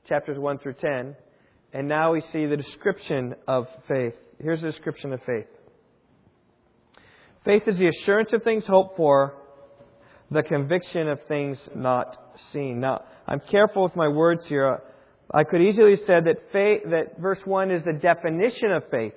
chapters 0.10 0.38
1 0.38 0.60
through 0.60 0.74
10. 0.74 1.16
And 1.74 1.88
now 1.88 2.14
we 2.14 2.22
see 2.32 2.46
the 2.46 2.56
description 2.58 3.34
of 3.48 3.68
faith. 3.88 4.14
Here's 4.40 4.62
the 4.62 4.72
description 4.72 5.12
of 5.12 5.22
faith. 5.26 5.48
Faith 7.46 7.64
is 7.68 7.78
the 7.78 7.88
assurance 7.88 8.30
of 8.32 8.44
things 8.44 8.64
hoped 8.66 8.96
for, 8.96 9.34
the 10.32 10.44
conviction 10.44 11.10
of 11.10 11.20
things 11.28 11.58
not 11.76 12.16
seen. 12.54 12.80
Now, 12.80 13.04
I'm 13.28 13.42
careful 13.52 13.84
with 13.84 13.96
my 13.96 14.08
words 14.08 14.42
here. 14.48 14.82
I 15.34 15.44
could 15.44 15.62
easily 15.62 15.92
have 15.92 16.06
said 16.06 16.26
that 16.26 16.38
faith, 16.52 16.84
that 16.92 17.20
verse 17.20 17.40
1 17.44 17.72
is 17.72 17.84
the 17.84 17.94
definition 17.94 18.72
of 18.72 18.84
faith. 18.90 19.14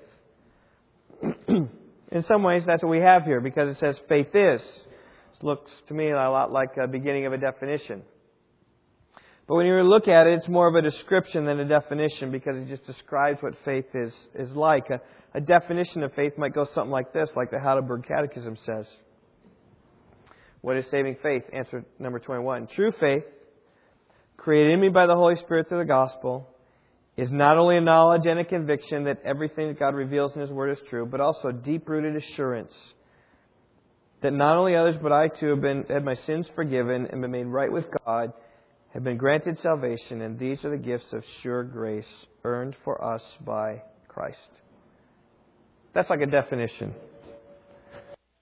In 1.49 2.25
some 2.27 2.43
ways, 2.43 2.63
that's 2.67 2.83
what 2.83 2.91
we 2.91 2.99
have 2.99 3.25
here 3.25 3.41
because 3.41 3.77
it 3.77 3.81
says 3.81 3.97
faith 4.09 4.35
is. 4.35 4.63
It 4.63 5.45
looks 5.45 5.71
to 5.89 5.95
me 5.95 6.11
a 6.11 6.17
lot 6.17 6.51
like 6.53 6.71
a 6.83 6.87
beginning 6.87 7.27
of 7.27 7.33
a 7.33 7.39
definition. 7.39 8.03
But 9.47 9.55
when 9.55 9.67
you 9.67 9.81
look 9.83 10.09
at 10.09 10.27
it, 10.27 10.39
it's 10.39 10.49
more 10.49 10.67
of 10.67 10.75
a 10.75 10.83
description 10.83 11.45
than 11.45 11.61
a 11.61 11.65
definition 11.65 12.33
because 12.33 12.57
it 12.57 12.69
just 12.69 12.85
describes 12.85 13.41
what 13.43 13.55
faith 13.65 13.87
is, 13.95 14.13
is 14.35 14.51
like. 14.51 14.91
A, 14.91 15.01
a 15.35 15.41
definition 15.41 16.03
of 16.03 16.13
faith 16.15 16.33
might 16.37 16.53
go 16.53 16.67
something 16.75 16.91
like 16.91 17.13
this, 17.13 17.29
like 17.37 17.51
the 17.51 17.61
Heidelberg 17.61 18.07
Catechism 18.09 18.57
says. 18.67 18.87
What 20.63 20.77
is 20.77 20.85
saving 20.91 21.19
faith? 21.23 21.45
Answer 21.53 21.85
number 22.01 22.19
21. 22.19 22.69
True 22.75 22.93
faith, 22.99 23.23
created 24.37 24.73
in 24.73 24.81
me 24.81 24.89
by 24.89 25.07
the 25.07 25.15
Holy 25.15 25.37
Spirit 25.37 25.69
through 25.69 25.79
the 25.79 25.85
gospel, 25.85 26.49
is 27.17 27.29
not 27.31 27.57
only 27.57 27.77
a 27.77 27.81
knowledge 27.81 28.27
and 28.27 28.41
a 28.41 28.45
conviction 28.45 29.05
that 29.05 29.23
everything 29.25 29.69
that 29.69 29.79
God 29.79 29.95
reveals 29.95 30.35
in 30.35 30.41
His 30.41 30.51
Word 30.51 30.73
is 30.73 30.79
true, 30.91 31.07
but 31.07 31.21
also 31.21 31.53
deep 31.53 31.89
rooted 31.89 32.17
assurance 32.17 32.73
that 34.23 34.33
not 34.33 34.57
only 34.57 34.75
others 34.75 34.97
but 35.01 35.13
I 35.13 35.29
too 35.29 35.51
have 35.51 35.61
been 35.61 35.85
had 35.89 36.05
my 36.05 36.17
sins 36.27 36.47
forgiven 36.55 37.07
and 37.11 37.21
been 37.21 37.31
made 37.31 37.47
right 37.47 37.71
with 37.71 37.85
God, 38.05 38.33
have 38.97 39.05
been 39.05 39.17
granted 39.17 39.59
salvation, 39.63 40.23
and 40.23 40.39
these 40.39 40.65
are 40.65 40.71
the 40.71 40.83
gifts 40.83 41.13
of 41.13 41.23
sure 41.43 41.63
grace 41.63 42.05
earned 42.45 42.75
for 42.85 43.03
us 43.05 43.23
by 43.45 43.83
Christ. 44.09 44.39
That's 45.95 46.11
like 46.11 46.21
a 46.21 46.27
definition. 46.27 46.95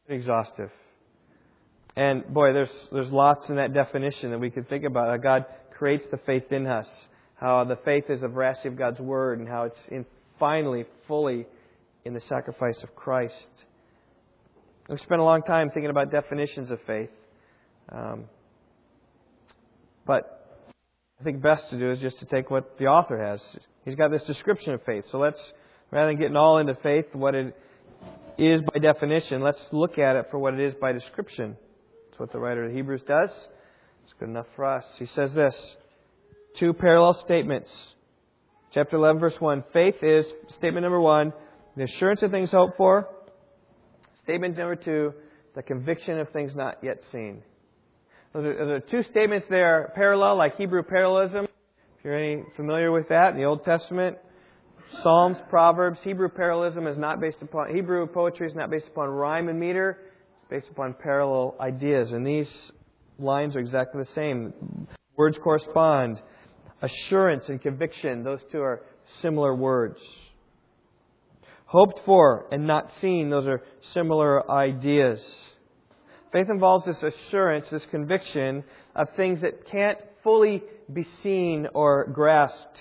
Exhaustive. 0.09 0.71
And 1.97 2.27
boy, 2.33 2.53
there's 2.53 2.71
there's 2.93 3.11
lots 3.11 3.49
in 3.49 3.57
that 3.57 3.75
definition 3.75 4.31
that 4.31 4.39
we 4.39 4.51
could 4.51 4.69
think 4.69 4.85
about. 4.85 5.09
How 5.09 5.17
God 5.17 5.45
creates 5.77 6.05
the 6.11 6.19
faith 6.19 6.51
in 6.51 6.67
us 6.67 6.87
how 7.37 7.65
the 7.65 7.77
faith 7.85 8.05
is 8.09 8.21
the 8.21 8.29
veracity 8.29 8.69
of 8.69 8.77
God's 8.77 9.01
Word, 9.01 9.39
and 9.39 9.49
how 9.49 9.65
it's 9.65 9.77
in, 9.91 10.07
finally, 10.39 10.85
fully 11.09 11.47
in 12.05 12.15
the 12.15 12.21
sacrifice 12.29 12.77
of 12.83 12.95
Christ. 12.95 13.35
We've 14.89 15.01
spent 15.01 15.21
a 15.21 15.25
long 15.25 15.43
time 15.43 15.71
thinking 15.71 15.91
about 15.91 16.11
definitions 16.11 16.71
of 16.71 16.79
faith. 16.87 17.11
Um, 17.91 18.25
but 20.07 20.44
I 21.25 21.29
think 21.33 21.41
best 21.41 21.71
to 21.71 21.79
do 21.79 21.91
is 21.91 22.01
just 22.01 22.19
to 22.19 22.27
take 22.27 22.51
what 22.51 22.77
the 22.79 22.85
author 22.85 23.19
has. 23.19 23.41
He's 23.87 23.95
got 23.95 24.11
this 24.11 24.23
description 24.25 24.75
of 24.75 24.83
faith. 24.85 25.05
So 25.11 25.17
let's, 25.17 25.39
rather 25.91 26.09
than 26.11 26.21
getting 26.21 26.37
all 26.37 26.59
into 26.59 26.75
faith, 26.83 27.07
what 27.15 27.35
it 27.35 27.57
is 28.37 28.61
by 28.61 28.79
definition, 28.79 29.41
let's 29.41 29.61
look 29.73 29.97
at 29.97 30.17
it 30.17 30.27
for 30.31 30.39
what 30.39 30.53
it 30.53 30.61
is 30.61 30.75
by 30.75 30.93
description. 30.93 31.57
That's 32.11 32.21
what 32.21 32.31
the 32.31 32.39
writer 32.39 32.67
of 32.67 32.75
Hebrews 32.75 33.01
does. 33.09 33.31
It's 34.05 34.13
good 34.21 34.29
enough 34.29 34.45
for 34.55 34.67
us. 34.67 34.85
He 34.99 35.07
says 35.15 35.33
this 35.33 35.57
two 36.59 36.75
parallel 36.75 37.19
statements. 37.25 37.71
Chapter 38.75 38.97
11, 38.97 39.19
verse 39.19 39.37
1. 39.39 39.65
Faith 39.73 40.03
is, 40.03 40.27
statement 40.59 40.83
number 40.83 41.01
one, 41.01 41.33
the 41.75 41.85
assurance 41.85 42.21
of 42.21 42.33
things 42.33 42.51
hoped 42.51 42.77
for. 42.77 43.09
Statement 44.25 44.59
number 44.59 44.77
two, 44.77 45.15
the 45.55 45.63
conviction 45.63 46.19
of 46.19 46.29
things 46.35 46.55
not 46.55 46.81
yet 46.83 46.99
seen. 47.11 47.43
Those 48.35 48.47
are, 48.47 48.57
those 48.57 48.69
are 48.69 48.81
two 48.81 49.05
statements 49.11 49.47
there 49.49 49.93
parallel, 49.95 50.37
like 50.37 50.57
Hebrew 50.57 50.83
parallelism. 50.83 51.45
If 51.45 52.05
you're 52.05 52.19
any 52.19 52.43
familiar 52.57 52.91
with 52.91 53.09
that 53.09 53.31
in 53.31 53.37
the 53.37 53.45
Old 53.45 53.65
Testament, 53.65 54.19
Psalms, 55.03 55.37
Proverbs, 55.49 56.01
Hebrew 56.03 56.29
parallelism 56.29 56.89
is 56.89 56.99
not 56.99 57.21
based 57.21 57.39
upon, 57.43 57.73
Hebrew 57.73 58.07
poetry 58.09 58.49
is 58.49 58.55
not 58.57 58.71
based 58.71 58.89
upon 58.89 59.09
rhyme 59.09 59.49
and 59.49 59.59
meter. 59.59 59.99
It's 60.37 60.51
based 60.51 60.69
upon 60.69 60.95
parallel 60.95 61.55
ideas. 61.61 62.11
And 62.11 62.27
these 62.27 62.49
lines 63.21 63.55
are 63.55 63.61
exactly 63.61 64.03
the 64.03 64.13
same. 64.15 64.53
Words 65.17 65.39
correspond 65.43 66.21
assurance 66.83 67.45
and 67.49 67.63
conviction, 67.63 68.25
those 68.25 68.41
two 68.51 68.61
are 68.61 68.83
similar 69.23 69.55
words. 69.55 70.01
Hoped 71.67 72.01
for 72.05 72.47
and 72.51 72.67
not 72.67 72.91
seen, 73.01 73.31
those 73.31 73.47
are 73.47 73.63
similar 73.93 74.51
ideas. 74.51 75.21
Faith 76.35 76.51
involves 76.51 76.85
this 76.85 76.97
assurance, 77.01 77.65
this 77.71 77.85
conviction 77.93 78.65
of 78.97 79.07
things 79.15 79.41
that 79.43 79.71
can't 79.71 79.99
fully 80.25 80.65
be 80.93 81.07
seen 81.23 81.69
or 81.75 82.09
grasped. 82.13 82.77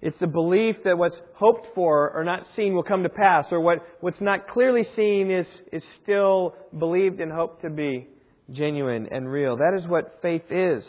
It's 0.00 0.16
the 0.20 0.28
belief 0.28 0.76
that 0.84 0.96
what's 0.96 1.16
hoped 1.34 1.66
for 1.74 2.12
or 2.14 2.22
not 2.22 2.46
seen 2.54 2.76
will 2.76 2.84
come 2.84 3.02
to 3.02 3.08
pass, 3.08 3.46
or 3.50 3.60
what, 3.60 3.78
what's 4.00 4.20
not 4.20 4.46
clearly 4.46 4.86
seen 4.94 5.32
is, 5.32 5.46
is 5.72 5.82
still 6.04 6.54
believed 6.78 7.18
and 7.18 7.32
hoped 7.32 7.62
to 7.62 7.70
be 7.70 8.06
genuine 8.52 9.08
and 9.10 9.28
real. 9.28 9.56
That 9.56 9.76
is 9.76 9.84
what 9.88 10.20
faith 10.22 10.44
is. 10.50 10.84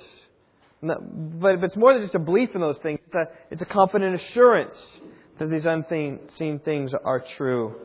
But 0.83 1.63
it's 1.63 1.75
more 1.75 1.93
than 1.93 2.03
just 2.03 2.13
a 2.13 2.19
belief 2.19 2.49
in 2.53 2.61
those 2.61 2.77
things. 2.83 2.99
It's 3.07 3.15
a, 3.15 3.23
it's 3.49 3.61
a 3.63 3.65
confident 3.65 4.21
assurance 4.21 4.75
that 5.39 5.49
these 5.49 5.65
unseen 5.65 6.59
things 6.63 6.91
are 7.03 7.23
true. 7.35 7.77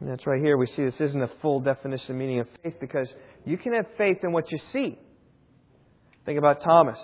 That's 0.00 0.26
right 0.26 0.40
here. 0.40 0.56
We 0.56 0.66
see 0.68 0.84
this 0.84 0.94
isn't 1.00 1.22
a 1.22 1.30
full 1.42 1.60
definition 1.60 2.16
meaning 2.16 2.40
of 2.40 2.48
faith 2.62 2.74
because 2.80 3.08
you 3.44 3.58
can 3.58 3.74
have 3.74 3.86
faith 3.98 4.18
in 4.22 4.32
what 4.32 4.50
you 4.50 4.58
see. 4.72 4.98
Think 6.24 6.38
about 6.38 6.62
Thomas. 6.62 6.98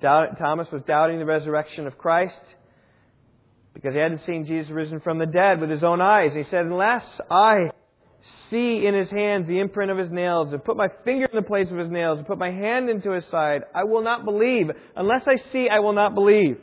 Doubt, 0.00 0.38
Thomas 0.38 0.68
was 0.72 0.82
doubting 0.86 1.18
the 1.18 1.24
resurrection 1.24 1.86
of 1.86 1.98
Christ 1.98 2.40
because 3.74 3.92
he 3.92 4.00
hadn't 4.00 4.22
seen 4.26 4.46
Jesus 4.46 4.70
risen 4.70 5.00
from 5.00 5.18
the 5.18 5.26
dead 5.26 5.60
with 5.60 5.70
his 5.70 5.82
own 5.82 6.00
eyes. 6.00 6.30
And 6.34 6.44
he 6.44 6.50
said, 6.50 6.66
Unless 6.66 7.04
I 7.30 7.70
see 8.50 8.84
in 8.86 8.94
his 8.94 9.10
hands 9.10 9.46
the 9.46 9.58
imprint 9.58 9.90
of 9.90 9.98
his 9.98 10.10
nails, 10.10 10.52
and 10.52 10.64
put 10.64 10.76
my 10.76 10.88
finger 11.04 11.26
in 11.26 11.36
the 11.36 11.46
place 11.46 11.68
of 11.70 11.76
his 11.76 11.90
nails, 11.90 12.18
and 12.18 12.26
put 12.26 12.38
my 12.38 12.50
hand 12.50 12.88
into 12.88 13.12
his 13.12 13.24
side, 13.30 13.62
I 13.74 13.84
will 13.84 14.02
not 14.02 14.24
believe. 14.24 14.66
Unless 14.96 15.22
I 15.26 15.36
see, 15.52 15.68
I 15.70 15.80
will 15.80 15.92
not 15.92 16.14
believe. 16.14 16.58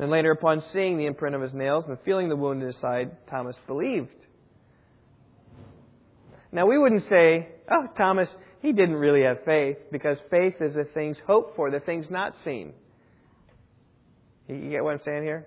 Then 0.00 0.08
later, 0.08 0.30
upon 0.30 0.62
seeing 0.72 0.96
the 0.96 1.04
imprint 1.04 1.36
of 1.36 1.42
his 1.42 1.52
nails 1.52 1.84
and 1.86 1.98
feeling 2.06 2.30
the 2.30 2.36
wound 2.36 2.62
in 2.62 2.68
his 2.68 2.76
side, 2.80 3.10
Thomas 3.28 3.54
believed. 3.66 4.08
Now, 6.50 6.64
we 6.64 6.78
wouldn't 6.78 7.06
say, 7.10 7.48
oh, 7.70 7.86
Thomas, 7.98 8.26
he 8.62 8.72
didn't 8.72 8.94
really 8.94 9.24
have 9.24 9.44
faith, 9.44 9.76
because 9.92 10.16
faith 10.30 10.54
is 10.62 10.72
the 10.72 10.84
things 10.94 11.18
hoped 11.26 11.54
for, 11.54 11.70
the 11.70 11.80
things 11.80 12.06
not 12.08 12.32
seen. 12.44 12.72
You 14.48 14.70
get 14.70 14.82
what 14.82 14.94
I'm 14.94 15.02
saying 15.04 15.22
here? 15.22 15.46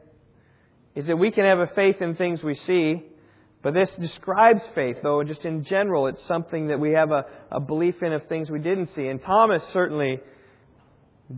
Is 0.93 1.08
that 1.08 1.18
we 1.18 1.32
can 1.32 1.45
have 1.45 1.58
a 1.58 1.72
faith 1.74 1.99
in 1.99 2.16
things 2.16 2.43
we 2.43 2.54
see, 2.68 3.01
but 3.64 3.74
this 3.74 3.89
describes 3.99 4.62
faith, 4.76 4.97
though, 5.01 5.24
just 5.24 5.45
in 5.45 5.64
general. 5.64 6.06
It's 6.06 6.22
something 6.28 6.68
that 6.68 6.80
we 6.80 6.91
have 6.91 7.10
a, 7.10 7.26
a 7.51 7.60
belief 7.60 8.04
in 8.04 8.14
of 8.14 8.28
things 8.28 8.51
we 8.51 8.60
didn't 8.60 8.89
see. 8.95 9.08
And 9.08 9.20
Thomas 9.20 9.64
certainly 9.74 10.20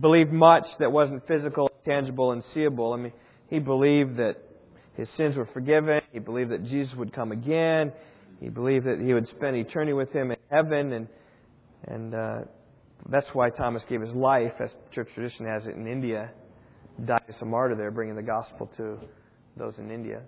believed 0.00 0.32
much 0.32 0.64
that 0.78 0.90
wasn't 0.90 1.26
physical, 1.26 1.70
tangible, 1.84 2.32
and 2.32 2.42
seeable. 2.52 2.92
I 2.92 2.96
mean, 2.96 3.12
he 3.48 3.58
believed 3.58 4.16
that 4.16 4.36
his 4.96 5.08
sins 5.16 5.36
were 5.36 5.46
forgiven. 5.52 6.00
He 6.12 6.18
believed 6.18 6.50
that 6.50 6.64
Jesus 6.64 6.94
would 6.96 7.12
come 7.12 7.32
again. 7.32 7.92
He 8.40 8.48
believed 8.48 8.86
that 8.86 8.98
he 8.98 9.14
would 9.14 9.28
spend 9.28 9.56
eternity 9.56 9.92
with 9.92 10.10
him 10.12 10.30
in 10.30 10.36
heaven. 10.50 10.92
And, 10.92 11.08
and 11.86 12.14
uh, 12.14 12.38
That's 13.08 13.26
why 13.32 13.50
Thomas 13.50 13.82
gave 13.88 14.00
his 14.00 14.14
life, 14.14 14.52
as 14.60 14.70
church 14.92 15.08
tradition 15.14 15.46
has 15.46 15.66
it 15.66 15.76
in 15.76 15.86
India, 15.86 16.30
died 17.04 17.22
as 17.28 17.36
a 17.40 17.44
martyr 17.44 17.76
there, 17.76 17.90
bringing 17.90 18.16
the 18.16 18.22
gospel 18.22 18.70
to 18.76 18.98
those 19.56 19.74
in 19.78 19.90
India. 19.90 20.22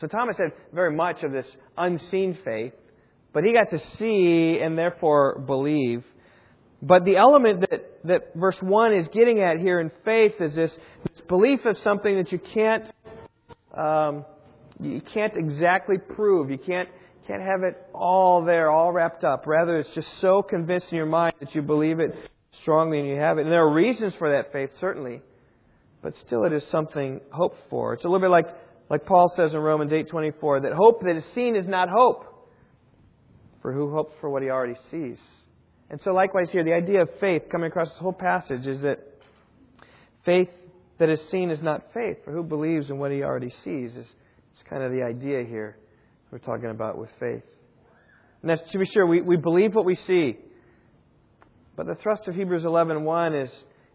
So 0.00 0.06
Thomas 0.06 0.36
had 0.36 0.52
very 0.74 0.94
much 0.94 1.22
of 1.22 1.32
this 1.32 1.46
unseen 1.78 2.36
faith, 2.44 2.72
but 3.32 3.44
he 3.44 3.52
got 3.52 3.70
to 3.70 3.78
see 3.98 4.58
and 4.62 4.76
therefore 4.76 5.38
believe. 5.46 6.04
But 6.82 7.04
the 7.04 7.16
element 7.16 7.60
that, 7.70 8.00
that 8.04 8.34
verse 8.34 8.56
1 8.60 8.94
is 8.94 9.06
getting 9.14 9.40
at 9.40 9.60
here 9.60 9.78
in 9.78 9.92
faith 10.04 10.32
is 10.40 10.52
this, 10.56 10.72
this 11.08 11.24
belief 11.28 11.60
of 11.64 11.76
something 11.84 12.16
that 12.16 12.32
you 12.32 12.40
can't, 12.52 12.84
um, 13.72 14.24
you 14.80 15.00
can't 15.14 15.36
exactly 15.36 15.96
prove. 15.98 16.50
You 16.50 16.58
can't, 16.58 16.88
can't 17.28 17.40
have 17.40 17.62
it 17.62 17.80
all 17.94 18.44
there, 18.44 18.68
all 18.68 18.90
wrapped 18.90 19.22
up. 19.22 19.46
Rather, 19.46 19.78
it's 19.78 19.94
just 19.94 20.08
so 20.20 20.42
convinced 20.42 20.86
in 20.90 20.96
your 20.96 21.06
mind 21.06 21.34
that 21.38 21.54
you 21.54 21.62
believe 21.62 22.00
it 22.00 22.16
strongly 22.62 22.98
and 22.98 23.08
you 23.08 23.16
have 23.16 23.38
it. 23.38 23.42
And 23.42 23.52
there 23.52 23.62
are 23.64 23.72
reasons 23.72 24.12
for 24.18 24.32
that 24.32 24.52
faith, 24.52 24.70
certainly. 24.80 25.22
But 26.02 26.14
still, 26.26 26.44
it 26.44 26.52
is 26.52 26.64
something 26.72 27.20
hoped 27.30 27.58
for. 27.70 27.94
It's 27.94 28.02
a 28.02 28.08
little 28.08 28.20
bit 28.20 28.30
like, 28.30 28.46
like 28.90 29.06
Paul 29.06 29.32
says 29.36 29.54
in 29.54 29.60
Romans 29.60 29.92
8.24, 29.92 30.62
that 30.62 30.72
hope 30.72 31.02
that 31.02 31.16
is 31.16 31.22
seen 31.32 31.54
is 31.54 31.68
not 31.68 31.88
hope. 31.88 32.24
For 33.60 33.72
who 33.72 33.92
hopes 33.92 34.14
for 34.20 34.28
what 34.28 34.42
he 34.42 34.50
already 34.50 34.74
sees? 34.90 35.18
And 35.92 36.00
so, 36.02 36.12
likewise, 36.14 36.48
here, 36.50 36.64
the 36.64 36.72
idea 36.72 37.02
of 37.02 37.10
faith 37.20 37.42
coming 37.50 37.68
across 37.68 37.88
this 37.88 37.98
whole 37.98 38.14
passage 38.14 38.66
is 38.66 38.80
that 38.80 38.98
faith 40.24 40.48
that 40.98 41.10
is 41.10 41.20
seen 41.30 41.50
is 41.50 41.62
not 41.62 41.82
faith. 41.92 42.16
For 42.24 42.32
who 42.32 42.42
believes 42.42 42.88
in 42.88 42.98
what 42.98 43.12
he 43.12 43.22
already 43.22 43.52
sees 43.62 43.90
is, 43.90 44.06
is 44.06 44.62
kind 44.70 44.82
of 44.82 44.90
the 44.90 45.02
idea 45.02 45.44
here 45.44 45.76
we're 46.30 46.38
talking 46.38 46.70
about 46.70 46.96
with 46.96 47.10
faith. 47.20 47.42
And 48.40 48.50
that's 48.50 48.62
to 48.72 48.78
be 48.78 48.86
sure, 48.86 49.06
we, 49.06 49.20
we 49.20 49.36
believe 49.36 49.74
what 49.74 49.84
we 49.84 49.96
see. 50.06 50.38
But 51.76 51.86
the 51.86 51.94
thrust 51.96 52.26
of 52.26 52.34
Hebrews 52.34 52.64
11.1 52.64 53.44
is, 53.44 53.50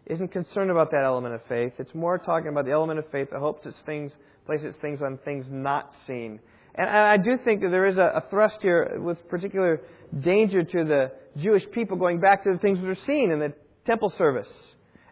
isn't 0.06 0.28
concerned 0.28 0.70
about 0.70 0.92
that 0.92 1.02
element 1.04 1.34
of 1.34 1.40
faith. 1.48 1.72
It's 1.78 1.94
more 1.96 2.16
talking 2.16 2.48
about 2.48 2.64
the 2.64 2.70
element 2.70 3.00
of 3.00 3.10
faith 3.10 3.30
that 3.32 3.40
hopes 3.40 3.66
its 3.66 3.76
things, 3.84 4.12
places 4.46 4.72
things 4.80 5.00
on 5.02 5.18
things 5.24 5.46
not 5.50 5.92
seen. 6.06 6.38
And 6.78 6.88
I 6.88 7.16
do 7.16 7.36
think 7.44 7.62
that 7.62 7.70
there 7.70 7.86
is 7.86 7.98
a, 7.98 8.22
thrust 8.30 8.58
here 8.62 9.00
with 9.00 9.28
particular 9.28 9.80
danger 10.20 10.62
to 10.62 10.84
the 10.84 11.10
Jewish 11.36 11.64
people 11.72 11.96
going 11.96 12.20
back 12.20 12.44
to 12.44 12.52
the 12.52 12.58
things 12.58 12.78
that 12.80 12.88
are 12.88 13.04
seen 13.04 13.32
in 13.32 13.40
the 13.40 13.52
temple 13.84 14.12
service. 14.16 14.48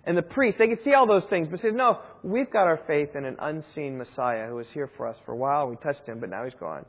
And 0.05 0.17
the 0.17 0.23
priest, 0.23 0.59
they 0.59 0.69
could 0.69 0.85
see 0.85 0.95
all 0.95 1.09
those 1.09 1.25
things, 1.29 1.49
but 1.51 1.61
said, 1.61 1.75
no, 1.75 1.99
we've 2.23 2.51
got 2.53 2.69
our 2.69 2.81
faith 2.87 3.17
in 3.17 3.25
an 3.25 3.37
unseen 3.41 3.99
Messiah 3.99 4.47
who 4.47 4.55
was 4.55 4.69
here 4.73 4.89
for 4.97 5.09
us 5.09 5.17
for 5.27 5.33
a 5.33 5.37
while. 5.37 5.67
We 5.67 5.75
touched 5.75 6.07
him, 6.07 6.21
but 6.21 6.31
now 6.31 6.45
he's 6.45 6.55
gone. 6.55 6.87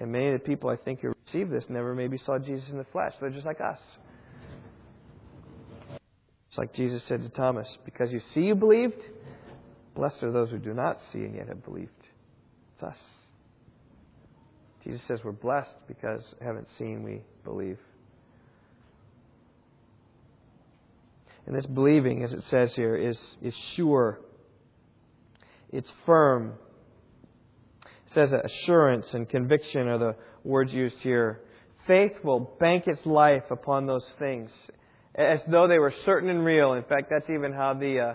And 0.00 0.10
many 0.10 0.32
of 0.32 0.32
the 0.32 0.40
people 0.40 0.68
I 0.68 0.76
think 0.76 1.02
who 1.02 1.12
received 1.26 1.52
this 1.52 1.62
never 1.68 1.94
maybe 1.94 2.18
saw 2.26 2.38
Jesus 2.38 2.68
in 2.70 2.78
the 2.78 2.86
flesh. 2.90 3.12
They're 3.20 3.30
just 3.30 3.46
like 3.46 3.60
us. 3.60 3.78
It's 6.48 6.58
like 6.58 6.74
Jesus 6.74 7.02
said 7.06 7.22
to 7.22 7.28
Thomas, 7.28 7.68
because 7.84 8.10
you 8.10 8.20
see 8.34 8.40
you 8.40 8.56
believed, 8.56 9.00
blessed 9.94 10.24
are 10.24 10.32
those 10.32 10.50
who 10.50 10.58
do 10.58 10.74
not 10.74 10.98
see 11.12 11.20
and 11.20 11.36
yet 11.36 11.46
have 11.46 11.64
believed. 11.64 11.92
It's 12.74 12.82
us. 12.82 12.96
Jesus 14.84 15.00
says 15.06 15.20
we're 15.22 15.32
blessed 15.32 15.74
because 15.86 16.22
haven't 16.42 16.68
seen, 16.78 17.02
we 17.02 17.22
believe. 17.44 17.78
And 21.46 21.56
this 21.56 21.66
believing, 21.66 22.22
as 22.22 22.32
it 22.32 22.44
says 22.50 22.72
here, 22.74 22.96
is, 22.96 23.16
is 23.42 23.54
sure. 23.74 24.20
It's 25.70 25.88
firm. 26.06 26.54
It 27.84 28.14
says 28.14 28.32
assurance 28.32 29.06
and 29.12 29.28
conviction 29.28 29.88
are 29.88 29.98
the 29.98 30.16
words 30.44 30.72
used 30.72 30.96
here. 31.00 31.40
Faith 31.86 32.12
will 32.22 32.56
bank 32.60 32.86
its 32.86 33.04
life 33.04 33.44
upon 33.50 33.86
those 33.86 34.04
things 34.18 34.50
as 35.14 35.40
though 35.48 35.66
they 35.66 35.78
were 35.78 35.92
certain 36.04 36.28
and 36.28 36.44
real. 36.44 36.74
In 36.74 36.84
fact, 36.84 37.08
that's 37.10 37.28
even 37.30 37.52
how 37.52 37.74
the 37.74 38.00
uh, 38.00 38.14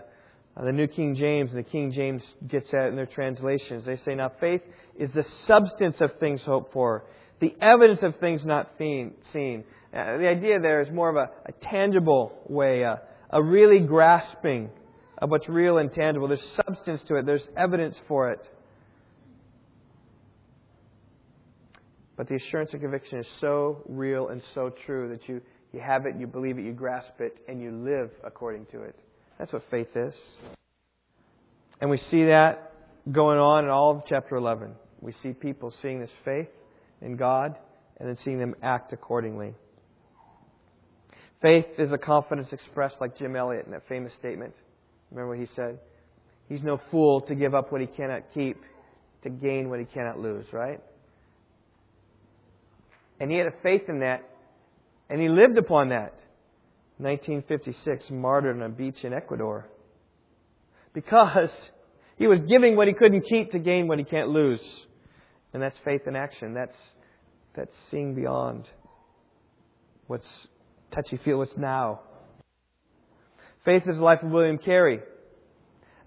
the 0.63 0.71
New 0.71 0.87
King 0.87 1.15
James 1.15 1.51
and 1.51 1.59
the 1.59 1.69
King 1.69 1.91
James 1.91 2.21
gets 2.47 2.73
at 2.73 2.87
in 2.87 2.95
their 2.95 3.05
translations. 3.05 3.85
They 3.85 3.97
say, 4.05 4.15
now 4.15 4.31
faith 4.39 4.61
is 4.97 5.09
the 5.13 5.25
substance 5.47 5.97
of 5.99 6.11
things 6.19 6.41
hoped 6.45 6.71
for, 6.71 7.03
the 7.41 7.53
evidence 7.61 7.99
of 8.03 8.17
things 8.19 8.45
not 8.45 8.71
seen. 8.77 9.13
Uh, 9.93 10.17
the 10.17 10.27
idea 10.27 10.59
there 10.59 10.81
is 10.81 10.89
more 10.91 11.09
of 11.09 11.17
a, 11.17 11.29
a 11.45 11.51
tangible 11.69 12.39
way, 12.47 12.85
uh, 12.85 12.95
a 13.31 13.43
really 13.43 13.79
grasping 13.79 14.69
of 15.17 15.29
what's 15.29 15.47
real 15.49 15.77
and 15.77 15.91
tangible. 15.91 16.29
There's 16.29 16.47
substance 16.65 17.01
to 17.07 17.15
it, 17.15 17.25
there's 17.25 17.47
evidence 17.57 17.95
for 18.07 18.31
it. 18.31 18.39
But 22.15 22.29
the 22.29 22.35
assurance 22.35 22.69
and 22.71 22.81
conviction 22.81 23.19
is 23.19 23.27
so 23.41 23.83
real 23.89 24.29
and 24.29 24.41
so 24.53 24.73
true 24.85 25.09
that 25.09 25.27
you, 25.27 25.41
you 25.73 25.81
have 25.81 26.05
it, 26.05 26.15
you 26.17 26.27
believe 26.27 26.57
it, 26.57 26.63
you 26.63 26.71
grasp 26.71 27.19
it, 27.19 27.37
and 27.49 27.61
you 27.61 27.71
live 27.71 28.09
according 28.23 28.67
to 28.67 28.83
it. 28.83 28.97
That's 29.37 29.51
what 29.51 29.63
faith 29.69 29.95
is. 29.95 30.13
And 31.81 31.89
we 31.89 31.99
see 32.09 32.25
that 32.25 32.71
going 33.11 33.37
on 33.37 33.65
in 33.65 33.69
all 33.69 33.91
of 33.91 34.03
chapter 34.07 34.35
11. 34.35 34.71
We 35.01 35.13
see 35.21 35.33
people 35.33 35.73
seeing 35.81 35.99
this 35.99 36.09
faith 36.23 36.47
in 37.01 37.17
God 37.17 37.55
and 37.99 38.09
then 38.09 38.17
seeing 38.23 38.39
them 38.39 38.55
act 38.63 38.93
accordingly. 38.93 39.53
Faith 41.41 41.65
is 41.77 41.91
a 41.91 41.97
confidence 41.97 42.47
expressed 42.51 42.95
like 42.99 43.17
Jim 43.17 43.35
Elliot 43.35 43.65
in 43.65 43.71
that 43.71 43.87
famous 43.87 44.13
statement. 44.17 44.53
Remember 45.11 45.35
what 45.35 45.39
he 45.39 45.53
said? 45.55 45.79
He's 46.49 46.63
no 46.63 46.79
fool 46.89 47.21
to 47.21 47.35
give 47.35 47.53
up 47.53 47.71
what 47.71 47.81
he 47.81 47.87
cannot 47.87 48.23
keep 48.33 48.57
to 49.23 49.29
gain 49.29 49.69
what 49.69 49.79
he 49.79 49.85
cannot 49.85 50.19
lose, 50.19 50.45
right? 50.53 50.79
And 53.19 53.31
he 53.31 53.37
had 53.37 53.47
a 53.47 53.53
faith 53.63 53.83
in 53.87 53.99
that, 53.99 54.23
and 55.09 55.19
he 55.19 55.29
lived 55.29 55.57
upon 55.57 55.89
that. 55.89 56.13
1956, 56.97 58.09
martyred 58.11 58.55
on 58.55 58.63
a 58.63 58.69
beach 58.69 59.03
in 59.03 59.13
Ecuador. 59.13 59.67
Because 60.93 61.49
he 62.17 62.27
was 62.27 62.39
giving 62.47 62.75
what 62.75 62.87
he 62.87 62.93
couldn't 62.93 63.23
keep 63.23 63.51
to 63.51 63.59
gain 63.59 63.87
what 63.87 63.99
he 63.99 64.05
can't 64.05 64.29
lose. 64.29 64.61
And 65.53 65.61
that's 65.61 65.77
faith 65.83 66.01
in 66.07 66.15
action. 66.15 66.53
That's, 66.53 66.75
that's 67.55 67.71
seeing 67.91 68.15
beyond 68.15 68.65
what's 70.07 70.27
touchy 70.93 71.17
feel, 71.23 71.37
what's 71.37 71.57
now. 71.57 72.01
Faith 73.65 73.83
is 73.87 73.97
the 73.97 74.03
life 74.03 74.19
of 74.21 74.29
William 74.29 74.57
Carey. 74.57 74.99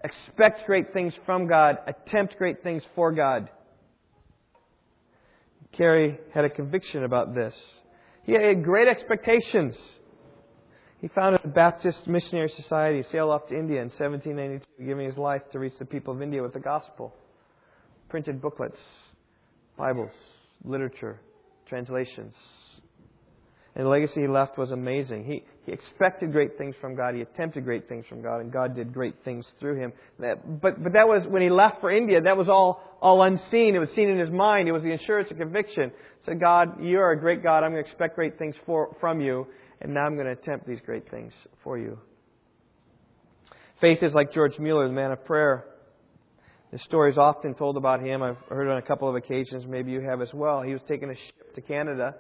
Expect 0.05 0.65
great 0.67 0.93
things 0.93 1.13
from 1.27 1.49
God. 1.49 1.79
Attempt 1.87 2.37
great 2.39 2.63
things 2.63 2.83
for 2.95 3.13
God. 3.13 3.51
Carey 5.73 6.19
had 6.33 6.45
a 6.45 6.51
conviction 6.51 7.05
about 7.05 7.35
this. 7.35 7.55
He 8.25 8.33
had 8.33 8.63
great 8.63 8.89
expectations. 8.89 9.75
He 11.01 11.09
founded 11.09 11.41
a 11.45 11.49
Baptist 11.49 12.07
Missionary 12.07 12.53
Society, 12.57 13.05
sailed 13.13 13.31
off 13.31 13.47
to 13.49 13.55
India 13.57 13.81
in 13.81 13.89
1792, 13.89 14.85
giving 14.85 15.07
his 15.07 15.17
life 15.17 15.43
to 15.53 15.59
reach 15.61 15.75
the 15.79 15.85
people 15.85 16.13
of 16.13 16.21
India 16.21 16.43
with 16.43 16.53
the 16.53 16.61
gospel. 16.61 17.15
Printed 18.09 18.43
booklets, 18.43 18.79
Bibles, 19.77 20.11
literature, 20.65 21.21
translations. 21.69 22.35
And 23.77 23.87
the 23.87 23.91
legacy 23.91 24.23
he 24.23 24.27
left 24.27 24.59
was 24.59 24.73
amazing. 24.73 25.25
He, 25.25 25.45
he 25.65 25.71
expected 25.71 26.33
great 26.33 26.59
things 26.59 26.75
from 26.81 26.97
God. 26.97 27.15
He 27.15 27.21
attempted 27.21 27.65
great 27.65 27.89
things 27.89 28.05
from 28.09 28.21
God, 28.21 28.41
and 28.41 28.53
God 28.53 28.75
did 28.75 28.93
great 28.93 29.15
things 29.25 29.47
through 29.61 29.77
him. 29.77 29.93
That, 30.19 30.61
but, 30.61 30.83
but 30.83 30.95
that 30.95 31.07
was, 31.07 31.23
when 31.29 31.43
he 31.43 31.51
left 31.51 31.81
for 31.81 31.93
India, 31.93 32.21
that 32.23 32.37
was 32.37 32.49
all, 32.49 32.83
all 33.01 33.23
unseen. 33.23 33.77
It 33.77 33.79
was 33.79 33.91
seen 33.95 34.09
in 34.09 34.19
his 34.19 34.31
mind. 34.31 34.67
It 34.67 34.73
was 34.73 34.83
the 34.83 34.95
assurance 34.95 35.29
and 35.31 35.39
conviction. 35.39 35.93
Said, 36.27 36.41
God, 36.41 36.83
you 36.83 36.99
are 36.99 37.13
a 37.13 37.21
great 37.21 37.45
God. 37.45 37.63
I'm 37.63 37.71
going 37.71 37.85
to 37.85 37.89
expect 37.89 38.17
great 38.17 38.37
things 38.37 38.57
for, 38.67 38.97
from 38.99 39.21
you 39.21 39.47
and 39.81 39.95
now 39.95 40.07
I'm 40.07 40.15
going 40.15 40.27
to 40.27 40.33
attempt 40.33 40.67
these 40.67 40.81
great 40.85 41.11
things 41.11 41.33
for 41.63 41.79
you. 41.79 41.99
Faith 43.81 43.99
is 44.03 44.13
like 44.13 44.33
George 44.33 44.59
Mueller, 44.59 44.89
the 44.89 44.95
man 44.95 45.13
of 45.13 45.25
prayer. 45.25 45.65
The 46.73 46.79
story 46.81 47.13
is 47.13 47.19
often 47.19 47.55
told 47.55 47.77
about 47.77 48.01
him. 48.01 48.23
I've 48.23 48.37
heard 48.49 48.69
on 48.69 48.79
a 48.79 48.83
couple 48.83 49.09
of 49.09 49.15
occasions, 49.15 49.65
maybe 49.67 49.93
you 49.93 50.01
have 50.01 50.21
as 50.21 50.35
well. 50.35 50.63
He 50.63 50.73
was 50.73 50.83
taking 50.89 51.11
a 51.11 51.15
ship 51.15 51.55
to 51.55 51.61
Canada. 51.61 52.15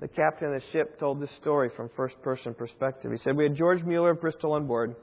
The 0.00 0.08
captain 0.08 0.54
of 0.54 0.60
the 0.60 0.66
ship 0.72 0.98
told 0.98 1.20
this 1.20 1.30
story 1.40 1.70
from 1.76 1.90
first 1.96 2.20
person 2.22 2.54
perspective. 2.54 3.12
He 3.12 3.18
said, 3.18 3.36
We 3.36 3.44
had 3.44 3.56
George 3.56 3.82
Mueller 3.82 4.12
of 4.12 4.20
Bristol 4.20 4.52
on 4.52 4.66
board. 4.66 4.96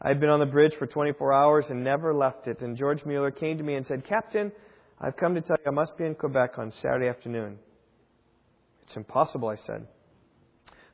I 0.00 0.08
had 0.08 0.20
been 0.20 0.30
on 0.30 0.40
the 0.40 0.46
bridge 0.46 0.72
for 0.78 0.86
24 0.86 1.32
hours 1.32 1.64
and 1.70 1.82
never 1.82 2.12
left 2.12 2.48
it. 2.48 2.60
And 2.60 2.76
George 2.76 3.04
Mueller 3.04 3.30
came 3.30 3.56
to 3.58 3.64
me 3.64 3.74
and 3.74 3.86
said, 3.86 4.06
Captain, 4.06 4.52
I've 5.00 5.16
come 5.16 5.34
to 5.34 5.40
tell 5.40 5.56
you 5.64 5.70
I 5.70 5.74
must 5.74 5.96
be 5.96 6.04
in 6.04 6.14
Quebec 6.14 6.58
on 6.58 6.72
Saturday 6.82 7.08
afternoon. 7.08 7.58
It's 8.86 8.96
impossible, 8.96 9.48
I 9.48 9.56
said. 9.66 9.86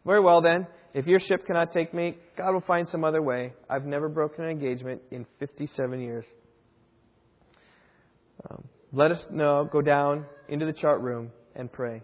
Very 0.08 0.20
well, 0.20 0.40
then. 0.40 0.66
If 0.94 1.06
your 1.06 1.20
ship 1.20 1.44
cannot 1.44 1.70
take 1.74 1.92
me, 1.92 2.16
God 2.38 2.54
will 2.54 2.62
find 2.62 2.88
some 2.88 3.04
other 3.04 3.20
way. 3.20 3.52
I've 3.68 3.84
never 3.84 4.08
broken 4.08 4.42
an 4.42 4.50
engagement 4.50 5.02
in 5.10 5.26
57 5.38 6.00
years. 6.00 6.24
Um, 8.48 8.64
let 8.90 9.12
us 9.12 9.18
know, 9.30 9.68
go 9.70 9.82
down 9.82 10.24
into 10.48 10.64
the 10.64 10.72
chart 10.72 11.02
room 11.02 11.30
and 11.54 11.70
pray. 11.70 12.00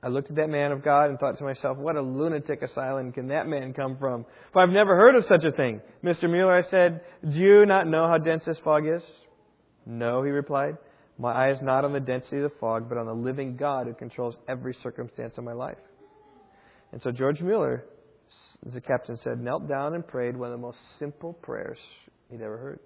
I 0.00 0.10
looked 0.10 0.30
at 0.30 0.36
that 0.36 0.48
man 0.48 0.70
of 0.70 0.84
God 0.84 1.10
and 1.10 1.18
thought 1.18 1.38
to 1.38 1.44
myself, 1.44 1.76
what 1.76 1.96
a 1.96 2.00
lunatic 2.00 2.62
asylum 2.62 3.10
can 3.10 3.26
that 3.28 3.48
man 3.48 3.74
come 3.74 3.96
from? 3.98 4.24
For 4.52 4.62
I've 4.62 4.70
never 4.70 4.94
heard 4.94 5.16
of 5.16 5.24
such 5.26 5.42
a 5.42 5.50
thing. 5.50 5.80
Mr. 6.04 6.30
Mueller, 6.30 6.54
I 6.54 6.70
said, 6.70 7.00
do 7.28 7.36
you 7.36 7.66
not 7.66 7.88
know 7.88 8.06
how 8.06 8.18
dense 8.18 8.44
this 8.46 8.58
fog 8.62 8.84
is? 8.86 9.02
No, 9.86 10.22
he 10.22 10.30
replied. 10.30 10.76
My 11.18 11.32
eye 11.32 11.50
is 11.50 11.58
not 11.62 11.84
on 11.84 11.92
the 11.92 11.98
density 11.98 12.36
of 12.36 12.44
the 12.44 12.56
fog, 12.60 12.88
but 12.88 12.96
on 12.96 13.06
the 13.06 13.12
living 13.12 13.56
God 13.56 13.88
who 13.88 13.92
controls 13.92 14.36
every 14.48 14.76
circumstance 14.84 15.34
of 15.36 15.42
my 15.42 15.52
life. 15.52 15.76
And 16.92 17.00
so 17.02 17.10
George 17.10 17.40
Mueller, 17.40 17.84
as 18.66 18.74
the 18.74 18.80
captain 18.80 19.18
said, 19.22 19.40
knelt 19.40 19.68
down 19.68 19.94
and 19.94 20.06
prayed 20.06 20.36
one 20.36 20.52
of 20.52 20.58
the 20.58 20.62
most 20.62 20.78
simple 20.98 21.32
prayers 21.34 21.78
he'd 22.30 22.42
ever 22.42 22.56
heard. 22.56 22.80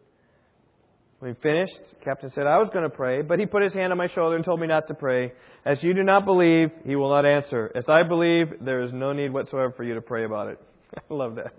When 1.20 1.34
he 1.34 1.40
finished, 1.40 1.78
the 1.98 2.05
captain 2.05 2.30
said, 2.34 2.46
I 2.46 2.59
was 2.59 2.68
going 2.72 2.82
to 2.82 2.94
pray, 2.94 3.22
but 3.22 3.38
he 3.38 3.46
put 3.46 3.62
his 3.62 3.72
hand 3.72 3.92
on 3.92 3.98
my 3.98 4.09
shoulder 4.09 4.36
and 4.36 4.44
told 4.44 4.61
me 4.61 4.66
not 4.66 4.88
to 4.88 4.94
pray. 4.94 5.32
As 5.64 5.82
you 5.82 5.94
do 5.94 6.02
not 6.02 6.26
believe, 6.26 6.70
he 6.84 6.96
will 6.96 7.09
not 7.09 7.24
answer. 7.24 7.72
As 7.74 7.84
I 7.88 8.02
believe, 8.02 8.48
there 8.61 8.82
is 8.82 8.92
no 8.92 9.12
need 9.12 9.32
whatsoever 9.32 9.72
for 9.76 9.84
you 9.84 9.94
to 9.94 10.02
pray 10.02 10.24
about 10.24 10.48
it. 10.48 10.61
I 11.11 11.14
love 11.14 11.36
that. 11.36 11.55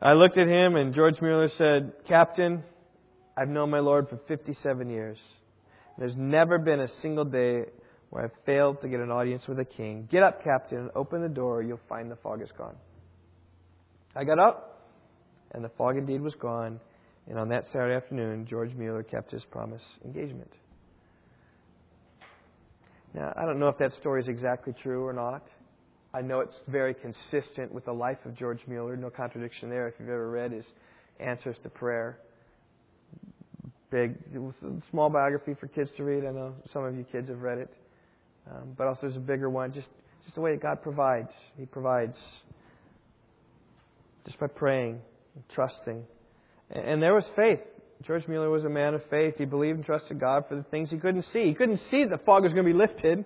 I 0.00 0.12
looked 0.12 0.38
at 0.38 0.46
him, 0.46 0.76
and 0.76 0.94
George 0.94 1.20
Mueller 1.20 1.50
said, 1.58 1.92
Captain, 2.08 2.62
I've 3.36 3.48
known 3.48 3.68
my 3.68 3.80
Lord 3.80 4.08
for 4.08 4.18
57 4.28 4.88
years. 4.88 5.18
There's 5.98 6.14
never 6.16 6.58
been 6.58 6.80
a 6.80 6.88
single 7.02 7.24
day 7.24 7.64
where 8.10 8.24
I've 8.24 8.44
failed 8.46 8.80
to 8.82 8.88
get 8.88 9.00
an 9.00 9.10
audience 9.10 9.42
with 9.46 9.58
a 9.58 9.64
king. 9.64 10.08
Get 10.10 10.22
up, 10.22 10.42
Captain, 10.42 10.90
open 10.94 11.22
the 11.22 11.28
door. 11.28 11.62
You'll 11.62 11.80
find 11.88 12.10
the 12.10 12.16
fog 12.16 12.42
is 12.42 12.50
gone. 12.56 12.76
I 14.16 14.24
got 14.24 14.38
up, 14.38 14.88
and 15.52 15.62
the 15.62 15.70
fog 15.70 15.96
indeed 15.96 16.20
was 16.20 16.34
gone. 16.34 16.80
And 17.28 17.38
on 17.38 17.48
that 17.50 17.64
Saturday 17.72 17.94
afternoon, 17.94 18.46
George 18.48 18.72
Mueller 18.74 19.02
kept 19.02 19.30
his 19.30 19.44
promise 19.50 19.82
engagement. 20.04 20.50
Now, 23.14 23.32
I 23.36 23.44
don't 23.44 23.58
know 23.58 23.68
if 23.68 23.78
that 23.78 23.92
story 24.00 24.22
is 24.22 24.28
exactly 24.28 24.74
true 24.82 25.06
or 25.06 25.12
not. 25.12 25.46
I 26.14 26.22
know 26.22 26.40
it's 26.40 26.56
very 26.68 26.94
consistent 26.94 27.72
with 27.72 27.84
the 27.84 27.92
life 27.92 28.18
of 28.24 28.34
George 28.34 28.60
Mueller. 28.66 28.96
No 28.96 29.10
contradiction 29.10 29.68
there 29.68 29.88
if 29.88 29.94
you've 29.98 30.08
ever 30.08 30.30
read 30.30 30.52
his 30.52 30.64
Answers 31.20 31.56
to 31.62 31.68
Prayer. 31.68 32.18
Big, 33.90 34.16
small 34.90 35.10
biography 35.10 35.54
for 35.58 35.68
kids 35.68 35.90
to 35.96 36.04
read. 36.04 36.24
I 36.24 36.30
know 36.30 36.54
some 36.72 36.84
of 36.84 36.94
you 36.94 37.04
kids 37.04 37.28
have 37.28 37.40
read 37.40 37.58
it. 37.58 37.70
Um, 38.50 38.74
but 38.76 38.86
also 38.86 39.00
there's 39.02 39.16
a 39.16 39.20
bigger 39.20 39.50
one. 39.50 39.72
Just, 39.72 39.88
just 40.24 40.34
the 40.34 40.40
way 40.40 40.52
that 40.52 40.62
God 40.62 40.82
provides. 40.82 41.30
He 41.56 41.66
provides 41.66 42.16
just 44.26 44.38
by 44.38 44.46
praying 44.46 45.00
and 45.34 45.44
trusting. 45.54 46.04
And, 46.70 46.84
and 46.84 47.02
there 47.02 47.14
was 47.14 47.24
faith. 47.36 47.60
George 48.06 48.26
Mueller 48.28 48.50
was 48.50 48.64
a 48.64 48.68
man 48.68 48.94
of 48.94 49.02
faith. 49.10 49.34
He 49.38 49.44
believed 49.44 49.76
and 49.76 49.84
trusted 49.84 50.20
God 50.20 50.44
for 50.48 50.54
the 50.54 50.62
things 50.64 50.90
he 50.90 50.98
couldn't 50.98 51.24
see. 51.32 51.46
He 51.46 51.54
couldn't 51.54 51.80
see 51.90 52.04
the 52.04 52.18
fog 52.18 52.44
was 52.44 52.52
going 52.52 52.64
to 52.64 52.72
be 52.72 52.78
lifted. 52.78 53.24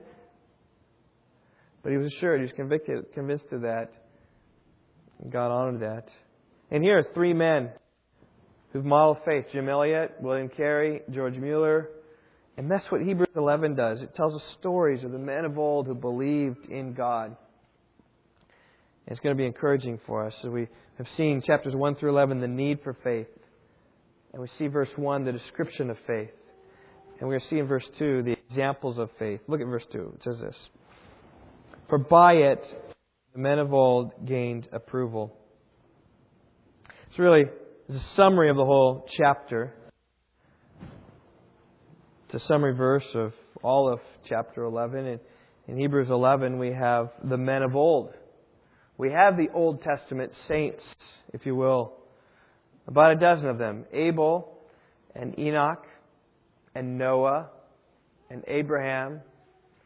But 1.83 1.93
he 1.93 1.99
was 1.99 2.07
assured, 2.07 2.41
he 2.41 2.45
was 2.45 2.53
convicted, 2.55 3.13
convinced 3.13 3.47
of 3.53 3.63
that. 3.63 3.91
God 5.29 5.51
honored 5.51 5.81
that. 5.83 6.09
And 6.71 6.83
here 6.83 6.99
are 6.99 7.07
three 7.13 7.35
men 7.35 7.71
who've 8.73 8.85
modeled 8.85 9.19
faith 9.25 9.47
Jim 9.53 9.69
Elliot, 9.69 10.15
William 10.21 10.49
Carey, 10.49 11.03
George 11.11 11.37
Mueller. 11.37 11.91
And 12.57 12.71
that's 12.71 12.85
what 12.91 13.01
Hebrews 13.01 13.31
11 13.35 13.75
does. 13.77 14.03
It 14.03 14.15
tells 14.15 14.35
us 14.35 14.43
stories 14.61 15.05
of 15.05 15.13
the 15.13 15.19
men 15.19 15.45
of 15.45 15.59
old 15.59 15.87
who 15.87 15.95
believed 15.95 16.67
in 16.67 16.93
God. 16.93 17.37
And 19.07 19.13
it's 19.13 19.21
going 19.21 19.35
to 19.35 19.39
be 19.41 19.47
encouraging 19.47 20.01
for 20.07 20.27
us. 20.27 20.35
So 20.43 20.51
we 20.51 20.69
have 20.99 21.07
seen 21.17 21.43
chapters 21.43 21.75
1 21.75 21.97
through 21.97 22.11
11 22.11 22.41
the 22.41 22.49
need 22.49 22.81
for 22.85 22.95
faith. 23.03 23.29
And 24.33 24.41
we 24.41 24.49
see 24.59 24.67
verse 24.67 24.91
1 24.97 25.25
the 25.25 25.33
description 25.33 25.91
of 25.91 25.97
faith. 26.07 26.31
And 27.19 27.29
we're 27.29 27.39
going 27.39 27.41
to 27.41 27.49
see 27.49 27.59
in 27.59 27.67
verse 27.67 27.89
2 27.99 28.23
the 28.23 28.37
examples 28.49 28.99
of 28.99 29.09
faith. 29.19 29.41
Look 29.49 29.61
at 29.61 29.67
verse 29.67 29.87
2. 29.93 30.15
It 30.17 30.23
says 30.25 30.41
this 30.41 30.57
For 31.89 31.99
by 31.99 32.35
it 32.35 32.63
the 33.33 33.39
men 33.39 33.59
of 33.59 33.73
old 33.73 34.27
gained 34.27 34.69
approval. 34.73 35.35
It's 37.09 37.19
really 37.19 37.45
it's 37.89 37.99
a 37.99 38.17
summary 38.17 38.51
of 38.51 38.57
the 38.57 38.65
whole 38.65 39.07
chapter. 39.17 39.75
A 42.35 42.41
summary 42.41 42.73
verse 42.73 43.05
of 43.15 43.35
all 43.63 43.93
of 43.93 44.01
chapter 44.27 44.65
11. 44.65 45.07
And 45.07 45.21
in 45.69 45.77
Hebrews 45.77 46.09
11, 46.09 46.59
we 46.59 46.73
have 46.73 47.11
the 47.23 47.37
men 47.37 47.63
of 47.63 47.77
old. 47.77 48.15
We 48.97 49.11
have 49.11 49.37
the 49.37 49.51
Old 49.53 49.83
Testament 49.83 50.33
saints, 50.49 50.83
if 51.35 51.45
you 51.45 51.55
will, 51.55 51.93
about 52.87 53.13
a 53.13 53.17
dozen 53.17 53.51
of 53.51 53.59
them 53.59 53.85
Abel 53.93 54.57
and 55.15 55.39
Enoch 55.39 55.85
and 56.75 56.97
Noah 56.97 57.51
and 58.31 58.43
Abraham 58.49 59.21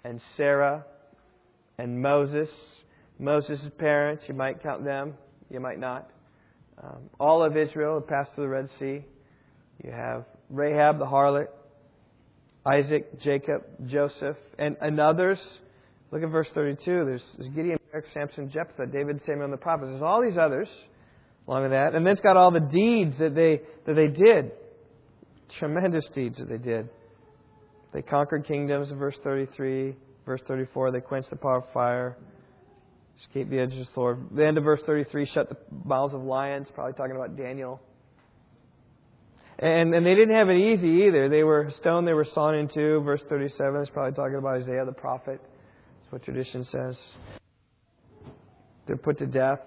and 0.04 0.20
Sarah 0.36 0.84
and 1.78 2.00
Moses. 2.00 2.48
Moses' 3.18 3.58
parents, 3.76 4.22
you 4.28 4.34
might 4.34 4.62
count 4.62 4.84
them, 4.84 5.14
you 5.50 5.58
might 5.58 5.80
not. 5.80 6.08
Um, 6.80 7.10
all 7.18 7.42
of 7.42 7.56
Israel 7.56 8.00
passed 8.00 8.30
through 8.36 8.44
the 8.44 8.50
Red 8.50 8.68
Sea. 8.78 9.04
You 9.82 9.90
have 9.90 10.26
Rahab 10.48 11.00
the 11.00 11.06
harlot, 11.06 11.48
Isaac, 12.66 13.20
Jacob, 13.20 13.62
Joseph, 13.86 14.36
and, 14.58 14.76
and 14.80 14.98
others. 14.98 15.38
Look 16.10 16.22
at 16.22 16.30
verse 16.30 16.48
32. 16.54 16.82
There's, 16.84 17.22
there's 17.38 17.54
Gideon, 17.54 17.78
Barak, 17.92 18.06
Samson, 18.12 18.50
Jephthah, 18.50 18.86
David, 18.86 19.20
Samuel, 19.24 19.44
and 19.44 19.52
the 19.52 19.58
prophets. 19.58 19.90
There's 19.90 20.02
all 20.02 20.22
these 20.22 20.38
others 20.38 20.68
along 21.46 21.62
with 21.62 21.70
that. 21.70 21.94
And 21.94 22.04
then 22.04 22.12
it's 22.12 22.20
got 22.20 22.36
all 22.36 22.50
the 22.50 22.60
deeds 22.60 23.14
that 23.18 23.34
they, 23.34 23.60
that 23.86 23.94
they 23.94 24.08
did. 24.08 24.52
Tremendous 25.58 26.04
deeds 26.14 26.38
that 26.38 26.48
they 26.48 26.58
did. 26.58 26.88
They 27.92 28.02
conquered 28.02 28.46
kingdoms 28.46 28.90
in 28.90 28.98
verse 28.98 29.16
33. 29.22 29.94
Verse 30.24 30.40
34, 30.48 30.90
they 30.90 31.00
quenched 31.00 31.30
the 31.30 31.36
power 31.36 31.58
of 31.58 31.72
fire, 31.72 32.16
escaped 33.20 33.48
the 33.48 33.60
edge 33.60 33.72
of 33.72 33.78
the 33.78 33.86
sword. 33.94 34.26
The 34.34 34.44
end 34.44 34.58
of 34.58 34.64
verse 34.64 34.80
33, 34.84 35.30
shut 35.32 35.48
the 35.48 35.56
mouths 35.84 36.14
of 36.14 36.22
lions, 36.24 36.66
probably 36.74 36.94
talking 36.94 37.14
about 37.14 37.36
Daniel. 37.36 37.80
And, 39.58 39.94
and 39.94 40.04
they 40.04 40.14
didn't 40.14 40.34
have 40.34 40.50
it 40.50 40.58
easy 40.58 41.06
either. 41.06 41.28
They 41.28 41.42
were 41.42 41.72
stoned, 41.80 42.06
they 42.06 42.12
were 42.12 42.26
sawn 42.34 42.54
in 42.54 42.68
two. 42.68 43.00
Verse 43.00 43.22
37 43.28 43.82
is 43.82 43.88
probably 43.88 44.12
talking 44.12 44.36
about 44.36 44.56
Isaiah 44.62 44.84
the 44.84 44.92
prophet. 44.92 45.40
That's 45.40 46.12
what 46.12 46.22
tradition 46.22 46.66
says. 46.70 46.96
They're 48.86 48.96
put 48.96 49.18
to 49.18 49.26
death. 49.26 49.60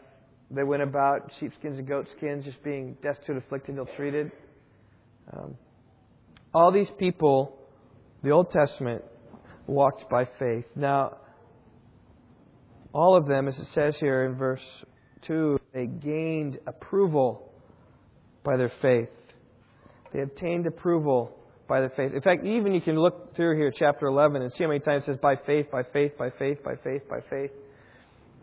They 0.52 0.64
went 0.64 0.84
about 0.84 1.32
sheepskins 1.40 1.78
and 1.78 1.88
goatskins, 1.88 2.46
just 2.46 2.64
being 2.64 2.98
destitute, 3.04 3.38
afflicted, 3.38 3.78
ill 3.78 3.88
treated. 3.96 4.32
Um, 5.32 5.56
all 6.54 6.72
these 6.72 6.90
people, 6.98 7.58
the 8.24 8.32
Old 8.32 8.52
Testament, 8.52 9.04
walked 9.68 10.10
by 10.10 10.26
faith. 10.40 10.66
Now, 10.76 11.18
all 12.94 13.16
of 13.16 13.28
them, 13.28 13.48
as 13.48 13.58
it 13.58 13.68
says 13.76 13.96
here 14.00 14.26
in 14.26 14.36
verse 14.36 14.64
2, 15.28 15.60
they 15.74 15.86
gained 15.86 16.60
approval 16.66 17.52
by 18.44 18.58
their 18.58 18.72
faith. 18.82 19.10
They 20.14 20.22
obtained 20.22 20.66
approval 20.66 21.36
by 21.68 21.82
the 21.82 21.90
faith. 21.90 22.14
In 22.14 22.22
fact, 22.22 22.46
even 22.46 22.74
you 22.74 22.82
can 22.82 23.00
look 23.00 23.36
through 23.36 23.56
here, 23.58 23.72
chapter 23.72 24.08
11, 24.08 24.42
and 24.42 24.52
see 24.54 24.64
how 24.64 24.70
many 24.70 24.80
times 24.80 25.04
it 25.04 25.06
says 25.06 25.18
by 25.22 25.36
faith, 25.36 25.70
by 25.72 25.84
faith, 25.84 26.18
by 26.18 26.32
faith, 26.32 26.64
by 26.64 26.76
faith, 26.84 27.04
by 27.08 27.20
faith. 27.30 27.52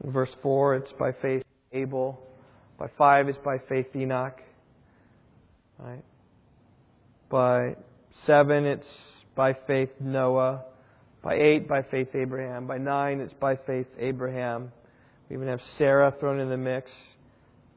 In 0.05 0.13
verse 0.13 0.31
4, 0.43 0.77
it's 0.77 0.93
by 0.99 1.13
faith 1.21 1.43
Abel. 1.73 2.21
By 2.79 2.87
5, 2.97 3.29
it's 3.29 3.39
by 3.45 3.57
faith 3.69 3.87
Enoch. 3.97 4.41
Right? 5.79 6.05
By 7.29 7.77
7, 8.27 8.65
it's 8.65 8.87
by 9.35 9.55
faith 9.67 9.91
Noah. 10.01 10.63
By 11.23 11.35
8, 11.35 11.69
by 11.69 11.83
faith 11.83 12.15
Abraham. 12.15 12.67
By 12.67 12.79
9, 12.79 13.21
it's 13.21 13.35
by 13.35 13.57
faith 13.57 13.89
Abraham. 13.99 14.71
We 15.29 15.37
even 15.37 15.49
have 15.49 15.61
Sarah 15.79 16.15
thrown 16.21 16.39
in 16.39 16.49
the 16.49 16.57
mix. 16.57 16.91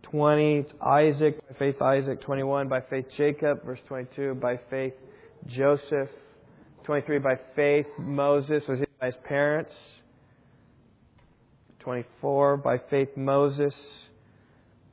20, 0.04 0.56
it's 0.56 0.72
Isaac, 0.82 1.40
by 1.48 1.56
faith 1.58 1.82
Isaac. 1.82 2.22
21, 2.22 2.68
by 2.68 2.82
faith 2.82 3.06
Jacob. 3.18 3.64
Verse 3.64 3.80
22, 3.88 4.36
by 4.36 4.60
faith 4.70 4.94
Joseph. 5.48 6.10
23, 6.84 7.20
by 7.20 7.40
faith 7.56 7.86
Moses 8.00 8.64
was 8.68 8.80
hit 8.80 8.90
by 9.00 9.08
his 9.08 9.16
parents. 9.24 9.72
24, 11.80 12.58
by 12.58 12.78
faith 12.90 13.10
Moses. 13.16 13.74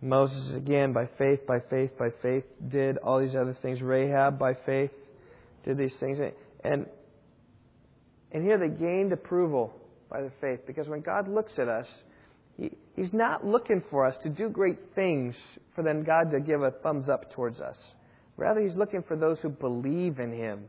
Moses, 0.02 0.54
again, 0.54 0.92
by 0.92 1.08
faith, 1.18 1.46
by 1.46 1.58
faith, 1.70 1.90
by 1.98 2.10
faith, 2.22 2.44
did 2.68 2.98
all 2.98 3.20
these 3.20 3.34
other 3.34 3.56
things. 3.62 3.80
Rahab, 3.80 4.38
by 4.38 4.54
faith, 4.54 4.90
did 5.64 5.78
these 5.78 5.94
things. 5.98 6.18
And 6.62 6.86
and 8.32 8.44
here 8.44 8.58
they 8.58 8.68
gained 8.68 9.12
approval 9.12 9.72
by 10.10 10.20
the 10.20 10.32
faith 10.40 10.60
because 10.66 10.88
when 10.88 11.00
God 11.00 11.28
looks 11.28 11.52
at 11.58 11.68
us, 11.68 11.86
He's 12.96 13.12
not 13.12 13.46
looking 13.46 13.82
for 13.90 14.06
us 14.06 14.14
to 14.22 14.30
do 14.30 14.48
great 14.48 14.78
things 14.94 15.34
for 15.74 15.82
then 15.82 16.02
God 16.02 16.30
to 16.32 16.40
give 16.40 16.62
a 16.62 16.70
thumbs 16.70 17.10
up 17.10 17.30
towards 17.32 17.60
us. 17.60 17.76
Rather, 18.38 18.60
He's 18.60 18.74
looking 18.74 19.02
for 19.06 19.16
those 19.16 19.38
who 19.40 19.50
believe 19.50 20.18
in 20.18 20.32
Him 20.32 20.64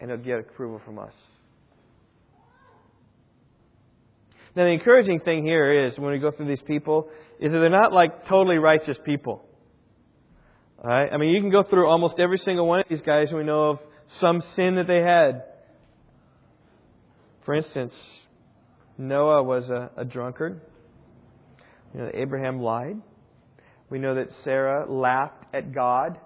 and 0.00 0.10
He'll 0.10 0.18
get 0.18 0.38
approval 0.40 0.80
from 0.84 0.98
us. 0.98 1.12
Now, 4.56 4.64
the 4.64 4.70
encouraging 4.70 5.20
thing 5.20 5.44
here 5.44 5.86
is 5.86 5.98
when 5.98 6.12
we 6.12 6.18
go 6.18 6.30
through 6.30 6.48
these 6.48 6.62
people, 6.66 7.08
is 7.38 7.52
that 7.52 7.58
they're 7.58 7.70
not 7.70 7.92
like 7.92 8.26
totally 8.26 8.56
righteous 8.56 8.96
people. 9.04 9.44
All 10.82 10.90
right? 10.90 11.10
I 11.12 11.16
mean, 11.16 11.30
you 11.30 11.40
can 11.40 11.50
go 11.50 11.62
through 11.62 11.88
almost 11.88 12.18
every 12.18 12.38
single 12.38 12.66
one 12.66 12.80
of 12.80 12.86
these 12.88 13.00
guys 13.00 13.28
and 13.28 13.38
we 13.38 13.44
know 13.44 13.70
of 13.70 13.78
some 14.20 14.42
sin 14.56 14.76
that 14.76 14.86
they 14.86 15.00
had. 15.00 15.44
For 17.44 17.54
instance, 17.54 17.92
Noah 18.98 19.42
was 19.42 19.68
a, 19.70 19.90
a 19.96 20.04
drunkard. 20.04 20.60
We 21.92 22.00
know 22.00 22.10
Abraham 22.14 22.60
lied. 22.60 23.00
We 23.90 23.98
know 23.98 24.14
that 24.14 24.28
Sarah 24.44 24.90
laughed 24.90 25.44
at 25.52 25.74
God. 25.74 26.18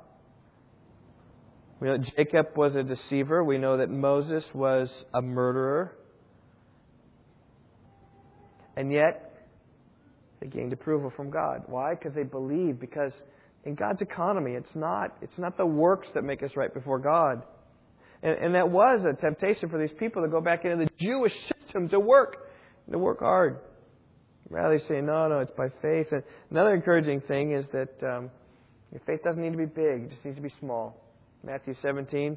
We 1.80 1.88
know 1.88 1.98
that 1.98 2.14
Jacob 2.16 2.56
was 2.56 2.74
a 2.74 2.82
deceiver. 2.82 3.42
We 3.42 3.58
know 3.58 3.78
that 3.78 3.90
Moses 3.90 4.44
was 4.54 4.88
a 5.12 5.20
murderer. 5.20 5.96
And 8.76 8.92
yet, 8.92 9.34
they 10.40 10.46
gained 10.46 10.72
approval 10.72 11.12
from 11.16 11.30
God. 11.30 11.62
Why? 11.66 11.94
Because 11.94 12.14
they 12.14 12.22
believed. 12.22 12.78
Because 12.78 13.12
in 13.64 13.74
God's 13.74 14.00
economy, 14.00 14.52
it's 14.52 14.74
not, 14.74 15.16
it's 15.20 15.36
not 15.38 15.56
the 15.56 15.66
works 15.66 16.08
that 16.14 16.22
make 16.22 16.42
us 16.42 16.50
right 16.56 16.72
before 16.72 16.98
God. 16.98 17.42
And, 18.22 18.38
and 18.38 18.54
that 18.54 18.70
was 18.70 19.04
a 19.04 19.20
temptation 19.20 19.68
for 19.68 19.78
these 19.78 19.94
people 19.98 20.22
to 20.22 20.28
go 20.28 20.40
back 20.40 20.64
into 20.64 20.84
the 20.84 20.90
Jewish 20.98 21.32
system 21.60 21.88
to 21.88 21.98
work, 21.98 22.48
to 22.90 22.98
work 22.98 23.20
hard. 23.20 23.58
Rather 24.49 24.78
say, 24.88 25.01
no, 25.01 25.28
no, 25.28 25.40
it's 25.40 25.51
by 25.57 25.68
faith. 25.82 26.09
And 26.12 26.22
another 26.51 26.74
encouraging 26.74 27.20
thing 27.22 27.53
is 27.53 27.64
that 27.72 28.07
um, 28.07 28.30
your 28.92 29.01
faith 29.07 29.20
doesn't 29.24 29.42
need 29.42 29.53
to 29.53 29.59
be 29.59 29.66
big, 29.66 30.05
it 30.05 30.11
just 30.11 30.24
needs 30.24 30.36
to 30.36 30.42
be 30.42 30.53
small. 30.61 31.03
Matthew 31.42 31.74
17, 31.82 32.36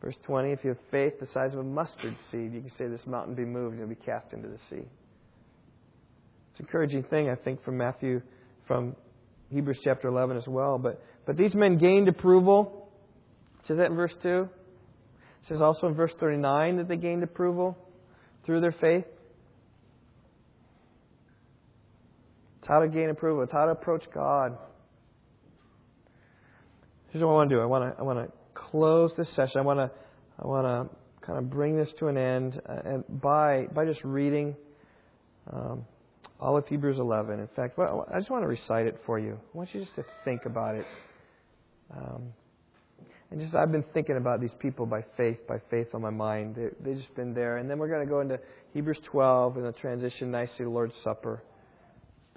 verse 0.00 0.14
20, 0.24 0.52
if 0.52 0.60
you 0.62 0.70
have 0.70 0.78
faith 0.90 1.14
the 1.20 1.26
size 1.34 1.52
of 1.52 1.60
a 1.60 1.64
mustard 1.64 2.16
seed, 2.30 2.52
you 2.52 2.60
can 2.60 2.70
say 2.78 2.86
this 2.86 3.06
mountain 3.06 3.34
be 3.34 3.44
moved 3.44 3.74
and 3.74 3.82
it'll 3.82 3.94
be 3.94 4.06
cast 4.06 4.32
into 4.32 4.48
the 4.48 4.58
sea. 4.70 4.84
It's 6.52 6.60
an 6.60 6.66
encouraging 6.66 7.04
thing, 7.04 7.28
I 7.28 7.34
think, 7.34 7.62
from 7.64 7.76
Matthew, 7.76 8.22
from 8.66 8.94
Hebrews 9.50 9.78
chapter 9.82 10.08
11 10.08 10.36
as 10.36 10.46
well. 10.46 10.78
But, 10.78 11.02
but 11.26 11.36
these 11.36 11.54
men 11.54 11.78
gained 11.78 12.08
approval. 12.08 12.90
It 13.60 13.68
says 13.68 13.76
that 13.78 13.86
in 13.86 13.96
verse 13.96 14.14
2. 14.22 14.28
It 14.28 14.48
says 15.48 15.60
also 15.60 15.86
in 15.88 15.94
verse 15.94 16.12
39 16.20 16.76
that 16.78 16.88
they 16.88 16.96
gained 16.96 17.22
approval 17.22 17.76
through 18.44 18.60
their 18.60 18.72
faith. 18.72 19.04
It's 22.68 22.74
how 22.74 22.80
to 22.80 22.88
gain 22.88 23.08
approval. 23.08 23.42
It's 23.44 23.52
how 23.52 23.64
to 23.64 23.70
approach 23.70 24.04
God. 24.12 24.54
Here's 27.08 27.24
what 27.24 27.30
I 27.30 27.32
want 27.32 27.48
to 27.48 27.56
do. 27.56 27.62
I 27.62 27.64
want 27.64 27.96
to, 27.96 27.98
I 27.98 28.02
want 28.02 28.18
to 28.18 28.32
close 28.52 29.10
this 29.16 29.26
session. 29.34 29.56
I 29.56 29.62
want 29.62 29.78
to, 29.78 29.90
I 30.38 30.46
want 30.46 30.66
to 30.66 31.26
kind 31.26 31.38
of 31.38 31.48
bring 31.48 31.78
this 31.78 31.88
to 31.98 32.08
an 32.08 32.18
end 32.18 32.60
uh, 32.68 32.80
and 32.84 33.22
by, 33.22 33.68
by 33.74 33.86
just 33.86 34.04
reading 34.04 34.54
um, 35.50 35.86
all 36.38 36.58
of 36.58 36.66
Hebrews 36.66 36.98
11. 36.98 37.40
In 37.40 37.48
fact, 37.56 37.78
I 37.78 38.18
just 38.18 38.28
want 38.28 38.44
to 38.44 38.48
recite 38.48 38.84
it 38.84 39.00
for 39.06 39.18
you. 39.18 39.40
I 39.54 39.56
want 39.56 39.70
you 39.72 39.80
just 39.80 39.94
to 39.94 40.04
think 40.26 40.44
about 40.44 40.74
it. 40.74 40.84
Um, 41.96 42.24
and 43.30 43.40
just, 43.40 43.54
I've 43.54 43.72
been 43.72 43.84
thinking 43.94 44.18
about 44.18 44.42
these 44.42 44.54
people 44.58 44.84
by 44.84 45.06
faith, 45.16 45.38
by 45.48 45.56
faith 45.70 45.86
on 45.94 46.02
my 46.02 46.10
mind. 46.10 46.56
They, 46.56 46.68
they've 46.84 46.98
just 46.98 47.14
been 47.14 47.32
there. 47.32 47.56
And 47.56 47.70
then 47.70 47.78
we're 47.78 47.88
going 47.88 48.06
to 48.06 48.10
go 48.10 48.20
into 48.20 48.38
Hebrews 48.74 48.98
12 49.10 49.56
and 49.56 49.64
the 49.64 49.72
transition 49.72 50.30
nicely 50.30 50.58
to 50.58 50.64
the 50.64 50.70
Lord's 50.70 50.92
Supper 51.02 51.42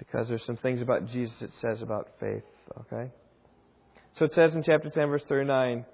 because 0.06 0.26
there's 0.28 0.44
some 0.46 0.56
things 0.56 0.82
about 0.82 1.06
Jesus 1.06 1.34
it 1.40 1.50
says 1.60 1.80
about 1.80 2.08
faith, 2.18 2.42
okay? 2.80 3.10
So 4.18 4.24
it 4.24 4.32
says 4.34 4.52
in 4.54 4.64
chapter 4.64 4.90
10, 4.90 5.08
verse 5.08 5.22
39, 5.28 5.84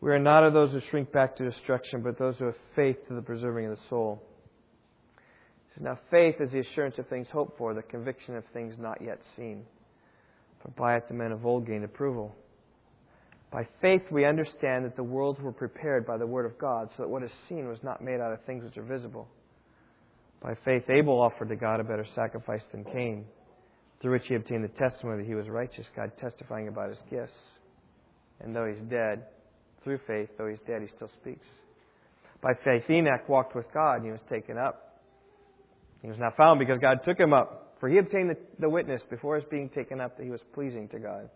we 0.00 0.10
are 0.10 0.18
not 0.18 0.42
of 0.42 0.54
those 0.54 0.72
who 0.72 0.80
shrink 0.90 1.12
back 1.12 1.36
to 1.36 1.48
destruction, 1.48 2.02
but 2.02 2.18
those 2.18 2.36
who 2.38 2.46
have 2.46 2.56
faith 2.74 2.96
to 3.08 3.14
the 3.14 3.20
preserving 3.20 3.66
of 3.66 3.72
the 3.72 3.82
soul. 3.90 4.22
Now, 5.80 5.98
faith 6.10 6.36
is 6.40 6.50
the 6.52 6.60
assurance 6.60 6.98
of 6.98 7.08
things 7.08 7.26
hoped 7.32 7.56
for, 7.58 7.74
the 7.74 7.82
conviction 7.82 8.36
of 8.36 8.44
things 8.52 8.74
not 8.78 8.98
yet 9.02 9.18
seen. 9.36 9.64
For 10.62 10.68
by 10.70 10.96
it 10.96 11.08
the 11.08 11.14
men 11.14 11.32
of 11.32 11.44
old 11.44 11.66
gained 11.66 11.84
approval. 11.84 12.34
By 13.50 13.66
faith 13.80 14.02
we 14.10 14.24
understand 14.24 14.84
that 14.84 14.96
the 14.96 15.02
worlds 15.02 15.40
were 15.40 15.52
prepared 15.52 16.06
by 16.06 16.16
the 16.16 16.26
word 16.26 16.46
of 16.46 16.58
God, 16.58 16.88
so 16.96 17.02
that 17.02 17.08
what 17.08 17.22
is 17.22 17.30
seen 17.48 17.68
was 17.68 17.78
not 17.82 18.02
made 18.02 18.20
out 18.20 18.32
of 18.32 18.42
things 18.44 18.64
which 18.64 18.76
are 18.76 18.82
visible. 18.82 19.28
By 20.42 20.54
faith 20.64 20.88
Abel 20.88 21.20
offered 21.20 21.48
to 21.50 21.56
God 21.56 21.80
a 21.80 21.84
better 21.84 22.06
sacrifice 22.14 22.62
than 22.72 22.84
Cain, 22.84 23.24
through 24.02 24.12
which 24.12 24.26
he 24.26 24.34
obtained 24.34 24.64
the 24.64 24.68
testimony 24.68 25.22
that 25.22 25.28
he 25.28 25.34
was 25.34 25.48
righteous, 25.48 25.86
God 25.96 26.12
testifying 26.20 26.68
about 26.68 26.90
his 26.90 26.98
gifts. 27.08 27.32
And 28.40 28.54
though 28.54 28.66
he's 28.66 28.82
dead, 28.90 29.24
through 29.84 30.00
faith, 30.06 30.28
though 30.36 30.48
he's 30.48 30.60
dead, 30.66 30.82
he 30.82 30.88
still 30.94 31.10
speaks. 31.20 31.46
By 32.42 32.52
faith 32.64 32.90
Enoch 32.90 33.28
walked 33.28 33.54
with 33.54 33.66
God, 33.72 33.96
and 33.96 34.04
he 34.04 34.10
was 34.10 34.20
taken 34.28 34.58
up 34.58 34.92
he 36.02 36.08
was 36.08 36.18
not 36.18 36.36
found 36.36 36.58
because 36.58 36.78
God 36.78 37.00
took 37.04 37.18
him 37.18 37.32
up, 37.32 37.76
for 37.78 37.88
he 37.88 37.98
obtained 37.98 38.30
the, 38.30 38.36
the 38.58 38.68
witness 38.68 39.02
before 39.08 39.36
his 39.36 39.44
being 39.50 39.68
taken 39.70 40.00
up 40.00 40.16
that 40.16 40.24
he 40.24 40.30
was 40.30 40.40
pleasing 40.52 40.88
to 40.88 40.98
God. 40.98 41.30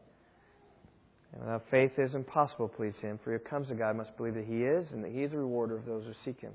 And 1.32 1.42
without 1.42 1.62
faith 1.70 1.92
it 1.96 2.02
is 2.02 2.14
impossible 2.14 2.68
to 2.68 2.76
please 2.76 2.94
him, 3.00 3.18
for 3.22 3.32
who 3.32 3.38
comes 3.38 3.68
to 3.68 3.74
God 3.74 3.96
must 3.96 4.16
believe 4.16 4.34
that 4.34 4.44
he 4.44 4.64
is, 4.64 4.86
and 4.92 5.04
that 5.04 5.12
he 5.12 5.22
is 5.22 5.32
a 5.32 5.38
rewarder 5.38 5.76
of 5.76 5.86
those 5.86 6.04
who 6.04 6.12
seek 6.24 6.40
him. 6.40 6.52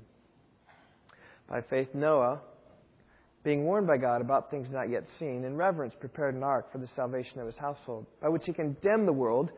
By 1.48 1.62
faith 1.62 1.88
Noah, 1.94 2.40
being 3.44 3.64
warned 3.64 3.86
by 3.86 3.96
God 3.96 4.20
about 4.20 4.50
things 4.50 4.68
not 4.70 4.88
yet 4.88 5.04
seen, 5.18 5.44
in 5.44 5.56
reverence 5.56 5.94
prepared 5.98 6.34
an 6.34 6.42
ark 6.42 6.70
for 6.70 6.78
the 6.78 6.88
salvation 6.94 7.40
of 7.40 7.46
his 7.46 7.56
household, 7.56 8.06
by 8.20 8.28
which 8.28 8.44
he 8.44 8.52
condemned 8.52 9.08
the 9.08 9.12
world 9.12 9.50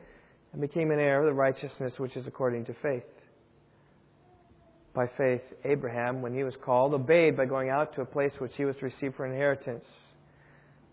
and 0.52 0.60
became 0.60 0.90
an 0.90 0.98
heir 0.98 1.20
of 1.20 1.26
the 1.26 1.32
righteousness 1.32 1.92
which 1.98 2.16
is 2.16 2.26
according 2.26 2.64
to 2.64 2.74
faith. 2.82 3.02
By 4.94 5.06
faith, 5.18 5.42
Abraham, 5.64 6.22
when 6.22 6.34
he 6.34 6.44
was 6.44 6.54
called, 6.64 6.94
obeyed 6.94 7.36
by 7.36 7.46
going 7.46 7.68
out 7.68 7.94
to 7.96 8.02
a 8.02 8.06
place 8.06 8.32
which 8.38 8.52
he 8.56 8.64
was 8.64 8.76
to 8.76 8.84
receive 8.84 9.14
for 9.16 9.26
inheritance. 9.26 9.84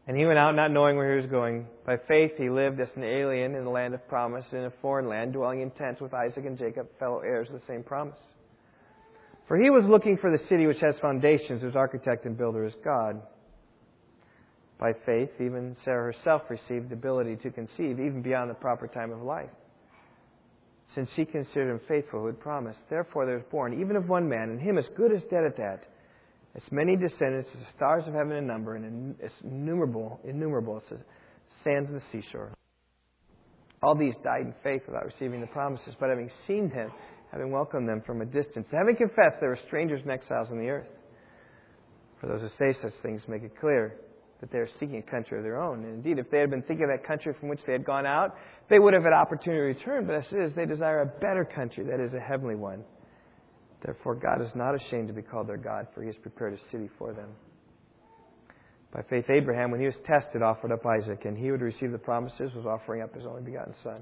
And 0.08 0.18
he 0.18 0.26
went 0.26 0.40
out 0.40 0.56
not 0.56 0.72
knowing 0.72 0.98
where 0.98 1.12
he 1.12 1.22
was 1.22 1.30
going. 1.30 1.68
By 1.86 1.98
faith, 2.08 2.32
he 2.36 2.50
lived 2.50 2.80
as 2.80 2.90
an 2.96 3.04
alien 3.04 3.54
in 3.54 3.64
the 3.64 3.70
land 3.70 3.94
of 3.94 4.06
promise, 4.08 4.46
in 4.52 4.66
a 4.66 4.74
foreign 4.82 5.08
land, 5.08 5.34
dwelling 5.34 5.62
in 5.62 5.70
tents 5.72 6.02
with 6.02 6.14
Isaac 6.16 6.44
and 6.46 6.58
Jacob, 6.58 6.88
fellow 6.98 7.20
heirs 7.20 7.50
of 7.50 7.60
the 7.60 7.66
same 7.68 7.84
promise. 7.84 8.18
For 9.48 9.62
he 9.62 9.70
was 9.70 9.84
looking 9.86 10.18
for 10.18 10.32
the 10.32 10.44
city 10.48 10.66
which 10.68 10.80
has 10.80 10.96
foundations, 11.02 11.62
whose 11.62 11.76
architect 11.76 12.26
and 12.26 12.38
builder 12.38 12.66
is 12.66 12.74
God. 12.84 13.22
By 14.80 14.94
faith, 15.06 15.30
even 15.40 15.76
Sarah 15.84 16.14
herself 16.14 16.44
received 16.50 16.90
the 16.90 16.96
ability 16.96 17.36
to 17.38 17.52
conceive, 17.52 18.00
even 18.00 18.22
beyond 18.22 18.50
the 18.50 18.56
proper 18.56 18.88
time 18.88 19.12
of 19.12 19.22
life 19.22 19.50
since 20.96 21.10
she 21.16 21.26
considered 21.26 21.72
him 21.72 21.82
faithful 21.88 22.22
who 22.22 22.26
had 22.28 22.40
promised. 22.40 22.80
Therefore 22.90 23.26
there 23.26 23.36
was 23.36 23.46
born, 23.52 23.80
even 23.80 23.96
of 23.96 24.10
one 24.10 24.28
man, 24.28 24.50
and 24.50 24.60
him 24.60 24.78
as 24.78 24.86
good 24.96 25.12
as 25.12 25.22
dead 25.30 25.44
at 25.46 25.58
that, 25.58 25.84
as 26.56 26.64
many 26.72 26.96
descendants 26.98 27.50
as 27.54 27.60
the 27.62 27.72
stars 27.76 28.08
of 28.08 28.14
heaven 28.14 28.34
in 28.36 28.46
number, 28.46 28.76
and 28.76 29.16
as 29.24 29.32
innumerable, 29.44 30.20
innumerable 30.26 30.78
as 30.78 30.90
the 30.90 31.00
sands 31.64 31.90
of 31.90 31.96
the 31.96 32.02
seashore. 32.12 32.52
All 33.82 33.96
these 33.96 34.14
died 34.24 34.42
in 34.42 34.54
faith 34.64 34.84
without 34.86 35.06
receiving 35.06 35.42
the 35.42 35.48
promises, 35.48 35.96
but 36.00 36.10
having 36.10 36.30
seen 36.46 36.70
them, 36.70 36.92
having 37.32 37.52
welcomed 37.52 37.88
them 37.88 38.02
from 38.06 38.22
a 38.22 38.26
distance, 38.26 38.68
having 38.72 38.96
confessed 38.96 39.38
they 39.40 39.48
were 39.48 39.60
strangers 39.68 40.02
and 40.02 40.12
exiles 40.12 40.50
on 40.52 40.60
the 40.60 40.70
earth. 40.70 40.88
For 42.20 42.28
those 42.28 42.42
who 42.42 42.50
say 42.60 42.78
such 42.82 42.94
things 43.02 43.22
make 43.28 43.44
it 43.44 43.60
clear 43.60 43.96
that 44.42 44.52
they 44.52 44.58
are 44.58 44.70
seeking 44.80 44.98
a 44.98 45.12
country 45.12 45.38
of 45.38 45.44
their 45.44 45.62
own. 45.62 45.84
And 45.84 45.94
indeed, 45.94 46.20
if 46.20 46.30
they 46.30 46.40
had 46.40 46.50
been 46.50 46.64
thinking 46.64 46.84
of 46.84 46.90
that 46.90 47.08
country 47.08 47.34
from 47.40 47.50
which 47.50 47.62
they 47.66 47.74
had 47.74 47.86
gone 47.86 48.06
out, 48.06 48.36
they 48.70 48.80
would 48.80 48.94
have 48.94 49.04
had 49.04 49.14
opportunity 49.14 49.60
to 49.74 49.80
return. 49.80 50.06
But 50.06 50.16
as 50.16 50.26
it 50.32 50.38
is, 50.38 50.54
they 50.56 50.66
desire 50.66 51.02
a 51.02 51.06
better 51.06 51.46
country, 51.46 51.86
that 51.86 52.00
is, 52.00 52.14
a 52.14 52.20
heavenly 52.20 52.56
one. 52.56 52.84
Therefore, 53.84 54.16
God 54.16 54.42
is 54.42 54.52
not 54.56 54.76
ashamed 54.76 55.08
to 55.08 55.14
be 55.14 55.22
called 55.22 55.48
their 55.48 55.58
God, 55.58 55.88
for 55.94 56.02
he 56.02 56.08
has 56.08 56.18
prepared 56.18 56.54
a 56.54 56.72
city 56.72 56.90
for 56.98 57.14
them. 57.14 57.30
By 58.94 59.02
faith, 59.10 59.26
Abraham, 59.30 59.72
when 59.72 59.80
he 59.80 59.86
was 59.86 59.96
tested, 60.06 60.42
offered 60.42 60.72
up 60.72 60.86
Isaac, 60.86 61.26
and 61.26 61.38
he 61.38 61.46
who 61.46 61.54
would 61.54 61.62
receive 61.62 61.92
the 61.92 61.98
promises 61.98 62.52
was 62.54 62.66
offering 62.66 63.02
up 63.02 63.16
his 63.16 63.26
only 63.26 63.42
begotten 63.42 63.74
son. 63.84 64.02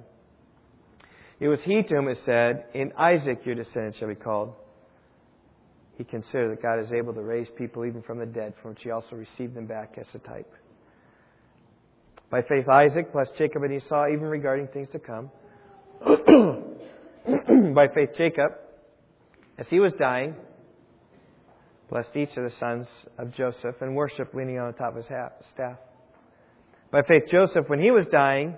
It 1.40 1.48
was 1.48 1.60
he 1.64 1.84
to 1.84 1.96
whom 1.96 2.10
it 2.10 2.18
said, 2.26 2.66
In 2.74 2.92
Isaac 2.98 3.42
your 3.46 3.56
descendants 3.56 3.98
shall 3.98 4.10
be 4.10 4.16
called 4.16 4.54
he 6.00 6.06
considered 6.06 6.52
that 6.52 6.64
God 6.64 6.80
is 6.80 6.94
able 6.94 7.14
to 7.14 7.22
raise 7.22 7.50
people 7.58 7.86
even 7.86 8.02
from 8.02 8.20
the 8.20 8.26
dead, 8.26 8.54
from 8.62 8.72
which 8.72 8.82
he 8.84 8.90
also 8.90 9.18
received 9.18 9.54
them 9.54 9.66
back 9.66 9.96
as 10.00 10.08
a 10.14 10.20
type. 10.20 10.50
By 12.32 12.42
faith, 12.42 12.70
Isaac 12.70 13.12
blessed 13.12 13.32
Jacob 13.38 13.64
and 13.64 13.74
Esau, 13.74 14.08
even 14.08 14.24
regarding 14.24 14.68
things 14.68 14.88
to 14.94 15.00
come. 15.00 15.30
By 17.76 17.90
faith, 17.94 18.12
Jacob, 18.18 18.54
as 19.58 19.66
he 19.70 19.82
was 19.82 19.92
dying, 20.00 20.36
blessed 21.90 22.16
each 22.16 22.30
of 22.38 22.46
the 22.46 22.54
sons 22.62 22.88
of 23.18 23.36
Joseph 23.36 23.76
and 23.82 23.94
worshiped 23.94 24.34
leaning 24.34 24.58
on 24.58 24.72
the 24.72 24.78
top 24.78 24.92
of 24.92 25.04
his 25.04 25.06
staff. 25.54 25.80
By 26.92 27.02
faith, 27.02 27.24
Joseph, 27.30 27.68
when 27.68 27.82
he 27.82 27.92
was 27.92 28.06
dying, 28.10 28.56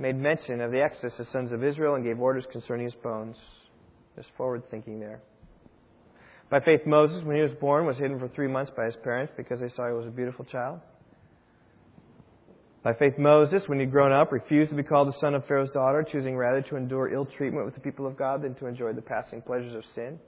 made 0.00 0.16
mention 0.16 0.60
of 0.60 0.72
the 0.72 0.82
exodus 0.82 1.12
of 1.18 1.26
the 1.26 1.32
sons 1.32 1.52
of 1.52 1.62
Israel 1.62 1.94
and 1.94 2.04
gave 2.04 2.18
orders 2.18 2.46
concerning 2.50 2.86
his 2.86 2.94
bones. 2.94 3.36
There's 4.14 4.26
forward 4.36 4.62
thinking 4.70 4.98
there. 4.98 5.20
By 6.50 6.60
faith, 6.60 6.80
Moses, 6.84 7.22
when 7.22 7.36
he 7.36 7.42
was 7.42 7.52
born, 7.60 7.86
was 7.86 7.96
hidden 7.98 8.18
for 8.18 8.28
three 8.28 8.48
months 8.48 8.72
by 8.76 8.86
his 8.86 8.96
parents 9.04 9.32
because 9.36 9.60
they 9.60 9.68
saw 9.68 9.86
he 9.86 9.92
was 9.92 10.06
a 10.06 10.10
beautiful 10.10 10.44
child. 10.44 10.80
By 12.82 12.94
faith, 12.94 13.18
Moses, 13.18 13.62
when 13.66 13.78
he'd 13.78 13.90
grown 13.90 14.10
up, 14.10 14.32
refused 14.32 14.70
to 14.70 14.76
be 14.76 14.82
called 14.82 15.08
the 15.08 15.20
son 15.20 15.34
of 15.34 15.46
Pharaoh's 15.46 15.70
daughter, 15.70 16.02
choosing 16.02 16.34
rather 16.36 16.62
to 16.62 16.76
endure 16.76 17.12
ill 17.12 17.26
treatment 17.26 17.66
with 17.66 17.74
the 17.74 17.80
people 17.80 18.06
of 18.06 18.16
God 18.16 18.42
than 18.42 18.54
to 18.54 18.66
enjoy 18.66 18.94
the 18.94 19.02
passing 19.02 19.42
pleasures 19.42 19.74
of 19.74 19.84
sin, 19.94 20.18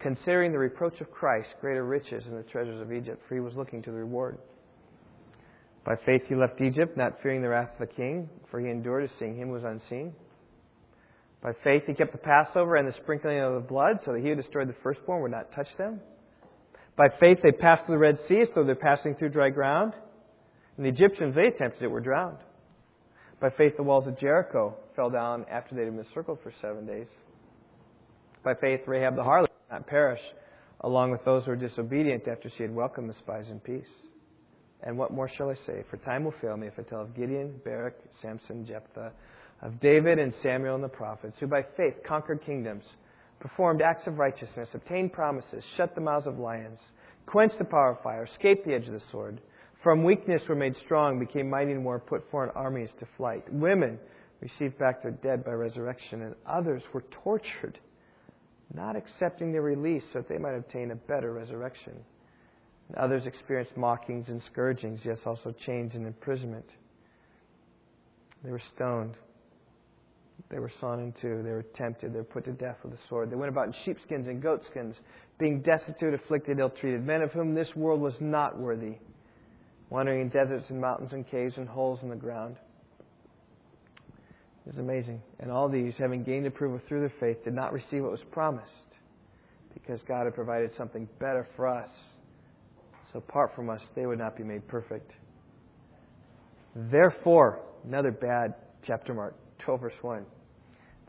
considering 0.00 0.50
the 0.50 0.58
reproach 0.58 1.00
of 1.00 1.10
Christ 1.12 1.48
greater 1.60 1.84
riches 1.84 2.24
than 2.24 2.36
the 2.36 2.42
treasures 2.42 2.80
of 2.82 2.92
Egypt, 2.92 3.22
for 3.28 3.36
he 3.36 3.40
was 3.40 3.54
looking 3.54 3.80
to 3.82 3.92
the 3.92 3.96
reward. 3.96 4.38
By 5.88 5.96
faith, 6.04 6.24
he 6.28 6.34
left 6.34 6.60
Egypt, 6.60 6.98
not 6.98 7.22
fearing 7.22 7.40
the 7.40 7.48
wrath 7.48 7.70
of 7.80 7.88
the 7.88 7.94
king, 7.94 8.28
for 8.50 8.60
he 8.60 8.68
endured 8.68 9.04
as 9.04 9.10
seeing 9.18 9.34
him 9.34 9.48
was 9.48 9.64
unseen. 9.64 10.12
By 11.42 11.52
faith, 11.64 11.84
he 11.86 11.94
kept 11.94 12.12
the 12.12 12.18
Passover 12.18 12.76
and 12.76 12.86
the 12.86 12.92
sprinkling 12.92 13.38
of 13.38 13.54
the 13.54 13.66
blood, 13.66 14.00
so 14.04 14.12
that 14.12 14.20
he 14.20 14.28
who 14.28 14.34
destroyed 14.34 14.68
the 14.68 14.74
firstborn 14.82 15.22
would 15.22 15.30
not 15.30 15.50
touch 15.52 15.68
them. 15.78 16.00
By 16.94 17.08
faith, 17.18 17.38
they 17.42 17.52
passed 17.52 17.86
through 17.86 17.94
the 17.94 18.00
Red 18.00 18.18
Sea, 18.28 18.44
so 18.54 18.64
they're 18.64 18.74
passing 18.74 19.14
through 19.14 19.30
dry 19.30 19.48
ground. 19.48 19.94
And 20.76 20.84
the 20.84 20.90
Egyptians, 20.90 21.34
they 21.34 21.46
attempted 21.46 21.82
it, 21.82 21.90
were 21.90 22.00
drowned. 22.00 22.36
By 23.40 23.48
faith, 23.48 23.78
the 23.78 23.82
walls 23.82 24.06
of 24.06 24.18
Jericho 24.18 24.74
fell 24.94 25.08
down 25.08 25.46
after 25.50 25.74
they 25.74 25.86
had 25.86 25.96
been 25.96 26.04
circled 26.12 26.40
for 26.42 26.52
seven 26.60 26.84
days. 26.84 27.06
By 28.44 28.52
faith, 28.60 28.80
Rahab 28.86 29.16
the 29.16 29.22
harlot 29.22 29.46
did 29.46 29.72
not 29.72 29.86
perish, 29.86 30.20
along 30.82 31.12
with 31.12 31.24
those 31.24 31.46
who 31.46 31.52
were 31.52 31.56
disobedient 31.56 32.28
after 32.28 32.50
she 32.50 32.62
had 32.62 32.74
welcomed 32.74 33.08
the 33.08 33.14
spies 33.14 33.46
in 33.48 33.58
peace. 33.60 33.88
And 34.82 34.96
what 34.96 35.12
more 35.12 35.28
shall 35.28 35.50
I 35.50 35.54
say? 35.66 35.84
For 35.90 35.96
time 35.98 36.24
will 36.24 36.34
fail 36.40 36.56
me 36.56 36.68
if 36.68 36.78
I 36.78 36.82
tell 36.82 37.02
of 37.02 37.14
Gideon, 37.14 37.60
Barak, 37.64 37.96
Samson, 38.22 38.64
Jephthah, 38.64 39.12
of 39.62 39.80
David 39.80 40.18
and 40.18 40.32
Samuel 40.42 40.76
and 40.76 40.84
the 40.84 40.88
prophets, 40.88 41.36
who 41.40 41.46
by 41.46 41.64
faith 41.76 41.94
conquered 42.06 42.44
kingdoms, 42.44 42.84
performed 43.40 43.82
acts 43.82 44.06
of 44.06 44.18
righteousness, 44.18 44.68
obtained 44.72 45.12
promises, 45.12 45.64
shut 45.76 45.94
the 45.94 46.00
mouths 46.00 46.26
of 46.26 46.38
lions, 46.38 46.78
quenched 47.26 47.58
the 47.58 47.64
power 47.64 47.92
of 47.92 48.02
fire, 48.02 48.24
escaped 48.24 48.66
the 48.66 48.74
edge 48.74 48.86
of 48.86 48.92
the 48.92 49.02
sword. 49.10 49.40
From 49.82 50.04
weakness 50.04 50.42
were 50.48 50.54
made 50.54 50.76
strong, 50.84 51.18
became 51.18 51.50
mighty 51.50 51.72
in 51.72 51.84
war, 51.84 51.98
put 51.98 52.28
foreign 52.30 52.50
armies 52.50 52.90
to 53.00 53.06
flight. 53.16 53.44
Women 53.52 53.98
received 54.40 54.78
back 54.78 55.02
their 55.02 55.12
dead 55.12 55.44
by 55.44 55.52
resurrection, 55.52 56.22
and 56.22 56.34
others 56.46 56.82
were 56.92 57.04
tortured, 57.22 57.78
not 58.72 58.96
accepting 58.96 59.52
their 59.52 59.62
release 59.62 60.02
so 60.12 60.20
that 60.20 60.28
they 60.28 60.38
might 60.38 60.54
obtain 60.54 60.90
a 60.90 60.96
better 60.96 61.32
resurrection. 61.32 61.94
Others 62.96 63.26
experienced 63.26 63.76
mockings 63.76 64.28
and 64.28 64.40
scourgings, 64.50 65.00
yes, 65.04 65.18
also 65.26 65.54
chains 65.66 65.92
and 65.94 66.06
imprisonment. 66.06 66.64
They 68.42 68.50
were 68.50 68.62
stoned. 68.74 69.14
They 70.50 70.58
were 70.58 70.72
sawn 70.80 71.00
in 71.00 71.12
two. 71.20 71.42
They 71.42 71.50
were 71.50 71.66
tempted. 71.76 72.14
They 72.14 72.18
were 72.18 72.24
put 72.24 72.46
to 72.46 72.52
death 72.52 72.78
with 72.82 72.94
a 72.94 72.98
sword. 73.08 73.30
They 73.30 73.36
went 73.36 73.50
about 73.50 73.66
in 73.66 73.74
sheepskins 73.84 74.26
and 74.26 74.40
goatskins, 74.40 74.94
being 75.38 75.60
destitute, 75.60 76.14
afflicted, 76.14 76.58
ill 76.58 76.70
treated, 76.70 77.04
men 77.04 77.20
of 77.20 77.32
whom 77.32 77.54
this 77.54 77.68
world 77.76 78.00
was 78.00 78.14
not 78.20 78.58
worthy, 78.58 78.94
wandering 79.90 80.22
in 80.22 80.28
deserts 80.28 80.64
and 80.70 80.80
mountains 80.80 81.12
and 81.12 81.28
caves 81.28 81.58
and 81.58 81.68
holes 81.68 81.98
in 82.02 82.08
the 82.08 82.16
ground. 82.16 82.56
It's 84.66 84.78
amazing. 84.78 85.20
And 85.40 85.50
all 85.50 85.68
these, 85.68 85.94
having 85.98 86.24
gained 86.24 86.46
approval 86.46 86.80
through 86.88 87.00
their 87.00 87.12
faith, 87.20 87.44
did 87.44 87.54
not 87.54 87.72
receive 87.72 88.02
what 88.02 88.12
was 88.12 88.24
promised 88.30 88.70
because 89.74 90.00
God 90.06 90.24
had 90.24 90.34
provided 90.34 90.70
something 90.76 91.08
better 91.18 91.46
for 91.56 91.66
us. 91.66 91.90
So 93.12 93.18
apart 93.18 93.54
from 93.54 93.70
us, 93.70 93.80
they 93.94 94.06
would 94.06 94.18
not 94.18 94.36
be 94.36 94.44
made 94.44 94.66
perfect. 94.68 95.10
Therefore, 96.74 97.60
another 97.84 98.10
bad 98.10 98.54
chapter 98.86 99.14
mark, 99.14 99.34
12 99.60 99.80
verse 99.80 99.94
1. 100.02 100.24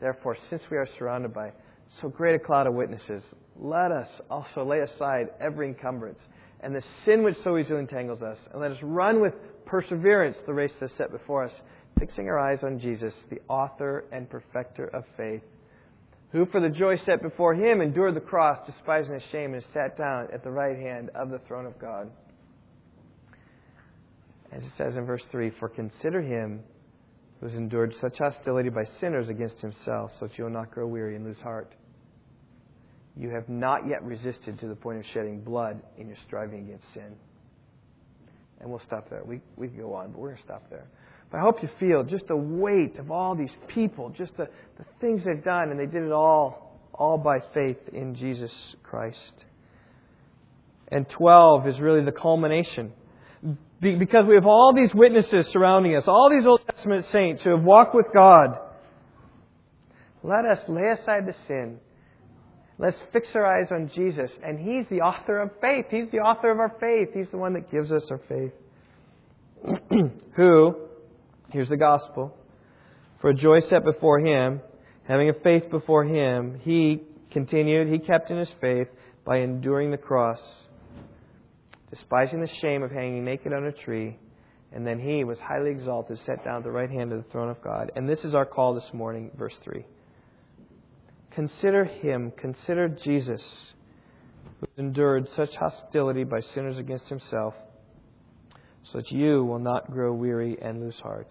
Therefore, 0.00 0.36
since 0.48 0.62
we 0.70 0.76
are 0.76 0.88
surrounded 0.98 1.34
by 1.34 1.52
so 2.00 2.08
great 2.08 2.34
a 2.34 2.38
cloud 2.38 2.66
of 2.66 2.74
witnesses, 2.74 3.22
let 3.56 3.92
us 3.92 4.08
also 4.30 4.64
lay 4.64 4.80
aside 4.80 5.28
every 5.40 5.68
encumbrance 5.68 6.20
and 6.62 6.74
the 6.74 6.82
sin 7.04 7.22
which 7.22 7.36
so 7.42 7.58
easily 7.58 7.80
entangles 7.80 8.22
us, 8.22 8.38
and 8.52 8.60
let 8.60 8.70
us 8.70 8.78
run 8.82 9.20
with 9.20 9.34
perseverance 9.64 10.36
the 10.46 10.52
race 10.52 10.72
that's 10.80 10.92
set 10.98 11.10
before 11.10 11.44
us, 11.44 11.52
fixing 11.98 12.28
our 12.28 12.38
eyes 12.38 12.58
on 12.62 12.78
Jesus, 12.78 13.14
the 13.30 13.40
author 13.48 14.04
and 14.12 14.28
perfecter 14.28 14.86
of 14.88 15.04
faith, 15.16 15.42
who 16.32 16.46
for 16.46 16.60
the 16.60 16.68
joy 16.68 16.96
set 17.04 17.22
before 17.22 17.54
him 17.54 17.80
endured 17.80 18.14
the 18.14 18.20
cross, 18.20 18.58
despising 18.66 19.12
the 19.12 19.22
shame, 19.32 19.54
and 19.54 19.64
sat 19.74 19.98
down 19.98 20.28
at 20.32 20.44
the 20.44 20.50
right 20.50 20.76
hand 20.76 21.10
of 21.14 21.30
the 21.30 21.40
throne 21.40 21.66
of 21.66 21.78
God. 21.78 22.10
As 24.52 24.62
it 24.62 24.72
says 24.78 24.96
in 24.96 25.04
verse 25.04 25.22
3 25.30 25.50
For 25.58 25.68
consider 25.68 26.20
him 26.20 26.60
who 27.40 27.46
has 27.46 27.56
endured 27.56 27.94
such 28.00 28.18
hostility 28.18 28.68
by 28.68 28.84
sinners 29.00 29.28
against 29.28 29.58
himself, 29.60 30.10
so 30.18 30.26
that 30.26 30.38
you 30.38 30.44
will 30.44 30.50
not 30.50 30.70
grow 30.70 30.86
weary 30.86 31.16
and 31.16 31.24
lose 31.24 31.38
heart. 31.38 31.72
You 33.16 33.30
have 33.30 33.48
not 33.48 33.88
yet 33.88 34.04
resisted 34.04 34.58
to 34.60 34.68
the 34.68 34.74
point 34.74 34.98
of 34.98 35.04
shedding 35.12 35.40
blood 35.40 35.82
in 35.98 36.06
your 36.06 36.16
striving 36.26 36.66
against 36.66 36.84
sin. 36.94 37.16
And 38.60 38.70
we'll 38.70 38.82
stop 38.86 39.08
there. 39.08 39.24
We, 39.24 39.40
we 39.56 39.68
can 39.68 39.78
go 39.78 39.94
on, 39.94 40.12
but 40.12 40.20
we're 40.20 40.28
going 40.28 40.38
to 40.38 40.44
stop 40.44 40.68
there. 40.70 40.86
But 41.30 41.38
I 41.38 41.40
hope 41.42 41.62
you 41.62 41.68
feel 41.78 42.02
just 42.02 42.26
the 42.26 42.36
weight 42.36 42.98
of 42.98 43.10
all 43.10 43.36
these 43.36 43.54
people, 43.68 44.10
just 44.10 44.36
the, 44.36 44.48
the 44.78 44.84
things 45.00 45.22
they've 45.24 45.44
done, 45.44 45.70
and 45.70 45.78
they 45.78 45.86
did 45.86 46.02
it 46.02 46.12
all, 46.12 46.80
all 46.92 47.18
by 47.18 47.38
faith 47.54 47.78
in 47.92 48.16
Jesus 48.16 48.50
Christ. 48.82 49.32
And 50.90 51.06
12 51.08 51.68
is 51.68 51.80
really 51.80 52.04
the 52.04 52.12
culmination. 52.12 52.92
Because 53.80 54.26
we 54.28 54.34
have 54.34 54.46
all 54.46 54.74
these 54.74 54.90
witnesses 54.92 55.46
surrounding 55.52 55.96
us, 55.96 56.04
all 56.06 56.28
these 56.28 56.46
Old 56.46 56.60
Testament 56.66 57.06
saints 57.12 57.42
who 57.42 57.50
have 57.50 57.62
walked 57.62 57.94
with 57.94 58.06
God. 58.12 58.58
Let 60.22 60.44
us 60.44 60.58
lay 60.68 60.90
aside 61.00 61.26
the 61.26 61.34
sin. 61.46 61.78
Let's 62.78 62.96
fix 63.12 63.28
our 63.34 63.46
eyes 63.46 63.68
on 63.70 63.90
Jesus. 63.94 64.30
And 64.44 64.58
He's 64.58 64.86
the 64.90 65.00
author 65.00 65.40
of 65.40 65.50
faith. 65.60 65.86
He's 65.90 66.10
the 66.10 66.18
author 66.18 66.50
of 66.50 66.58
our 66.58 66.74
faith. 66.80 67.14
He's 67.14 67.30
the 67.30 67.38
one 67.38 67.54
that 67.54 67.70
gives 67.70 67.90
us 67.92 68.02
our 68.10 68.20
faith. 68.28 68.52
who, 70.36 70.76
here's 71.52 71.68
the 71.68 71.76
gospel, 71.76 72.36
for 73.20 73.30
a 73.30 73.34
joy 73.34 73.60
set 73.68 73.84
before 73.84 74.20
Him, 74.20 74.60
having 75.06 75.28
a 75.28 75.34
faith 75.34 75.70
before 75.70 76.04
Him, 76.04 76.58
He 76.62 77.02
continued, 77.30 77.88
He 77.88 77.98
kept 77.98 78.30
in 78.30 78.38
His 78.38 78.50
faith 78.60 78.88
by 79.24 79.38
enduring 79.38 79.90
the 79.90 79.98
cross 79.98 80.40
despising 81.90 82.40
the 82.40 82.48
shame 82.60 82.82
of 82.82 82.90
hanging 82.90 83.24
naked 83.24 83.52
on 83.52 83.66
a 83.66 83.72
tree. 83.72 84.16
And 84.72 84.86
then 84.86 85.00
he 85.00 85.24
was 85.24 85.36
highly 85.38 85.70
exalted, 85.70 86.18
set 86.24 86.44
down 86.44 86.58
at 86.58 86.62
the 86.62 86.70
right 86.70 86.90
hand 86.90 87.12
of 87.12 87.24
the 87.24 87.30
throne 87.30 87.50
of 87.50 87.60
God. 87.62 87.90
And 87.96 88.08
this 88.08 88.20
is 88.20 88.34
our 88.34 88.46
call 88.46 88.74
this 88.74 88.88
morning, 88.92 89.30
verse 89.36 89.54
3. 89.64 89.84
Consider 91.32 91.84
him, 91.84 92.32
consider 92.36 92.88
Jesus, 92.88 93.42
who 94.60 94.66
endured 94.76 95.26
such 95.36 95.50
hostility 95.56 96.22
by 96.22 96.40
sinners 96.54 96.78
against 96.78 97.06
himself, 97.06 97.54
so 98.84 98.98
that 98.98 99.10
you 99.10 99.44
will 99.44 99.58
not 99.58 99.90
grow 99.90 100.12
weary 100.12 100.58
and 100.60 100.80
lose 100.80 100.96
heart. 101.02 101.28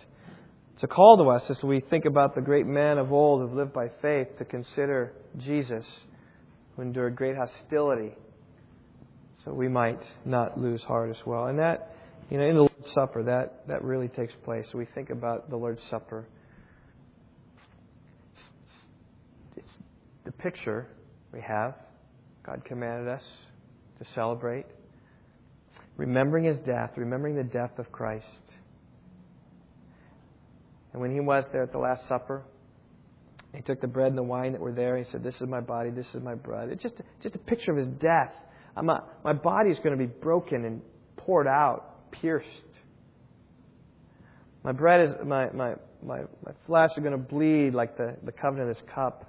It's 0.75 0.83
a 0.83 0.87
call 0.87 1.17
to 1.17 1.29
us 1.29 1.43
as 1.49 1.61
we 1.61 1.81
think 1.81 2.05
about 2.05 2.35
the 2.35 2.41
great 2.41 2.65
men 2.65 2.97
of 2.97 3.11
old 3.11 3.41
who've 3.41 3.57
lived 3.57 3.73
by 3.73 3.89
faith 4.01 4.27
to 4.37 4.45
consider 4.45 5.13
Jesus, 5.37 5.85
who 6.75 6.83
endured 6.83 7.15
great 7.15 7.35
hostility 7.35 8.13
so 9.43 9.53
we 9.53 9.67
might 9.67 9.99
not 10.25 10.59
lose 10.59 10.81
heart 10.83 11.09
as 11.09 11.25
well. 11.25 11.45
And 11.45 11.59
that, 11.59 11.95
you 12.29 12.37
know, 12.37 12.45
in 12.45 12.55
the 12.55 12.61
Lord's 12.61 12.93
Supper, 12.93 13.23
that, 13.23 13.67
that 13.67 13.83
really 13.83 14.07
takes 14.07 14.33
place. 14.43 14.65
We 14.73 14.85
think 14.95 15.09
about 15.09 15.49
the 15.49 15.55
Lord's 15.55 15.81
Supper. 15.89 16.27
It's, 19.55 19.67
the 20.25 20.31
picture 20.31 20.87
we 21.33 21.41
have. 21.41 21.75
God 22.45 22.63
commanded 22.65 23.07
us 23.07 23.23
to 23.99 24.05
celebrate. 24.13 24.65
Remembering 25.99 26.45
his 26.45 26.57
death, 26.65 26.91
remembering 26.95 27.35
the 27.35 27.43
death 27.43 27.77
of 27.77 27.91
Christ. 27.91 28.25
And 30.93 31.01
when 31.01 31.11
he 31.11 31.19
was 31.19 31.43
there 31.51 31.63
at 31.63 31.71
the 31.71 31.77
Last 31.77 32.01
Supper, 32.07 32.43
he 33.53 33.61
took 33.61 33.81
the 33.81 33.87
bread 33.87 34.07
and 34.07 34.17
the 34.17 34.23
wine 34.23 34.53
that 34.53 34.61
were 34.61 34.71
there. 34.71 34.95
And 34.95 35.05
he 35.05 35.11
said, 35.11 35.23
This 35.23 35.35
is 35.35 35.47
my 35.47 35.59
body, 35.59 35.91
this 35.91 36.07
is 36.13 36.23
my 36.23 36.35
blood. 36.35 36.69
It's 36.69 36.81
just 36.81 36.95
a, 36.99 37.03
just 37.21 37.35
a 37.35 37.39
picture 37.39 37.71
of 37.71 37.77
his 37.77 37.87
death 37.99 38.33
not, 38.83 39.23
my 39.23 39.33
body 39.33 39.71
is 39.71 39.77
going 39.79 39.97
to 39.97 39.97
be 39.97 40.11
broken 40.11 40.65
and 40.65 40.81
poured 41.17 41.47
out, 41.47 42.11
pierced. 42.11 42.47
My 44.63 44.71
bread 44.71 45.09
is 45.09 45.15
my 45.25 45.49
my 45.51 45.75
my, 46.01 46.19
my 46.45 46.51
flesh 46.65 46.91
is 46.95 47.03
going 47.03 47.11
to 47.11 47.17
bleed 47.17 47.73
like 47.73 47.97
the, 47.97 48.15
the 48.23 48.31
covenant 48.31 48.71
of 48.71 48.77
cup. 48.93 49.28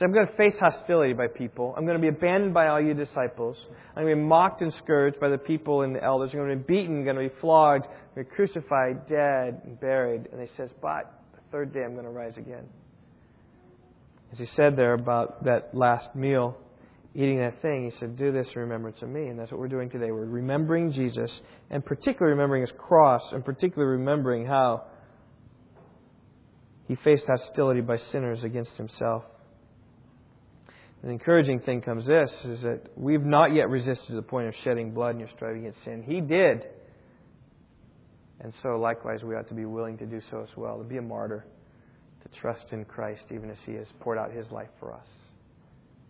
So 0.00 0.06
I'm 0.06 0.12
going 0.12 0.28
to 0.28 0.32
face 0.32 0.54
hostility 0.58 1.12
by 1.12 1.26
people. 1.26 1.74
I'm 1.76 1.84
going 1.84 1.98
to 1.98 2.00
be 2.00 2.08
abandoned 2.08 2.54
by 2.54 2.68
all 2.68 2.80
you 2.80 2.94
disciples. 2.94 3.54
I'm 3.94 4.04
going 4.04 4.16
to 4.16 4.22
be 4.22 4.26
mocked 4.26 4.62
and 4.62 4.72
scourged 4.82 5.20
by 5.20 5.28
the 5.28 5.36
people 5.36 5.82
and 5.82 5.94
the 5.94 6.02
elders. 6.02 6.30
I'm 6.32 6.38
going 6.38 6.58
to 6.58 6.64
be 6.64 6.74
beaten, 6.74 7.00
I'm 7.00 7.04
going 7.04 7.16
to 7.16 7.34
be 7.34 7.40
flogged, 7.42 7.84
I'm 7.84 8.14
going 8.14 8.26
to 8.26 8.30
be 8.30 8.34
crucified, 8.34 9.06
dead, 9.10 9.60
and 9.62 9.78
buried. 9.78 10.26
And 10.32 10.40
he 10.40 10.46
says, 10.56 10.70
but 10.80 11.22
the 11.34 11.40
third 11.52 11.74
day 11.74 11.80
I'm 11.84 11.92
going 11.92 12.06
to 12.06 12.10
rise 12.10 12.32
again. 12.38 12.64
As 14.32 14.38
he 14.38 14.46
said 14.56 14.74
there 14.74 14.94
about 14.94 15.44
that 15.44 15.74
last 15.74 16.16
meal, 16.16 16.56
eating 17.14 17.38
that 17.40 17.60
thing, 17.60 17.90
he 17.92 18.00
said, 18.00 18.16
Do 18.16 18.32
this 18.32 18.46
in 18.54 18.62
remembrance 18.62 19.02
of 19.02 19.10
me. 19.10 19.26
And 19.26 19.38
that's 19.38 19.50
what 19.50 19.60
we're 19.60 19.68
doing 19.68 19.90
today. 19.90 20.12
We're 20.12 20.24
remembering 20.24 20.94
Jesus, 20.94 21.30
and 21.68 21.84
particularly 21.84 22.30
remembering 22.30 22.62
his 22.62 22.72
cross, 22.78 23.22
and 23.32 23.44
particularly 23.44 23.98
remembering 23.98 24.46
how 24.46 24.84
he 26.88 26.96
faced 27.04 27.24
hostility 27.26 27.82
by 27.82 27.98
sinners 28.12 28.44
against 28.44 28.70
himself. 28.78 29.24
An 31.02 31.10
encouraging 31.10 31.60
thing 31.60 31.80
comes 31.80 32.06
this 32.06 32.30
is 32.44 32.60
that 32.62 32.82
we've 32.94 33.24
not 33.24 33.54
yet 33.54 33.70
resisted 33.70 34.08
to 34.08 34.14
the 34.16 34.22
point 34.22 34.48
of 34.48 34.54
shedding 34.62 34.92
blood 34.92 35.14
in 35.14 35.20
your 35.20 35.30
striving 35.34 35.62
against 35.66 35.82
sin. 35.84 36.02
He 36.02 36.20
did. 36.20 36.66
And 38.40 38.52
so 38.62 38.78
likewise 38.78 39.22
we 39.22 39.34
ought 39.34 39.48
to 39.48 39.54
be 39.54 39.64
willing 39.64 39.96
to 39.98 40.06
do 40.06 40.20
so 40.30 40.42
as 40.42 40.56
well, 40.56 40.78
to 40.78 40.84
be 40.84 40.98
a 40.98 41.02
martyr, 41.02 41.46
to 42.22 42.40
trust 42.40 42.66
in 42.72 42.84
Christ 42.84 43.24
even 43.32 43.50
as 43.50 43.58
he 43.64 43.72
has 43.74 43.86
poured 44.00 44.18
out 44.18 44.30
his 44.30 44.50
life 44.50 44.68
for 44.78 44.92
us. 44.92 45.06